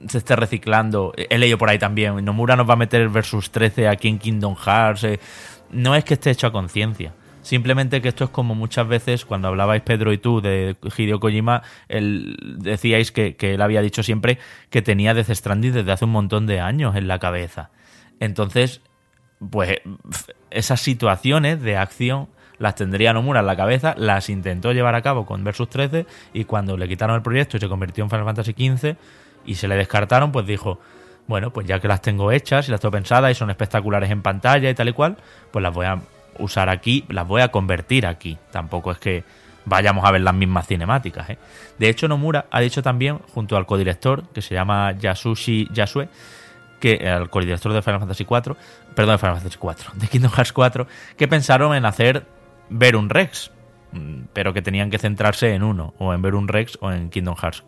se 0.09 0.19
esté 0.19 0.37
reciclando. 0.37 1.13
He 1.17 1.37
leído 1.39 1.59
por 1.59 1.69
ahí 1.69 1.79
también. 1.79 2.25
Nomura 2.25 2.57
nos 2.57 2.69
va 2.69 2.75
a 2.75 2.77
meter 2.77 3.03
el 3.03 3.09
versus 3.09 3.51
13 3.51 3.89
aquí 3.89 4.09
en 4.09 4.19
Kingdom 4.19 4.57
Hearts. 4.57 5.05
Eh, 5.05 5.21
no 5.71 5.95
es 5.95 6.05
que 6.05 6.15
esté 6.15 6.31
hecho 6.31 6.47
a 6.47 6.53
conciencia. 6.53 7.13
Simplemente 7.43 8.03
que 8.03 8.09
esto 8.09 8.25
es 8.25 8.31
como 8.31 8.55
muchas 8.55 8.87
veces 8.87 9.25
cuando 9.25 9.49
hablabais 9.49 9.83
Pedro 9.83 10.13
y 10.13 10.19
tú 10.19 10.41
de 10.41 10.77
Hideo 10.97 11.21
Kojima, 11.21 11.63
él, 11.89 12.37
decíais 12.59 13.13
que, 13.13 13.37
él 13.41 13.63
había 13.63 13.81
dicho 13.81 14.03
siempre 14.03 14.39
que 14.69 14.83
tenía 14.83 15.15
Death 15.15 15.31
Stranding 15.31 15.73
desde 15.73 15.93
hace 15.93 16.05
un 16.05 16.13
montón 16.13 16.47
de 16.47 16.61
años 16.61 16.97
en 16.97 17.09
la 17.09 17.19
cabeza. 17.19 17.71
Entonces, 18.21 18.83
pues 19.51 19.81
esas 20.51 20.81
situaciones 20.81 21.63
de 21.63 21.77
acción 21.77 22.29
las 22.59 22.75
tendría 22.75 23.15
Nomura 23.15 23.41
en 23.41 23.47
la 23.47 23.57
cabeza, 23.57 23.95
las 23.97 24.29
intentó 24.29 24.73
llevar 24.73 24.95
a 24.95 25.01
cabo 25.01 25.25
con 25.25 25.43
Versus 25.43 25.71
13 25.71 26.05
y 26.35 26.45
cuando 26.45 26.77
le 26.77 26.89
quitaron 26.89 27.17
el 27.17 27.23
proyecto 27.23 27.57
y 27.57 27.61
se 27.61 27.69
convirtió 27.69 28.05
en 28.05 28.11
Final 28.11 28.27
Fantasy 28.27 28.53
XV 28.53 28.97
y 29.47 29.55
se 29.55 29.67
le 29.67 29.77
descartaron, 29.77 30.31
pues 30.31 30.47
dijo, 30.47 30.79
bueno, 31.27 31.53
pues 31.55 31.67
ya 31.67 31.81
que 31.81 31.89
las 31.89 32.03
tengo 32.03 32.31
hechas 32.33 32.69
y 32.69 32.71
las 32.71 32.81
tengo 32.81 32.93
pensadas 32.93 33.31
y 33.33 33.35
son 33.35 33.49
espectaculares 33.49 34.11
en 34.11 34.21
pantalla 34.21 34.69
y 34.69 34.75
tal 34.75 34.91
y 34.91 34.93
cual, 34.93 35.17
pues 35.51 35.63
las 35.63 35.73
voy 35.73 35.87
a 35.87 36.03
usar 36.41 36.69
aquí, 36.69 37.05
las 37.09 37.27
voy 37.27 37.43
a 37.43 37.49
convertir 37.49 38.07
aquí. 38.07 38.39
Tampoco 38.51 38.93
es 38.93 38.99
que 38.99 39.25
vayamos 39.65 40.05
a 40.05 40.11
ver 40.11 40.21
las 40.21 40.35
mismas 40.35 40.67
cinemáticas. 40.67 41.31
¿eh? 41.31 41.39
De 41.79 41.89
hecho, 41.89 42.09
Nomura 42.09 42.47
ha 42.51 42.61
dicho 42.61 42.83
también, 42.83 43.19
junto 43.35 43.57
al 43.57 43.67
codirector, 43.67 44.29
que 44.29 44.43
se 44.43 44.55
llama 44.55 44.93
Yasushi 44.93 45.69
Yasue, 45.73 46.09
que 46.81 46.95
el 46.95 47.29
codirector 47.29 47.73
de 47.73 47.83
Final 47.83 48.01
Fantasy 48.01 48.25
4, 48.25 48.57
perdón, 48.95 49.15
de 49.15 49.19
Final 49.19 49.37
Fantasy 49.37 49.59
4, 49.59 49.93
de 49.95 50.09
Kingdom 50.09 50.33
Hearts 50.33 50.53
4, 50.53 50.87
que 51.17 51.29
pensaron 51.29 51.75
en 51.75 51.85
hacer 51.85 52.27
ver 52.71 52.97
un 52.97 53.11
Rex, 53.11 53.51
mm, 53.93 54.23
pero 54.33 54.53
que 54.53 54.63
tenían 54.63 54.91
que 54.91 54.99
centrarse 54.99 55.55
en 55.55 55.63
uno, 55.63 55.95
o 55.99 56.15
en 56.15 56.23
ver 56.23 56.35
un 56.35 56.49
Rex 56.49 56.79
o 56.81 56.91
en 56.91 57.11
Kingdom 57.11 57.37
Hearts 57.37 57.65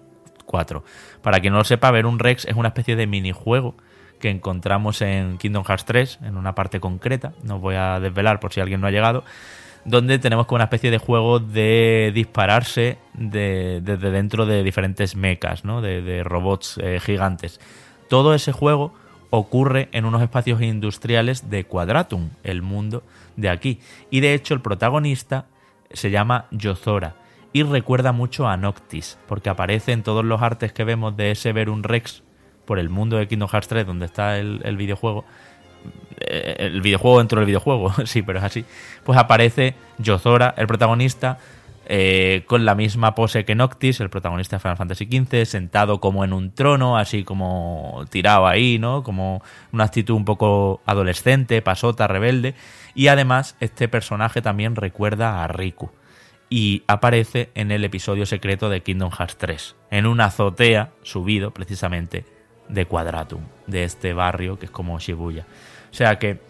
4. 0.47 0.85
Para 1.23 1.41
quien 1.41 1.53
no 1.53 1.59
lo 1.59 1.65
sepa, 1.65 1.91
ver 1.91 2.07
un 2.07 2.19
Rex 2.19 2.47
es 2.47 2.57
una 2.57 2.69
especie 2.69 2.97
de 2.97 3.07
minijuego 3.07 3.77
que 4.23 4.31
encontramos 4.31 5.03
en 5.03 5.37
Kingdom 5.37 5.65
Hearts 5.65 5.85
3, 5.85 6.21
en 6.23 6.37
una 6.37 6.55
parte 6.55 6.79
concreta, 6.79 7.33
no 7.43 7.59
voy 7.59 7.75
a 7.75 7.99
desvelar 7.99 8.39
por 8.39 8.53
si 8.53 8.61
alguien 8.61 8.81
no 8.81 8.87
ha 8.87 8.93
llegado, 8.93 9.25
donde 9.85 10.21
tenemos 10.21 10.47
como 10.47 10.57
una 10.57 10.65
especie 10.65 10.93
de 10.93 10.99
juego 10.99 11.41
de 11.41 12.13
dispararse 12.15 12.99
desde 13.15 13.97
dentro 13.97 14.47
de 14.47 14.63
diferentes 14.63 15.17
mechas, 15.17 15.65
¿no? 15.65 15.83
de, 15.83 16.23
robots 16.23 16.79
eh, 16.79 17.01
gigantes. 17.01 17.61
Todo 18.09 18.33
ese 18.33 18.53
juego 18.53 18.95
ocurre 19.31 19.89
en 19.91 20.05
unos 20.05 20.23
espacios 20.23 20.63
industriales 20.63 21.51
de 21.51 21.65
Quadratum, 21.65 22.31
el 22.45 22.63
mundo 22.63 23.03
de 23.37 23.49
aquí. 23.49 23.81
Y 24.09 24.21
de 24.21 24.35
hecho 24.35 24.55
el 24.55 24.61
protagonista 24.61 25.47
se 25.91 26.13
llama 26.13 26.47
Yozora 26.53 27.17
y 27.53 27.65
recuerda 27.65 28.13
mucho 28.13 28.47
a 28.47 28.57
Noctis, 28.57 29.19
porque 29.27 29.51
aparece 29.51 29.91
en 29.91 30.05
todos 30.05 30.25
los 30.25 30.43
artes 30.43 30.73
que 30.73 30.85
vemos 30.85 31.17
de 31.17 31.33
ese 31.33 31.53
Verum 31.53 31.83
Rex 31.83 32.23
por 32.73 32.79
el 32.79 32.89
mundo 32.89 33.19
de 33.19 33.29
Kingdom 33.29 33.51
Hearts 33.51 33.69
3, 33.69 33.87
donde 33.87 34.07
está 34.07 34.39
el, 34.39 34.77
videojuego, 34.79 35.27
eh, 36.21 36.57
el 36.59 36.81
videojuego 36.81 37.19
dentro 37.19 37.39
del 37.39 37.45
videojuego, 37.45 37.93
sí, 38.07 38.23
pero 38.23 38.39
es 38.39 38.47
así, 38.47 38.65
pues 39.05 39.19
aparece 39.19 39.75
Yozora, 39.99 40.55
el 40.57 40.67
protagonista, 40.67 41.37
eh, 41.85 42.45
con 42.47 42.65
la 42.65 42.75
misma 42.75 43.15
pose 43.15 43.45
que 43.45 43.55
Noctis, 43.55 44.01
el 44.01 44.09
protagonista 44.09 44.57
de 44.57 44.61
Final 44.61 44.79
Fantasy 44.79 45.05
XV, 45.05 45.45
sentado 45.45 46.01
como 46.01 46.25
en 46.25 46.33
un 46.33 46.55
trono, 46.55 46.97
así 46.97 47.25
como 47.25 48.07
tirado 48.09 48.47
ahí, 48.47 48.79
¿no? 48.79 49.03
Como 49.03 49.43
una 49.71 49.85
actitud 49.85 50.15
un 50.15 50.25
poco 50.25 50.81
adolescente, 50.87 51.61
pasota, 51.61 52.07
rebelde. 52.07 52.55
Y 52.95 53.09
además, 53.09 53.55
este 53.61 53.87
personaje 53.87 54.41
también 54.41 54.77
recuerda 54.77 55.45
a 55.45 55.47
Riku. 55.47 55.91
Y 56.49 56.85
aparece 56.87 57.51
en 57.55 57.71
el 57.71 57.85
episodio 57.85 58.25
secreto 58.25 58.71
de 58.71 58.83
Kingdom 58.83 59.11
Hearts 59.11 59.37
3, 59.37 59.77
en 59.91 60.07
una 60.07 60.25
azotea 60.25 60.93
subido 61.03 61.51
precisamente 61.51 62.32
de 62.73 62.87
Quadratum, 62.87 63.43
de 63.67 63.85
este 63.85 64.13
barrio 64.13 64.59
que 64.59 64.67
es 64.67 64.73
como 64.73 64.99
Shibuya. 64.99 65.45
O 65.91 65.95
sea 65.95 66.19
que 66.19 66.41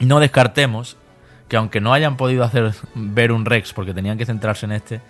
no 0.00 0.18
descartemos 0.18 0.96
que 1.48 1.56
aunque 1.56 1.80
no 1.80 1.92
hayan 1.92 2.16
podido 2.16 2.44
hacer 2.44 2.72
ver 2.94 3.30
un 3.30 3.44
Rex 3.44 3.72
porque 3.72 3.92
tenían 3.92 4.16
que 4.16 4.24
centrarse 4.24 4.64
en 4.66 4.72
este, 4.72 5.00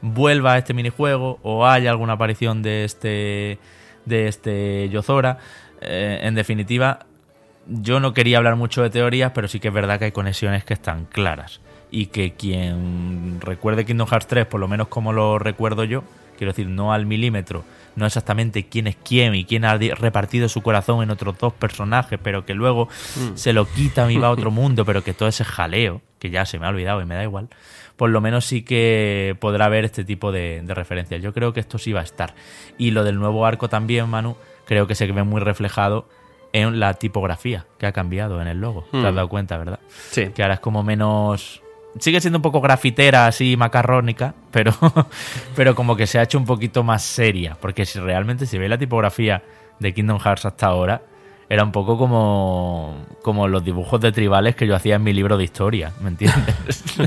vuelva 0.00 0.54
a 0.54 0.58
este 0.58 0.72
minijuego 0.72 1.38
o 1.42 1.66
haya 1.66 1.90
alguna 1.90 2.14
aparición 2.14 2.62
de 2.62 2.84
este 2.84 3.58
de 4.06 4.28
este 4.28 4.88
Yozora. 4.88 5.38
Eh, 5.82 6.20
en 6.22 6.34
definitiva, 6.34 7.00
yo 7.66 8.00
no 8.00 8.14
quería 8.14 8.38
hablar 8.38 8.56
mucho 8.56 8.82
de 8.82 8.88
teorías, 8.88 9.32
pero 9.34 9.46
sí 9.46 9.60
que 9.60 9.68
es 9.68 9.74
verdad 9.74 9.98
que 9.98 10.06
hay 10.06 10.12
conexiones 10.12 10.64
que 10.64 10.72
están 10.74 11.04
claras. 11.04 11.60
Y 11.90 12.06
que 12.06 12.32
quien 12.32 13.40
recuerde 13.40 13.84
Kingdom 13.84 14.08
Hearts 14.08 14.26
3, 14.26 14.46
por 14.46 14.60
lo 14.60 14.68
menos 14.68 14.88
como 14.88 15.12
lo 15.12 15.38
recuerdo 15.38 15.84
yo, 15.84 16.04
quiero 16.40 16.52
decir, 16.52 16.68
no 16.68 16.94
al 16.94 17.04
milímetro, 17.04 17.64
no 17.96 18.06
exactamente 18.06 18.66
quién 18.66 18.86
es 18.86 18.96
quién 18.96 19.34
y 19.34 19.44
quién 19.44 19.66
ha 19.66 19.76
repartido 19.76 20.48
su 20.48 20.62
corazón 20.62 21.02
en 21.02 21.10
otros 21.10 21.36
dos 21.36 21.52
personajes, 21.52 22.18
pero 22.22 22.46
que 22.46 22.54
luego 22.54 22.86
mm. 22.86 23.36
se 23.36 23.52
lo 23.52 23.66
quita 23.66 24.10
y 24.10 24.16
va 24.16 24.28
a 24.28 24.30
otro 24.30 24.50
mundo, 24.50 24.86
pero 24.86 25.04
que 25.04 25.12
todo 25.12 25.28
ese 25.28 25.44
jaleo, 25.44 26.00
que 26.18 26.30
ya 26.30 26.46
se 26.46 26.58
me 26.58 26.64
ha 26.64 26.70
olvidado 26.70 27.02
y 27.02 27.04
me 27.04 27.14
da 27.14 27.24
igual, 27.24 27.50
por 27.96 28.08
lo 28.08 28.22
menos 28.22 28.46
sí 28.46 28.62
que 28.62 29.36
podrá 29.38 29.66
haber 29.66 29.84
este 29.84 30.02
tipo 30.02 30.32
de, 30.32 30.64
referencias. 30.66 31.20
Yo 31.20 31.34
creo 31.34 31.52
que 31.52 31.60
esto 31.60 31.76
sí 31.76 31.92
va 31.92 32.00
a 32.00 32.04
estar. 32.04 32.34
Y 32.78 32.92
lo 32.92 33.04
del 33.04 33.16
nuevo 33.16 33.44
arco 33.44 33.68
también, 33.68 34.08
Manu, 34.08 34.38
creo 34.64 34.86
que 34.86 34.94
se 34.94 35.12
ve 35.12 35.22
muy 35.24 35.42
reflejado 35.42 36.08
en 36.54 36.80
la 36.80 36.94
tipografía 36.94 37.66
que 37.78 37.84
ha 37.84 37.92
cambiado 37.92 38.40
en 38.40 38.48
el 38.48 38.62
logo. 38.62 38.86
Te 38.90 38.96
has 38.96 39.12
mm. 39.12 39.16
dado 39.16 39.28
cuenta, 39.28 39.58
¿verdad? 39.58 39.80
Sí. 39.90 40.30
Que 40.30 40.42
ahora 40.42 40.54
es 40.54 40.60
como 40.60 40.82
menos 40.82 41.60
sigue 41.98 42.20
siendo 42.20 42.38
un 42.38 42.42
poco 42.42 42.60
grafitera, 42.60 43.26
así 43.26 43.56
macarrónica, 43.56 44.34
pero, 44.50 44.72
pero 45.56 45.74
como 45.74 45.96
que 45.96 46.06
se 46.06 46.18
ha 46.18 46.22
hecho 46.22 46.38
un 46.38 46.44
poquito 46.44 46.82
más 46.82 47.02
seria. 47.02 47.56
Porque 47.60 47.86
si 47.86 47.98
realmente 47.98 48.46
se 48.46 48.58
ve 48.58 48.68
la 48.68 48.78
tipografía 48.78 49.42
de 49.78 49.94
Kingdom 49.94 50.18
Hearts 50.18 50.46
hasta 50.46 50.66
ahora, 50.66 51.02
era 51.48 51.64
un 51.64 51.72
poco 51.72 51.98
como, 51.98 53.06
como 53.22 53.48
los 53.48 53.64
dibujos 53.64 54.00
de 54.00 54.12
tribales 54.12 54.54
que 54.54 54.68
yo 54.68 54.76
hacía 54.76 54.96
en 54.96 55.02
mi 55.02 55.12
libro 55.12 55.36
de 55.36 55.44
historia, 55.44 55.92
¿me 56.00 56.10
entiendes? 56.10 56.84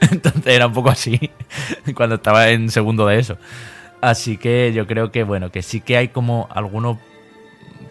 Entonces 0.10 0.46
era 0.46 0.66
un 0.66 0.74
poco 0.74 0.90
así 0.90 1.30
cuando 1.94 2.16
estaba 2.16 2.50
en 2.50 2.68
segundo 2.70 3.06
de 3.06 3.18
eso. 3.18 3.38
Así 4.02 4.36
que 4.36 4.72
yo 4.74 4.86
creo 4.86 5.10
que, 5.10 5.24
bueno, 5.24 5.50
que 5.50 5.62
sí 5.62 5.80
que 5.80 5.96
hay 5.96 6.08
como 6.08 6.46
algunos 6.50 6.98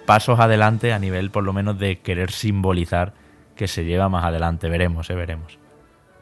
pasos 0.06 0.40
adelante 0.40 0.94
a 0.94 1.00
nivel 1.00 1.32
por 1.32 1.44
lo 1.44 1.54
menos 1.54 1.80
de 1.80 2.00
querer 2.00 2.32
simbolizar 2.32 3.14
que 3.56 3.68
se 3.68 3.84
lleva 3.84 4.10
más 4.10 4.24
adelante. 4.24 4.70
Veremos, 4.70 5.10
eh, 5.10 5.16
veremos. 5.16 5.63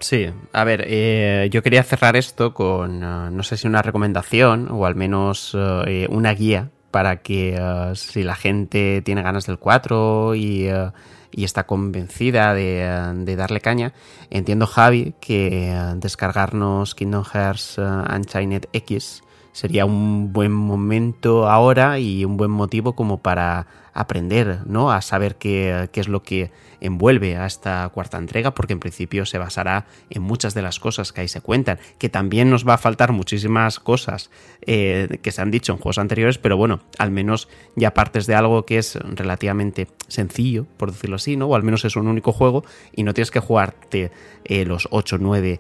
Sí, 0.02 0.28
a 0.52 0.64
ver, 0.64 0.84
eh, 0.88 1.48
yo 1.52 1.64
quería 1.64 1.84
cerrar 1.84 2.16
esto 2.18 2.54
con, 2.54 3.04
eh, 3.04 3.30
no 3.32 3.44
sé 3.44 3.56
si 3.56 3.68
una 3.68 3.82
recomendación 3.82 4.68
o 4.70 4.86
al 4.86 4.96
menos 4.96 5.56
eh, 5.56 6.08
una 6.10 6.34
guía 6.34 6.70
para 6.92 7.22
que 7.22 7.56
eh, 7.58 7.96
si 7.96 8.24
la 8.24 8.36
gente 8.36 9.02
tiene 9.02 9.24
ganas 9.24 9.48
del 9.48 9.58
4 9.58 10.36
y, 10.36 10.68
eh, 10.68 10.92
y 11.32 11.46
está 11.46 11.66
convencida 11.66 12.54
de, 12.54 12.84
eh, 12.84 13.14
de, 13.16 13.36
darle 13.36 13.62
caña, 13.62 13.94
entiendo 14.30 14.68
Javi 14.68 15.16
que 15.20 15.74
descargarnos 15.96 16.94
Kingdom 16.94 17.24
Hearts 17.24 17.78
Unchained 17.78 18.66
X 18.74 19.24
sería 19.52 19.86
un 19.86 20.32
buen 20.34 20.52
momento 20.52 21.50
ahora 21.50 22.00
y 22.00 22.26
un 22.26 22.38
buen 22.38 22.52
motivo 22.52 22.94
como 22.94 23.22
para 23.22 23.68
aprender, 23.94 24.60
¿no? 24.66 24.92
A 24.92 25.02
saber 25.02 25.36
qué, 25.36 25.90
es 25.94 26.08
lo 26.08 26.24
que 26.24 26.52
envuelve 26.80 27.36
a 27.36 27.46
esta 27.46 27.90
cuarta 27.94 28.18
entrega, 28.18 28.54
porque 28.54 28.74
en 28.74 28.80
principio 28.80 29.26
se 29.26 29.38
basará 29.38 29.86
en 30.10 30.22
muchas 30.22 30.54
de 30.54 30.62
las 30.62 30.80
cosas 30.80 31.12
que 31.12 31.22
ahí 31.22 31.28
se 31.28 31.42
cuentan, 31.42 31.80
que 31.98 32.10
también 32.10 32.50
nos 32.50 32.68
va 32.68 32.76
a 32.76 32.78
faltar 32.78 33.12
muchísimas 33.12 33.80
cosas 33.80 34.32
eh, 34.62 35.20
que 35.22 35.32
se 35.32 35.42
han 35.42 35.52
dicho 35.52 35.74
en 35.74 35.78
juegos 35.78 35.98
anteriores, 35.98 36.38
pero 36.38 36.58
bueno, 36.58 36.80
al 36.98 37.12
menos 37.12 37.50
ya 37.76 37.94
partes 37.94 38.26
de 38.28 38.36
algo 38.36 38.66
que 38.66 38.78
es 38.78 38.96
relativamente 38.96 39.88
sencillo, 40.08 40.66
por 40.78 40.92
decirlo 40.92 41.18
así, 41.18 41.36
¿no? 41.36 41.48
O 41.48 41.56
al 41.56 41.64
menos 41.64 41.84
es 41.86 41.96
un 41.96 42.08
único 42.08 42.32
juego 42.32 42.64
y 42.96 43.04
no 43.04 43.14
tienes 43.14 43.32
que 43.32 43.42
jugarte 43.42 44.12
eh, 44.46 44.66
los 44.66 44.88
8, 44.92 45.18
9, 45.20 45.60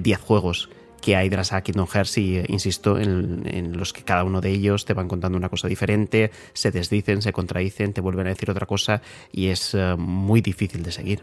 10 0.00 0.18
juegos 0.20 0.70
que 1.06 1.14
hay 1.14 1.28
de 1.28 1.36
la 1.36 1.44
saga 1.44 1.60
Kingdom 1.60 1.86
Hearts 1.86 2.18
y, 2.18 2.38
eh, 2.38 2.44
insisto, 2.48 2.98
en, 2.98 3.78
los 3.78 3.92
que 3.92 4.02
cada 4.02 4.24
uno 4.24 4.40
de 4.40 4.50
ellos 4.50 4.84
te 4.84 4.92
van 4.92 5.06
contando 5.06 5.38
una 5.38 5.48
cosa 5.48 5.68
diferente, 5.68 6.32
se 6.52 6.72
desdicen, 6.72 7.22
se 7.22 7.32
contradicen, 7.32 7.92
te 7.92 8.00
vuelven 8.00 8.26
a 8.26 8.30
decir 8.30 8.50
otra 8.50 8.66
cosa 8.66 9.00
y 9.30 9.46
es 9.46 9.72
eh, 9.74 9.94
muy 9.96 10.40
difícil 10.40 10.82
de 10.82 10.90
seguir. 10.90 11.22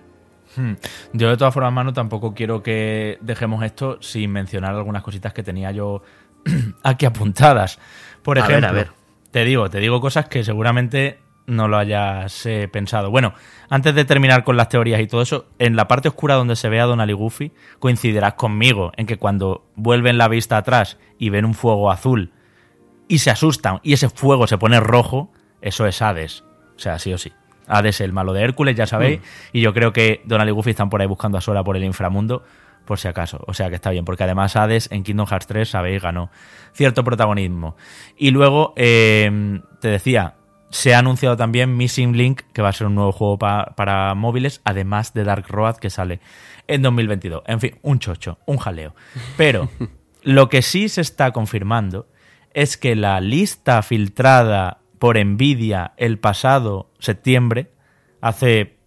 Hmm. 0.55 0.75
Yo 1.11 1.29
de 1.29 1.35
todas 1.35 1.53
formas, 1.53 1.73
Manu, 1.73 1.91
tampoco 1.91 2.33
quiero 2.33 2.63
que 2.63 3.17
dejemos 3.19 3.61
esto 3.65 4.01
sin 4.01 4.31
mencionar 4.31 4.73
algunas 4.73 5.03
cositas 5.03 5.33
que 5.33 5.43
tenía 5.43 5.69
yo 5.73 6.01
aquí 6.83 7.05
apuntadas. 7.05 7.77
Por 8.21 8.37
ejemplo, 8.37 8.69
a 8.69 8.71
ver, 8.71 8.91
te 9.31 9.43
digo, 9.43 9.69
te 9.69 9.79
digo 9.79 9.99
cosas 9.99 10.29
que 10.29 10.45
seguramente 10.45 11.19
no 11.45 11.67
lo 11.67 11.77
hayas 11.77 12.45
eh, 12.45 12.67
pensado. 12.71 13.11
Bueno, 13.11 13.33
antes 13.69 13.95
de 13.95 14.05
terminar 14.05 14.43
con 14.43 14.57
las 14.57 14.69
teorías 14.69 15.01
y 15.01 15.07
todo 15.07 15.21
eso, 15.21 15.47
en 15.59 15.75
la 15.75 15.87
parte 15.87 16.07
oscura 16.07 16.35
donde 16.35 16.55
se 16.55 16.69
ve 16.69 16.79
a 16.79 16.85
Donald 16.85 17.09
y 17.09 17.13
Goofy, 17.13 17.51
coincidirás 17.79 18.35
conmigo 18.35 18.91
en 18.97 19.05
que 19.05 19.17
cuando 19.17 19.65
vuelven 19.75 20.17
la 20.17 20.27
vista 20.27 20.57
atrás 20.57 20.97
y 21.17 21.29
ven 21.29 21.45
un 21.45 21.53
fuego 21.53 21.91
azul 21.91 22.31
y 23.07 23.19
se 23.19 23.31
asustan 23.31 23.79
y 23.83 23.93
ese 23.93 24.09
fuego 24.09 24.47
se 24.47 24.57
pone 24.57 24.79
rojo, 24.79 25.31
eso 25.61 25.85
es 25.85 26.01
Hades. 26.01 26.43
O 26.75 26.79
sea, 26.79 26.99
sí 26.99 27.13
o 27.13 27.17
sí. 27.17 27.31
Hades, 27.67 28.01
el 28.01 28.13
malo 28.13 28.33
de 28.33 28.43
Hércules, 28.43 28.75
ya 28.75 28.87
sabéis. 28.87 29.19
Mm. 29.19 29.23
Y 29.53 29.61
yo 29.61 29.73
creo 29.73 29.93
que 29.93 30.21
Donald 30.25 30.49
y 30.49 30.51
Goofy 30.51 30.71
están 30.71 30.89
por 30.89 31.01
ahí 31.01 31.07
buscando 31.07 31.37
a 31.37 31.41
Sora 31.41 31.63
por 31.63 31.77
el 31.77 31.83
inframundo, 31.83 32.43
por 32.85 32.99
si 32.99 33.07
acaso. 33.07 33.43
O 33.47 33.53
sea 33.53 33.69
que 33.69 33.75
está 33.75 33.89
bien, 33.91 34.05
porque 34.05 34.23
además 34.23 34.55
Hades 34.55 34.89
en 34.91 35.03
Kingdom 35.03 35.27
Hearts 35.27 35.47
3, 35.47 35.69
sabéis, 35.69 36.01
ganó 36.01 36.29
cierto 36.73 37.03
protagonismo. 37.03 37.75
Y 38.17 38.31
luego, 38.31 38.73
eh, 38.75 39.61
te 39.79 39.87
decía, 39.87 40.35
se 40.73 40.95
ha 40.95 40.99
anunciado 40.99 41.37
también 41.37 41.77
Missing 41.77 42.17
Link, 42.17 42.41
que 42.51 42.63
va 42.63 42.69
a 42.69 42.73
ser 42.73 42.87
un 42.87 42.95
nuevo 42.95 43.11
juego 43.11 43.37
para 43.37 44.15
móviles, 44.15 44.59
además 44.65 45.13
de 45.13 45.23
Dark 45.23 45.45
Road, 45.47 45.77
que 45.77 45.91
sale 45.91 46.19
en 46.67 46.81
2022. 46.81 47.43
En 47.45 47.59
fin, 47.59 47.77
un 47.83 47.99
chocho, 47.99 48.39
un 48.47 48.57
jaleo. 48.57 48.95
Pero 49.37 49.69
lo 50.23 50.49
que 50.49 50.63
sí 50.63 50.89
se 50.89 51.01
está 51.01 51.31
confirmando 51.31 52.07
es 52.55 52.75
que 52.75 52.95
la 52.95 53.21
lista 53.21 53.83
filtrada 53.83 54.79
por 54.97 55.23
Nvidia 55.23 55.93
el 55.97 56.17
pasado 56.17 56.89
septiembre, 56.97 57.71
hace 58.19 58.79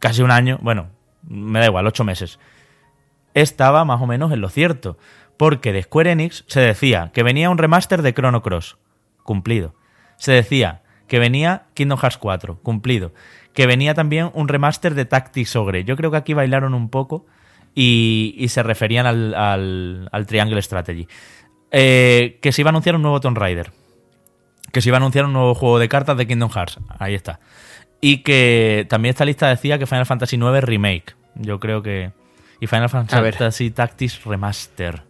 casi 0.00 0.22
un 0.22 0.32
año, 0.32 0.58
bueno, 0.60 0.88
me 1.22 1.60
da 1.60 1.66
igual, 1.66 1.86
ocho 1.86 2.02
meses, 2.02 2.40
estaba 3.34 3.84
más 3.84 4.02
o 4.02 4.08
menos 4.08 4.32
en 4.32 4.40
lo 4.40 4.48
cierto. 4.48 4.98
Porque 5.36 5.72
de 5.72 5.84
Square 5.84 6.10
Enix 6.10 6.44
se 6.48 6.58
decía 6.58 7.12
que 7.14 7.22
venía 7.22 7.48
un 7.48 7.58
remaster 7.58 8.02
de 8.02 8.12
Chrono 8.12 8.42
Cross, 8.42 8.76
cumplido. 9.22 9.76
Se 10.16 10.32
decía 10.32 10.82
que 11.08 11.18
venía 11.18 11.64
Kingdom 11.74 11.98
Hearts 11.98 12.18
4, 12.18 12.60
cumplido, 12.62 13.12
que 13.54 13.66
venía 13.66 13.94
también 13.94 14.30
un 14.34 14.46
remaster 14.46 14.94
de 14.94 15.04
Tactics 15.04 15.56
Ogre. 15.56 15.84
Yo 15.84 15.96
creo 15.96 16.10
que 16.10 16.18
aquí 16.18 16.34
bailaron 16.34 16.74
un 16.74 16.90
poco 16.90 17.26
y, 17.74 18.46
se 18.48 18.62
referían 18.62 19.06
al, 19.06 20.26
Triangle 20.26 20.62
Strategy. 20.62 21.08
Eh, 21.70 22.38
que 22.40 22.52
se 22.52 22.62
iba 22.62 22.68
a 22.68 22.72
anunciar 22.72 22.96
un 22.96 23.02
nuevo 23.02 23.20
Tomb 23.20 23.36
Raider. 23.36 23.70
Que 24.72 24.80
se 24.80 24.90
iba 24.90 24.96
a 24.96 25.00
anunciar 25.00 25.24
un 25.24 25.32
nuevo 25.32 25.54
juego 25.54 25.78
de 25.78 25.88
cartas 25.88 26.16
de 26.16 26.26
Kingdom 26.26 26.50
Hearts. 26.50 26.78
Ahí 26.98 27.14
está. 27.14 27.40
Y 28.00 28.18
que 28.18 28.86
también 28.88 29.10
esta 29.10 29.24
lista 29.24 29.48
decía 29.48 29.78
que 29.78 29.86
Final 29.86 30.06
Fantasy 30.06 30.36
IX 30.36 30.62
Remake. 30.62 31.16
Yo 31.34 31.58
creo 31.58 31.82
que. 31.82 32.12
Y 32.60 32.66
Final 32.66 32.88
Fantasy 32.88 33.70
Tactics 33.70 34.24
Remaster. 34.24 35.07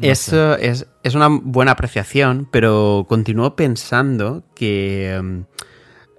Es, 0.00 0.32
es, 0.32 1.14
una 1.14 1.28
buena 1.28 1.72
apreciación, 1.72 2.48
pero 2.50 3.06
continúo 3.08 3.56
pensando 3.56 4.44
que 4.54 5.12
em, 5.14 5.44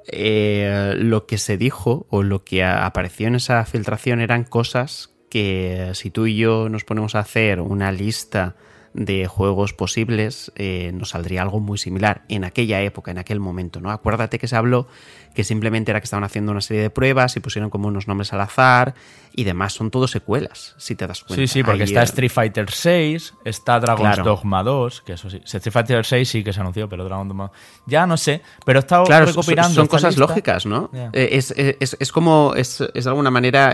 eh, 0.08 0.96
lo 0.98 1.26
que 1.26 1.38
se 1.38 1.58
dijo 1.58 2.06
o 2.10 2.24
lo 2.24 2.44
que 2.44 2.64
apareció 2.64 3.28
en 3.28 3.36
esa 3.36 3.64
filtración 3.66 4.20
eran 4.20 4.44
cosas 4.44 5.12
que 5.30 5.92
si 5.94 6.10
tú 6.10 6.26
y 6.26 6.36
yo 6.36 6.70
nos 6.70 6.84
ponemos 6.84 7.16
a 7.16 7.20
hacer 7.20 7.62
una 7.62 7.92
lista 7.92 8.56
de 8.94 9.28
juegos 9.28 9.74
posibles, 9.74 10.52
eh, 10.56 10.92
nos 10.94 11.10
saldría 11.10 11.44
algo 11.44 11.60
muy 11.60 11.78
similar 11.78 12.24
en 12.28 12.44
aquella 12.44 12.82
época, 12.82 13.12
en 13.12 13.20
aquel 13.20 13.40
momento, 13.40 13.82
¿no? 13.82 13.92
Acuérdate 13.92 14.40
que 14.40 14.48
se 14.48 14.56
habló 14.56 14.88
que 15.34 15.44
simplemente 15.44 15.92
era 15.92 16.00
que 16.00 16.06
estaban 16.06 16.24
haciendo 16.24 16.52
una 16.52 16.62
serie 16.62 16.84
de 16.84 16.90
pruebas 16.90 17.36
y 17.36 17.40
pusieron 17.40 17.70
como 17.70 17.88
unos 17.88 18.08
nombres 18.08 18.34
al 18.34 18.42
azar 18.42 18.94
y 19.34 19.44
demás. 19.44 19.74
Son 19.74 19.92
todo 19.92 20.08
secuelas, 20.08 20.76
si 20.78 20.96
te 20.96 21.08
das 21.08 21.24
cuenta. 21.24 21.36
Sí, 21.36 21.48
sí, 21.48 21.64
porque 21.64 21.84
está 21.84 22.02
eh, 22.02 22.06
Street 22.06 22.32
Fighter 22.32 22.66
VI, 22.66 23.18
está 23.46 23.80
Dragon's 23.80 24.24
Dogma 24.24 24.64
2, 24.64 25.02
que 25.02 25.14
eso 25.14 25.30
sí. 25.30 25.42
Street 25.46 25.72
Fighter 25.72 26.06
VI 26.10 26.26
sí 26.26 26.44
que 26.44 26.54
se 26.54 26.60
anunció, 26.60 26.90
pero 26.90 27.04
Dragon's 27.06 27.30
Dogma 27.30 27.52
ya 27.86 28.06
no 28.06 28.18
sé, 28.18 28.42
pero 28.66 28.80
he 28.80 28.82
estado 28.82 29.06
claro, 29.06 29.26
recopilando. 29.26 29.74
Son, 29.74 29.88
cosas 29.88 30.18
lógicas, 30.18 30.66
¿no? 30.66 30.90
Eh, 31.14 31.30
es, 31.34 31.52
es, 31.52 31.96
es, 32.00 32.12
como, 32.12 32.54
es, 32.56 32.80
de 32.80 33.10
alguna 33.10 33.32
manera 33.32 33.72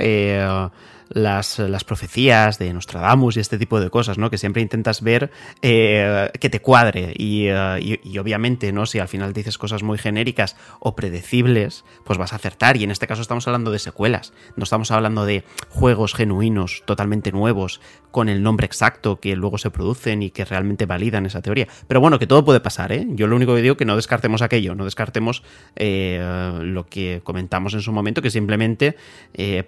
las, 1.10 1.60
las, 1.60 1.84
profecías 1.84 2.58
de 2.58 2.74
Nostradamus 2.74 3.38
y 3.38 3.40
este 3.40 3.58
tipo 3.58 3.80
de 3.80 3.90
cosas, 3.90 4.18
¿no? 4.18 4.30
Que 4.30 4.38
siempre 4.38 4.62
intentas 4.62 5.02
ver 5.02 5.32
eh, 5.62 6.30
que 6.40 6.50
te 6.50 6.62
cuadre 6.62 7.14
eh, 7.18 8.00
y, 8.04 8.18
obviamente, 8.18 8.72
¿no? 8.72 8.86
Si 8.86 9.00
al 9.00 9.08
final 9.08 9.34
dices 9.34 9.58
cosas 9.58 9.84
muy 9.84 9.98
genéricas 9.98 10.56
o 10.80 10.96
predecibles, 10.96 11.86
pues 12.04 12.18
vas 12.18 12.34
a 12.34 12.38
acertar 12.38 12.78
y 12.78 12.84
en 12.84 12.92
este 12.92 13.08
caso 13.08 13.22
estamos 13.22 13.48
hablando 13.48 13.72
de 13.72 13.80
secuelas, 13.80 14.34
no 14.56 14.64
estamos 14.64 14.92
hablando 14.92 15.26
de 15.26 15.44
juegos 15.70 16.14
genuinos, 16.14 16.84
totalmente 16.86 17.32
nuevos, 17.32 17.82
con 18.12 18.30
el 18.30 18.42
nombre 18.42 18.66
exacto 18.66 19.20
que 19.20 19.36
luego 19.36 19.58
se 19.58 19.70
producen 19.72 20.24
y 20.24 20.32
que 20.32 20.46
realmente 20.46 20.86
validan 20.86 21.26
esa 21.26 21.42
teoría. 21.42 21.68
Pero 21.88 22.00
bueno, 22.00 22.18
que 22.18 22.28
todo 22.28 22.46
puede 22.46 22.62
pasar, 22.62 22.92
¿eh? 22.92 23.06
Yo 23.10 23.28
lo 23.28 23.36
único 23.36 23.54
que 23.56 23.62
digo 23.62 23.74
es 23.74 23.78
que 23.78 23.86
no 23.86 23.96
descartemos 23.96 24.42
aquello, 24.42 24.74
no 24.74 24.86
descartemos 24.86 25.44
eh, 25.76 26.60
lo 26.62 26.86
que 26.86 27.22
comentamos 27.24 27.74
en 27.74 27.82
su 27.82 27.92
momento, 27.92 28.22
que 28.22 28.32
simplemente 28.32 28.96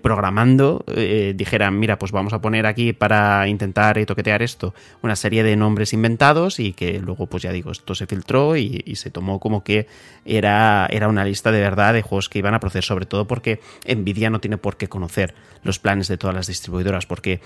programando 0.02 0.86
dijeran, 1.34 1.80
mira, 1.80 1.97
pues 1.97 2.11
vamos 2.11 2.34
a 2.34 2.41
poner 2.41 2.65
aquí 2.65 2.93
para 2.93 3.47
intentar 3.47 4.03
toquetear 4.05 4.41
esto 4.41 4.73
una 5.01 5.15
serie 5.15 5.43
de 5.43 5.55
nombres 5.55 5.93
inventados 5.93 6.59
y 6.59 6.73
que 6.73 6.99
luego, 6.99 7.28
pues 7.28 7.43
ya 7.43 7.51
digo, 7.51 7.71
esto 7.71 7.95
se 7.95 8.05
filtró 8.05 8.55
y, 8.55 8.84
se 8.95 9.11
tomó 9.11 9.39
como 9.39 9.63
que 9.63 9.88
era, 10.25 10.88
era 10.89 11.07
una 11.07 11.23
lista 11.23 11.51
de 11.51 11.61
verdad 11.61 11.93
de 11.93 12.01
juegos 12.01 12.30
que 12.30 12.39
iban 12.39 12.53
a 12.53 12.59
proceder, 12.59 12.84
sobre 12.84 13.05
todo 13.05 13.28
porque 13.28 13.59
Nvidia 13.88 14.30
no 14.30 14.39
tiene 14.39 14.57
por 14.57 14.78
qué 14.78 14.88
conocer 14.88 15.36
los 15.63 15.80
planes 15.80 16.07
de 16.07 16.17
todas 16.17 16.36
las 16.36 16.47
distribuidoras, 16.47 17.05
porque 17.05 17.41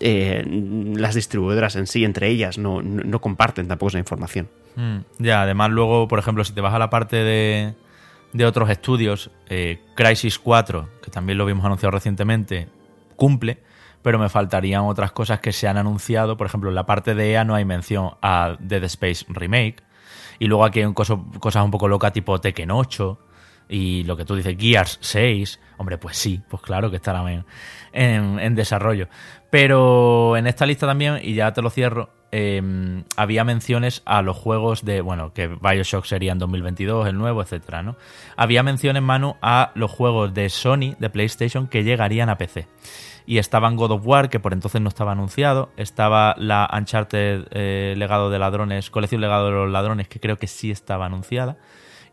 eh, 0.00 0.44
las 0.96 1.14
distribuidoras 1.14 1.76
en 1.76 1.86
sí, 1.86 2.04
entre 2.04 2.28
ellas, 2.28 2.58
no, 2.58 2.82
comparten 3.20 3.68
tampoco 3.68 3.88
esa 3.88 3.98
información. 3.98 4.48
Mm, 4.76 4.98
ya, 5.18 5.42
además 5.42 5.70
luego, 5.70 6.08
por 6.08 6.18
ejemplo, 6.18 6.44
si 6.44 6.52
te 6.52 6.60
vas 6.60 6.74
a 6.74 6.78
la 6.78 6.90
parte 6.90 7.16
de, 7.16 7.74
de 8.32 8.46
otros 8.46 8.68
estudios, 8.68 9.30
eh, 9.48 9.78
Crisis 9.94 10.38
4, 10.38 10.88
que 11.02 11.10
también 11.10 11.38
lo 11.38 11.46
vimos 11.46 11.64
anunciado 11.64 11.92
recientemente, 11.92 12.68
cumple, 13.14 13.62
pero 14.02 14.18
me 14.18 14.28
faltarían 14.28 14.82
otras 14.82 15.12
cosas 15.12 15.40
que 15.40 15.52
se 15.52 15.66
han 15.66 15.76
anunciado. 15.76 16.36
Por 16.36 16.46
ejemplo, 16.46 16.68
en 16.68 16.74
la 16.74 16.86
parte 16.86 17.14
de 17.14 17.32
EA 17.32 17.44
no 17.44 17.54
hay 17.54 17.64
mención 17.64 18.12
a 18.20 18.56
Dead 18.60 18.84
Space 18.84 19.24
Remake. 19.28 19.76
Y 20.38 20.46
luego 20.46 20.64
aquí 20.64 20.80
hay 20.80 20.92
cosas 20.92 21.18
un 21.64 21.70
poco 21.70 21.88
locas 21.88 22.12
tipo 22.12 22.40
Tekken 22.40 22.70
8 22.70 23.18
y 23.68 24.04
lo 24.04 24.16
que 24.16 24.24
tú 24.24 24.36
dices, 24.36 24.56
Gears 24.58 24.98
6. 25.00 25.60
Hombre, 25.78 25.98
pues 25.98 26.16
sí, 26.16 26.40
pues 26.48 26.62
claro 26.62 26.90
que 26.90 26.96
estará 26.96 27.24
en, 27.30 27.44
en, 28.38 28.54
desarrollo. 28.54 29.08
Pero 29.50 30.36
en 30.36 30.46
esta 30.46 30.66
lista 30.66 30.86
también, 30.86 31.18
y 31.22 31.34
ya 31.34 31.52
te 31.52 31.62
lo 31.62 31.70
cierro, 31.70 32.10
em, 32.30 33.04
había 33.16 33.44
menciones 33.44 34.02
a 34.04 34.22
los 34.22 34.36
juegos 34.36 34.84
de, 34.84 35.00
bueno, 35.00 35.32
que 35.32 35.48
Bioshock 35.48 36.04
sería 36.04 36.32
en 36.32 36.38
2022, 36.38 37.08
el 37.08 37.16
nuevo, 37.16 37.42
etcétera, 37.42 37.82
¿no? 37.82 37.96
Había 38.36 38.62
menciones, 38.62 39.02
Manu, 39.02 39.36
a 39.42 39.72
los 39.74 39.90
juegos 39.90 40.34
de 40.34 40.48
Sony, 40.48 40.94
de 40.98 41.10
PlayStation, 41.10 41.68
que 41.68 41.84
llegarían 41.84 42.28
a 42.28 42.38
PC 42.38 42.68
y 43.26 43.38
estaban 43.38 43.76
God 43.76 43.92
of 43.92 44.06
War, 44.06 44.28
que 44.28 44.40
por 44.40 44.52
entonces 44.52 44.80
no 44.80 44.88
estaba 44.88 45.12
anunciado, 45.12 45.70
estaba 45.76 46.34
la 46.38 46.68
Uncharted 46.76 47.46
eh, 47.50 47.94
Legado 47.96 48.30
de 48.30 48.38
Ladrones, 48.38 48.90
Colección 48.90 49.20
Legado 49.20 49.46
de 49.46 49.52
los 49.52 49.70
Ladrones, 49.70 50.08
que 50.08 50.20
creo 50.20 50.36
que 50.36 50.46
sí 50.46 50.70
estaba 50.70 51.06
anunciada, 51.06 51.56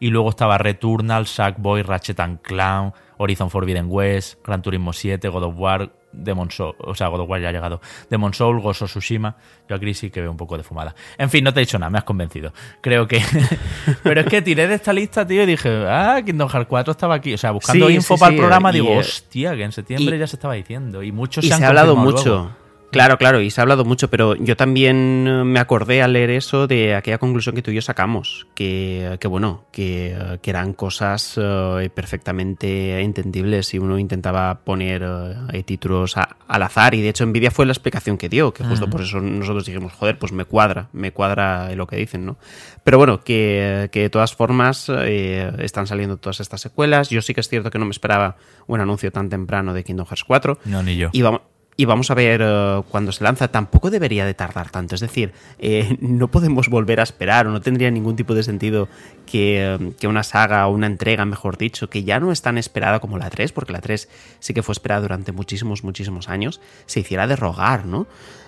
y 0.02 0.10
luego 0.10 0.32
estaba 0.32 0.58
Returnal, 0.58 1.28
Sackboy, 1.28 1.84
Ratchet 1.84 2.20
and 2.20 2.42
Clown, 2.42 2.92
Horizon 3.18 3.52
Forbidden 3.52 3.86
West, 3.88 4.44
Gran 4.44 4.64
Turismo 4.64 4.94
7, 4.94 5.30
God 5.30 5.44
of 5.44 5.54
War, 5.56 5.92
Demon 6.12 6.50
Soul, 6.50 6.74
o 6.80 6.96
sea, 6.96 7.08
God 7.08 7.20
of 7.20 7.30
War 7.30 7.40
ya 7.40 7.50
ha 7.50 7.52
llegado, 7.52 7.82
Demon 8.10 8.34
Soul, 8.34 8.60
Gozo 8.62 8.86
Tsushima, 8.86 9.38
yo 9.70 9.76
aquí 9.76 9.94
sí 9.94 10.10
que 10.10 10.20
veo 10.20 10.32
un 10.32 10.38
poco 10.38 10.58
de 10.58 10.64
fumada. 10.64 10.96
En 11.20 11.30
fin, 11.30 11.44
no 11.44 11.54
te 11.54 11.60
he 11.60 11.66
dicho 11.66 11.78
nada, 11.78 11.92
me 11.92 12.00
has 12.00 12.04
convencido. 12.04 12.52
Creo 12.82 13.08
que... 13.08 13.22
Pero 14.04 14.22
es 14.22 14.28
que 14.28 14.42
tiré 14.42 14.68
de 14.68 14.74
esta 14.74 14.92
lista, 14.92 15.26
tío, 15.26 15.44
y 15.44 15.46
dije, 15.46 15.86
ah, 15.88 16.20
Kingdom 16.26 16.50
Hearts 16.50 16.68
4 16.68 16.92
estaba 16.94 17.14
aquí. 17.14 17.36
O 17.36 17.38
sea, 17.38 17.52
buscando 17.52 17.88
info 17.88 18.18
para 18.18 18.32
el 18.32 18.40
programa, 18.40 18.72
digo, 18.72 18.98
hostia, 18.98 19.56
que 19.56 19.64
en 19.64 19.72
septiembre 19.72 20.18
ya 20.18 20.26
se 20.26 20.36
estaba 20.36 20.56
diciendo. 20.56 21.04
Y 21.04 21.12
muchos 21.12 21.46
se, 21.46 21.54
han 21.54 21.64
ha 21.64 21.68
hablado 21.68 21.96
mucho. 21.96 22.56
Claro, 22.92 23.18
claro, 23.18 23.40
y 23.40 23.50
se 23.50 23.62
ha 23.62 23.64
hablado 23.64 23.86
mucho, 23.86 24.10
pero 24.10 24.36
yo 24.36 24.58
también 24.58 25.26
eh, 25.26 25.44
me 25.46 25.60
acordé 25.60 26.02
al 26.02 26.12
leer 26.12 26.30
eso 26.30 26.68
de 26.68 26.94
aquella 26.94 27.18
conclusión 27.18 27.56
que 27.56 27.62
tú 27.62 27.72
y 27.72 27.76
yo 27.76 27.82
sacamos, 27.82 28.48
que, 28.54 29.18
bueno, 29.30 29.64
que, 29.72 30.40
eran 30.44 30.74
cosas 30.74 31.40
eh, 31.42 31.90
perfectamente 31.96 33.00
entendibles 33.00 33.68
si 33.68 33.80
uno 33.80 33.98
intentaba 33.98 34.60
poner 34.66 35.08
eh, 35.54 35.64
títulos 35.64 36.16
al 36.18 36.64
azar, 36.64 36.94
y 36.94 37.02
de 37.02 37.10
hecho 37.10 37.26
Nvidia 37.26 37.50
fue 37.50 37.66
la 37.66 37.72
explicación 37.72 38.18
que 38.18 38.28
dio, 38.28 38.54
que 38.54 38.66
justo 38.66 38.90
por 38.90 39.02
eso 39.02 39.22
nosotros 39.22 39.66
dijimos, 39.66 39.94
joder, 39.94 40.20
pues 40.20 40.34
me 40.34 40.44
cuadra, 40.44 40.90
me 40.92 41.14
cuadra 41.14 41.74
lo 41.76 41.88
que 41.88 41.96
dicen, 41.96 42.26
¿no? 42.26 42.38
Pero 42.84 42.98
bueno, 42.98 43.22
que, 43.22 43.90
de 43.94 44.10
todas 44.10 44.36
formas 44.36 44.90
están 44.90 45.88
saliendo 45.88 46.18
todas 46.18 46.42
estas 46.42 46.60
secuelas, 46.60 47.10
yo 47.10 47.22
sí 47.22 47.34
que 47.34 47.40
es 47.40 47.48
cierto 47.48 47.72
que 47.72 47.80
no 47.80 47.86
me 47.86 47.92
esperaba 47.92 48.36
un 48.68 48.82
anuncio 48.82 49.12
tan 49.14 49.30
temprano 49.30 49.74
de 49.74 49.86
Kingdom 49.86 50.06
Hearts 50.08 50.26
4. 50.26 50.60
No, 50.66 50.84
ni 50.84 50.98
yo. 50.98 51.10
Y 51.14 51.22
vamos, 51.22 51.42
y 51.82 51.86
vamos 51.86 52.12
a 52.12 52.14
ver 52.14 52.44
uh, 52.44 52.84
cuando 52.84 53.12
se 53.12 53.24
lanza. 53.24 53.48
Tampoco 53.48 53.90
debería 53.90 54.24
de 54.24 54.36
tardar 54.36 54.70
tanto. 54.70 54.94
Es 54.94 55.02
decir, 55.02 55.34
eh, 55.58 55.98
no 56.00 56.28
podemos 56.28 56.70
volver 56.70 57.00
a 57.00 57.04
esperar 57.04 57.48
o 57.48 57.52
no 57.52 57.60
tendría 57.60 57.90
ningún 57.90 58.16
tipo 58.16 58.36
de 58.36 58.44
sentido 58.44 58.88
que, 59.26 59.80
uh, 59.82 59.94
que, 60.00 60.08
una 60.08 60.22
saga 60.22 60.68
o 60.68 60.72
una 60.72 60.86
entrega, 60.86 61.26
mejor 61.26 61.58
dicho, 61.58 61.90
que 61.90 62.04
ya 62.04 62.20
no 62.20 62.32
es 62.32 62.44
tan 62.44 62.60
esperada 62.60 63.00
como 63.00 63.18
la 63.18 63.32
3, 63.32 63.52
porque 63.52 63.74
la 63.74 63.82
3 63.82 64.08
sí 64.40 64.54
que 64.54 64.62
fue 64.62 64.74
esperada 64.74 65.02
durante 65.02 65.32
muchísimos, 65.32 65.84
muchísimos 65.84 66.30
años, 66.30 66.62
se 66.86 67.00
hiciera 67.00 67.26
de 67.26 67.36
rogar, 67.36 67.88
¿no? 67.88 68.06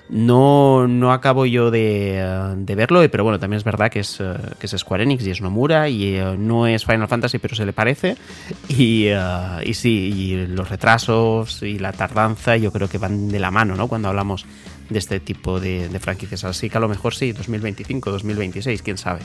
No, 0.09 0.87
no 0.87 1.11
acabo 1.11 1.45
yo 1.45 1.71
de, 1.71 2.53
de, 2.57 2.75
verlo, 2.75 3.01
pero 3.09 3.23
bueno, 3.23 3.39
también 3.39 3.57
es 3.57 3.63
verdad 3.63 3.89
que 3.89 4.01
es, 4.01 4.19
eh, 4.19 4.35
que 4.59 4.67
es 4.67 4.75
Square 4.77 5.03
Enix 5.03 5.25
y 5.25 5.31
es 5.31 5.41
Nomura 5.41 5.87
y 5.89 6.15
eh, 6.15 6.35
no 6.37 6.67
es 6.67 6.85
Final 6.85 7.07
Fantasy, 7.07 7.39
pero 7.39 7.55
se 7.55 7.65
le 7.65 7.73
parece. 7.73 8.17
Y, 8.67 9.05
eh, 9.07 9.17
y 9.65 9.73
sí, 9.75 10.45
los 10.49 10.69
retrasos 10.69 11.61
y 11.61 11.79
la 11.79 11.91
tardanza 11.93 12.57
yo 12.57 12.71
creo 12.71 12.89
que 12.89 12.97
van 12.97 13.29
de 13.29 13.39
la 13.39 13.51
mano, 13.51 13.75
¿no? 13.75 13.87
Cuando 13.87 14.09
hablamos 14.09 14.45
de 14.89 14.99
este 14.99 15.19
tipo 15.19 15.59
de, 15.59 15.89
de 15.89 15.99
franquicias. 15.99 16.43
Así 16.43 16.69
que 16.69 16.77
a 16.77 16.81
lo 16.81 16.89
mejor 16.89 17.13
sí, 17.13 17.31
2025, 17.31 18.11
2026, 18.11 18.81
quién 18.81 18.97
sabe. 18.97 19.21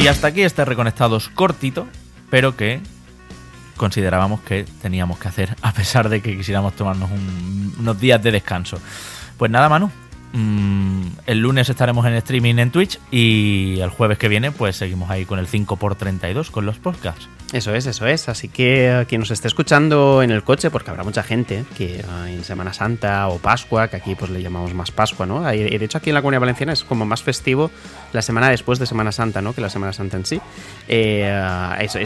Y 0.00 0.06
hasta 0.06 0.28
aquí 0.28 0.42
este 0.42 0.64
Reconectados 0.64 1.28
cortito, 1.28 1.88
pero 2.30 2.56
que 2.56 2.80
considerábamos 3.76 4.40
que 4.40 4.64
teníamos 4.80 5.18
que 5.18 5.28
hacer 5.28 5.56
a 5.60 5.72
pesar 5.72 6.08
de 6.08 6.20
que 6.20 6.36
quisiéramos 6.36 6.74
tomarnos 6.74 7.10
unos 7.78 8.00
días 8.00 8.22
de 8.22 8.30
descanso. 8.30 8.78
Pues 9.36 9.50
nada, 9.50 9.68
Manu. 9.68 9.90
Mm, 10.32 11.02
el 11.26 11.38
lunes 11.38 11.68
estaremos 11.68 12.06
en 12.06 12.12
streaming 12.14 12.58
en 12.58 12.70
Twitch 12.70 13.00
y 13.10 13.80
el 13.80 13.88
jueves 13.90 14.18
que 14.18 14.28
viene 14.28 14.52
pues 14.52 14.76
seguimos 14.76 15.10
ahí 15.10 15.24
con 15.24 15.38
el 15.38 15.48
5x32 15.48 16.50
con 16.50 16.66
los 16.66 16.78
podcasts. 16.78 17.28
Eso 17.52 17.74
es, 17.74 17.86
eso 17.86 18.06
es. 18.06 18.28
Así 18.28 18.48
que 18.48 18.88
eh, 18.88 19.06
quien 19.06 19.20
nos 19.20 19.30
esté 19.30 19.48
escuchando 19.48 20.22
en 20.22 20.30
el 20.30 20.44
coche, 20.44 20.70
porque 20.70 20.90
habrá 20.90 21.02
mucha 21.02 21.22
gente 21.22 21.64
que 21.78 22.00
eh, 22.00 22.04
en 22.26 22.44
Semana 22.44 22.74
Santa 22.74 23.28
o 23.28 23.38
Pascua, 23.38 23.88
que 23.88 23.96
aquí 23.96 24.14
pues 24.14 24.30
le 24.30 24.42
llamamos 24.42 24.74
más 24.74 24.90
Pascua, 24.90 25.24
¿no? 25.24 25.42
De 25.42 25.82
hecho 25.82 25.96
aquí 25.96 26.10
en 26.10 26.14
la 26.14 26.20
Comunidad 26.20 26.40
Valenciana 26.40 26.74
es 26.74 26.84
como 26.84 27.06
más 27.06 27.22
festivo 27.22 27.70
la 28.12 28.20
semana 28.20 28.50
después 28.50 28.78
de 28.78 28.84
Semana 28.84 29.12
Santa, 29.12 29.40
¿no? 29.40 29.54
Que 29.54 29.62
la 29.62 29.70
Semana 29.70 29.94
Santa 29.94 30.18
en 30.18 30.26
sí. 30.26 30.40
Eh, 30.88 31.76
eso 31.80 31.98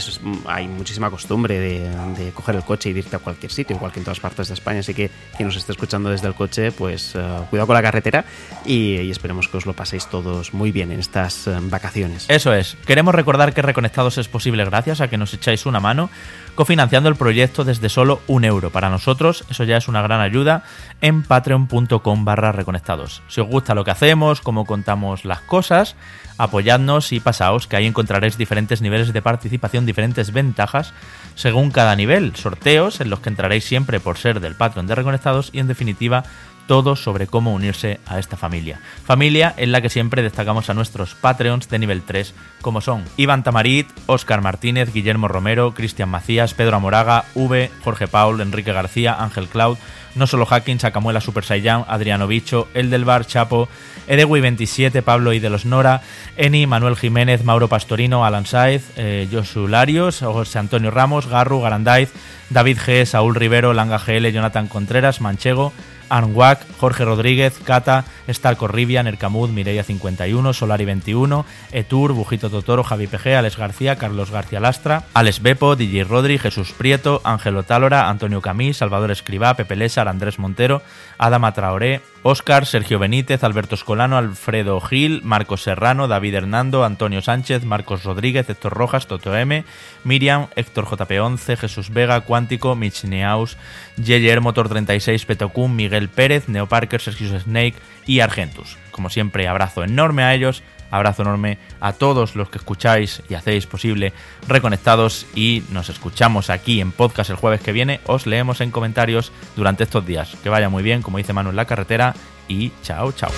hay 0.46 0.68
muchísima 0.68 1.10
costumbre 1.10 1.58
de, 1.58 2.32
coger 2.32 2.54
el 2.54 2.62
coche 2.62 2.90
y 2.90 2.96
irte 2.96 3.16
a 3.16 3.18
cualquier 3.18 3.50
sitio, 3.50 3.74
igual 3.74 3.90
que 3.90 3.98
en 3.98 4.04
todas 4.04 4.20
partes 4.20 4.46
de 4.46 4.54
España. 4.54 4.80
Así 4.80 4.94
que 4.94 5.10
quien 5.36 5.48
nos 5.48 5.56
esté 5.56 5.72
escuchando 5.72 6.08
desde 6.08 6.28
el 6.28 6.34
coche, 6.34 6.70
pues 6.70 7.16
cuidado 7.50 7.66
con 7.66 7.74
la 7.74 7.82
carretera 7.82 8.24
y, 8.64 9.00
y, 9.00 9.10
esperemos 9.10 9.48
que 9.48 9.56
os 9.56 9.66
lo 9.66 9.72
paséis 9.72 10.06
todos 10.06 10.54
muy 10.54 10.70
bien 10.70 10.92
en 10.92 11.00
estas 11.00 11.50
vacaciones. 11.62 12.26
Eso 12.28 12.54
es. 12.54 12.76
Queremos 12.86 13.14
recordar 13.14 13.52
que 13.52 13.62
Reconectados 13.62 14.18
es 14.18 14.28
posible 14.28 14.64
gracias 14.64 15.00
a 15.00 15.08
que 15.08 15.16
nos 15.16 15.31
echáis 15.34 15.66
una 15.66 15.80
mano 15.80 16.10
cofinanciando 16.54 17.08
el 17.08 17.16
proyecto 17.16 17.64
desde 17.64 17.88
solo 17.88 18.20
un 18.26 18.44
euro. 18.44 18.70
Para 18.70 18.90
nosotros 18.90 19.44
eso 19.50 19.64
ya 19.64 19.76
es 19.76 19.88
una 19.88 20.02
gran 20.02 20.20
ayuda 20.20 20.64
en 21.00 21.22
patreon.com 21.22 22.24
barra 22.24 22.52
reconectados. 22.52 23.22
Si 23.28 23.40
os 23.40 23.48
gusta 23.48 23.74
lo 23.74 23.84
que 23.84 23.90
hacemos, 23.90 24.40
cómo 24.40 24.66
contamos 24.66 25.24
las 25.24 25.40
cosas, 25.40 25.96
apoyadnos 26.38 27.12
y 27.12 27.20
pasaos, 27.20 27.66
que 27.66 27.76
ahí 27.76 27.86
encontraréis 27.86 28.36
diferentes 28.36 28.82
niveles 28.82 29.12
de 29.12 29.22
participación, 29.22 29.86
diferentes 29.86 30.32
ventajas 30.32 30.92
según 31.34 31.70
cada 31.70 31.96
nivel, 31.96 32.36
sorteos 32.36 33.00
en 33.00 33.08
los 33.08 33.20
que 33.20 33.30
entraréis 33.30 33.64
siempre 33.64 34.00
por 34.00 34.18
ser 34.18 34.40
del 34.40 34.54
Patreon 34.54 34.86
de 34.86 34.94
Reconectados 34.94 35.50
y 35.52 35.60
en 35.60 35.68
definitiva 35.68 36.24
todo 36.66 36.96
sobre 36.96 37.26
cómo 37.26 37.52
unirse 37.52 38.00
a 38.06 38.18
esta 38.18 38.36
familia. 38.36 38.80
Familia 39.04 39.54
en 39.56 39.72
la 39.72 39.80
que 39.80 39.90
siempre 39.90 40.22
destacamos 40.22 40.70
a 40.70 40.74
nuestros 40.74 41.14
Patreons 41.14 41.68
de 41.68 41.78
nivel 41.78 42.02
3, 42.02 42.34
como 42.60 42.80
son 42.80 43.04
Iván 43.16 43.42
Tamarit, 43.42 43.88
Óscar 44.06 44.40
Martínez, 44.42 44.92
Guillermo 44.92 45.28
Romero, 45.28 45.74
Cristian 45.74 46.08
Macías, 46.08 46.54
Pedro 46.54 46.76
Amoraga, 46.76 47.24
V, 47.34 47.70
Jorge 47.84 48.08
Paul, 48.08 48.40
Enrique 48.40 48.72
García, 48.72 49.16
Ángel 49.20 49.48
Cloud, 49.48 49.78
No 50.14 50.26
Solo 50.26 50.46
Hacking, 50.46 50.80
Sacamuela 50.80 51.20
Super 51.20 51.44
Saiyan, 51.44 51.84
Adriano 51.88 52.26
Bicho, 52.26 52.68
El 52.74 52.90
del 52.90 53.04
Bar, 53.04 53.26
Chapo, 53.26 53.68
Edewi27, 54.08 55.02
Pablo 55.02 55.32
y 55.32 55.40
de 55.40 55.50
los 55.50 55.64
Nora, 55.64 56.02
Eni, 56.36 56.66
Manuel 56.66 56.96
Jiménez, 56.96 57.44
Mauro 57.44 57.68
Pastorino, 57.68 58.24
Alan 58.24 58.46
Saez, 58.46 58.90
eh, 58.96 59.28
Josu 59.30 59.68
Larios, 59.68 60.20
José 60.20 60.58
Antonio 60.58 60.90
Ramos, 60.90 61.26
Garru, 61.26 61.60
Garandaiz, 61.60 62.12
David 62.50 62.78
G, 62.78 63.06
Saúl 63.06 63.34
Rivero, 63.34 63.72
Langa 63.72 63.98
GL, 63.98 64.30
Jonathan 64.32 64.68
Contreras, 64.68 65.20
Manchego, 65.20 65.72
Arnwack, 66.12 66.66
Jorge 66.78 67.06
Rodríguez, 67.06 67.58
Cata, 67.64 68.04
Star 68.26 68.58
Corribia, 68.58 69.02
Nercamud, 69.02 69.48
Mireia51, 69.48 70.52
Solari21, 70.52 71.44
Etur, 71.72 72.12
Bujito 72.12 72.50
Totoro, 72.50 72.84
Javi 72.84 73.06
PG, 73.06 73.34
Alex 73.34 73.56
García, 73.56 73.96
Carlos 73.96 74.30
García 74.30 74.60
Lastra, 74.60 75.04
Alex 75.14 75.40
Bepo, 75.40 75.74
DJ 75.74 76.04
Rodri, 76.04 76.38
Jesús 76.38 76.72
Prieto, 76.72 77.22
Ángelo 77.24 77.62
Tálora, 77.62 78.10
Antonio 78.10 78.42
Camí, 78.42 78.74
Salvador 78.74 79.10
Escribá, 79.10 79.54
Pepe 79.54 79.74
Lésar, 79.74 80.06
Andrés 80.06 80.38
Montero, 80.38 80.82
Adama 81.16 81.54
Traoré, 81.54 82.02
Óscar, 82.24 82.66
Sergio 82.66 83.00
Benítez, 83.00 83.42
Alberto 83.42 83.74
Escolano, 83.74 84.16
Alfredo 84.16 84.80
Gil, 84.80 85.22
Marcos 85.24 85.62
Serrano, 85.62 86.06
David 86.06 86.34
Hernando, 86.34 86.84
Antonio 86.84 87.20
Sánchez, 87.20 87.64
Marcos 87.64 88.04
Rodríguez, 88.04 88.48
Héctor 88.48 88.74
Rojas, 88.74 89.08
Toto 89.08 89.36
M, 89.36 89.64
Miriam, 90.04 90.46
Héctor 90.54 90.86
JP11, 90.86 91.56
Jesús 91.56 91.90
Vega, 91.90 92.20
Cuántico, 92.20 92.76
Mitch 92.76 93.02
Neaus, 93.02 93.56
Yeyer 93.96 94.40
Motor 94.40 94.68
36, 94.68 95.26
Petocum, 95.26 95.74
Miguel 95.74 96.08
Pérez, 96.08 96.48
Neo 96.48 96.68
Parker, 96.68 97.00
Sergio 97.00 97.40
Snake 97.40 97.74
y 98.06 98.20
Argentus. 98.20 98.78
Como 98.92 99.10
siempre, 99.10 99.48
abrazo 99.48 99.82
enorme 99.82 100.22
a 100.22 100.32
ellos, 100.32 100.62
abrazo 100.92 101.22
enorme 101.22 101.58
a 101.80 101.94
todos 101.94 102.36
los 102.36 102.48
que 102.48 102.58
escucháis 102.58 103.22
y 103.28 103.34
hacéis 103.34 103.66
posible 103.66 104.12
Reconectados 104.46 105.26
y 105.34 105.64
nos 105.70 105.88
escuchamos 105.88 106.50
aquí 106.50 106.80
en 106.80 106.92
podcast 106.92 107.30
el 107.30 107.36
jueves 107.36 107.60
que 107.60 107.72
viene. 107.72 108.00
Os 108.06 108.26
leemos 108.26 108.60
en 108.60 108.70
comentarios 108.70 109.32
durante 109.56 109.84
estos 109.84 110.06
días. 110.06 110.36
Que 110.42 110.48
vaya 110.48 110.68
muy 110.68 110.82
bien, 110.82 111.02
como 111.02 111.18
dice 111.18 111.32
Manu 111.32 111.50
en 111.50 111.56
la 111.56 111.64
carretera 111.64 112.14
y 112.48 112.70
chao, 112.82 113.12
chao. 113.12 113.30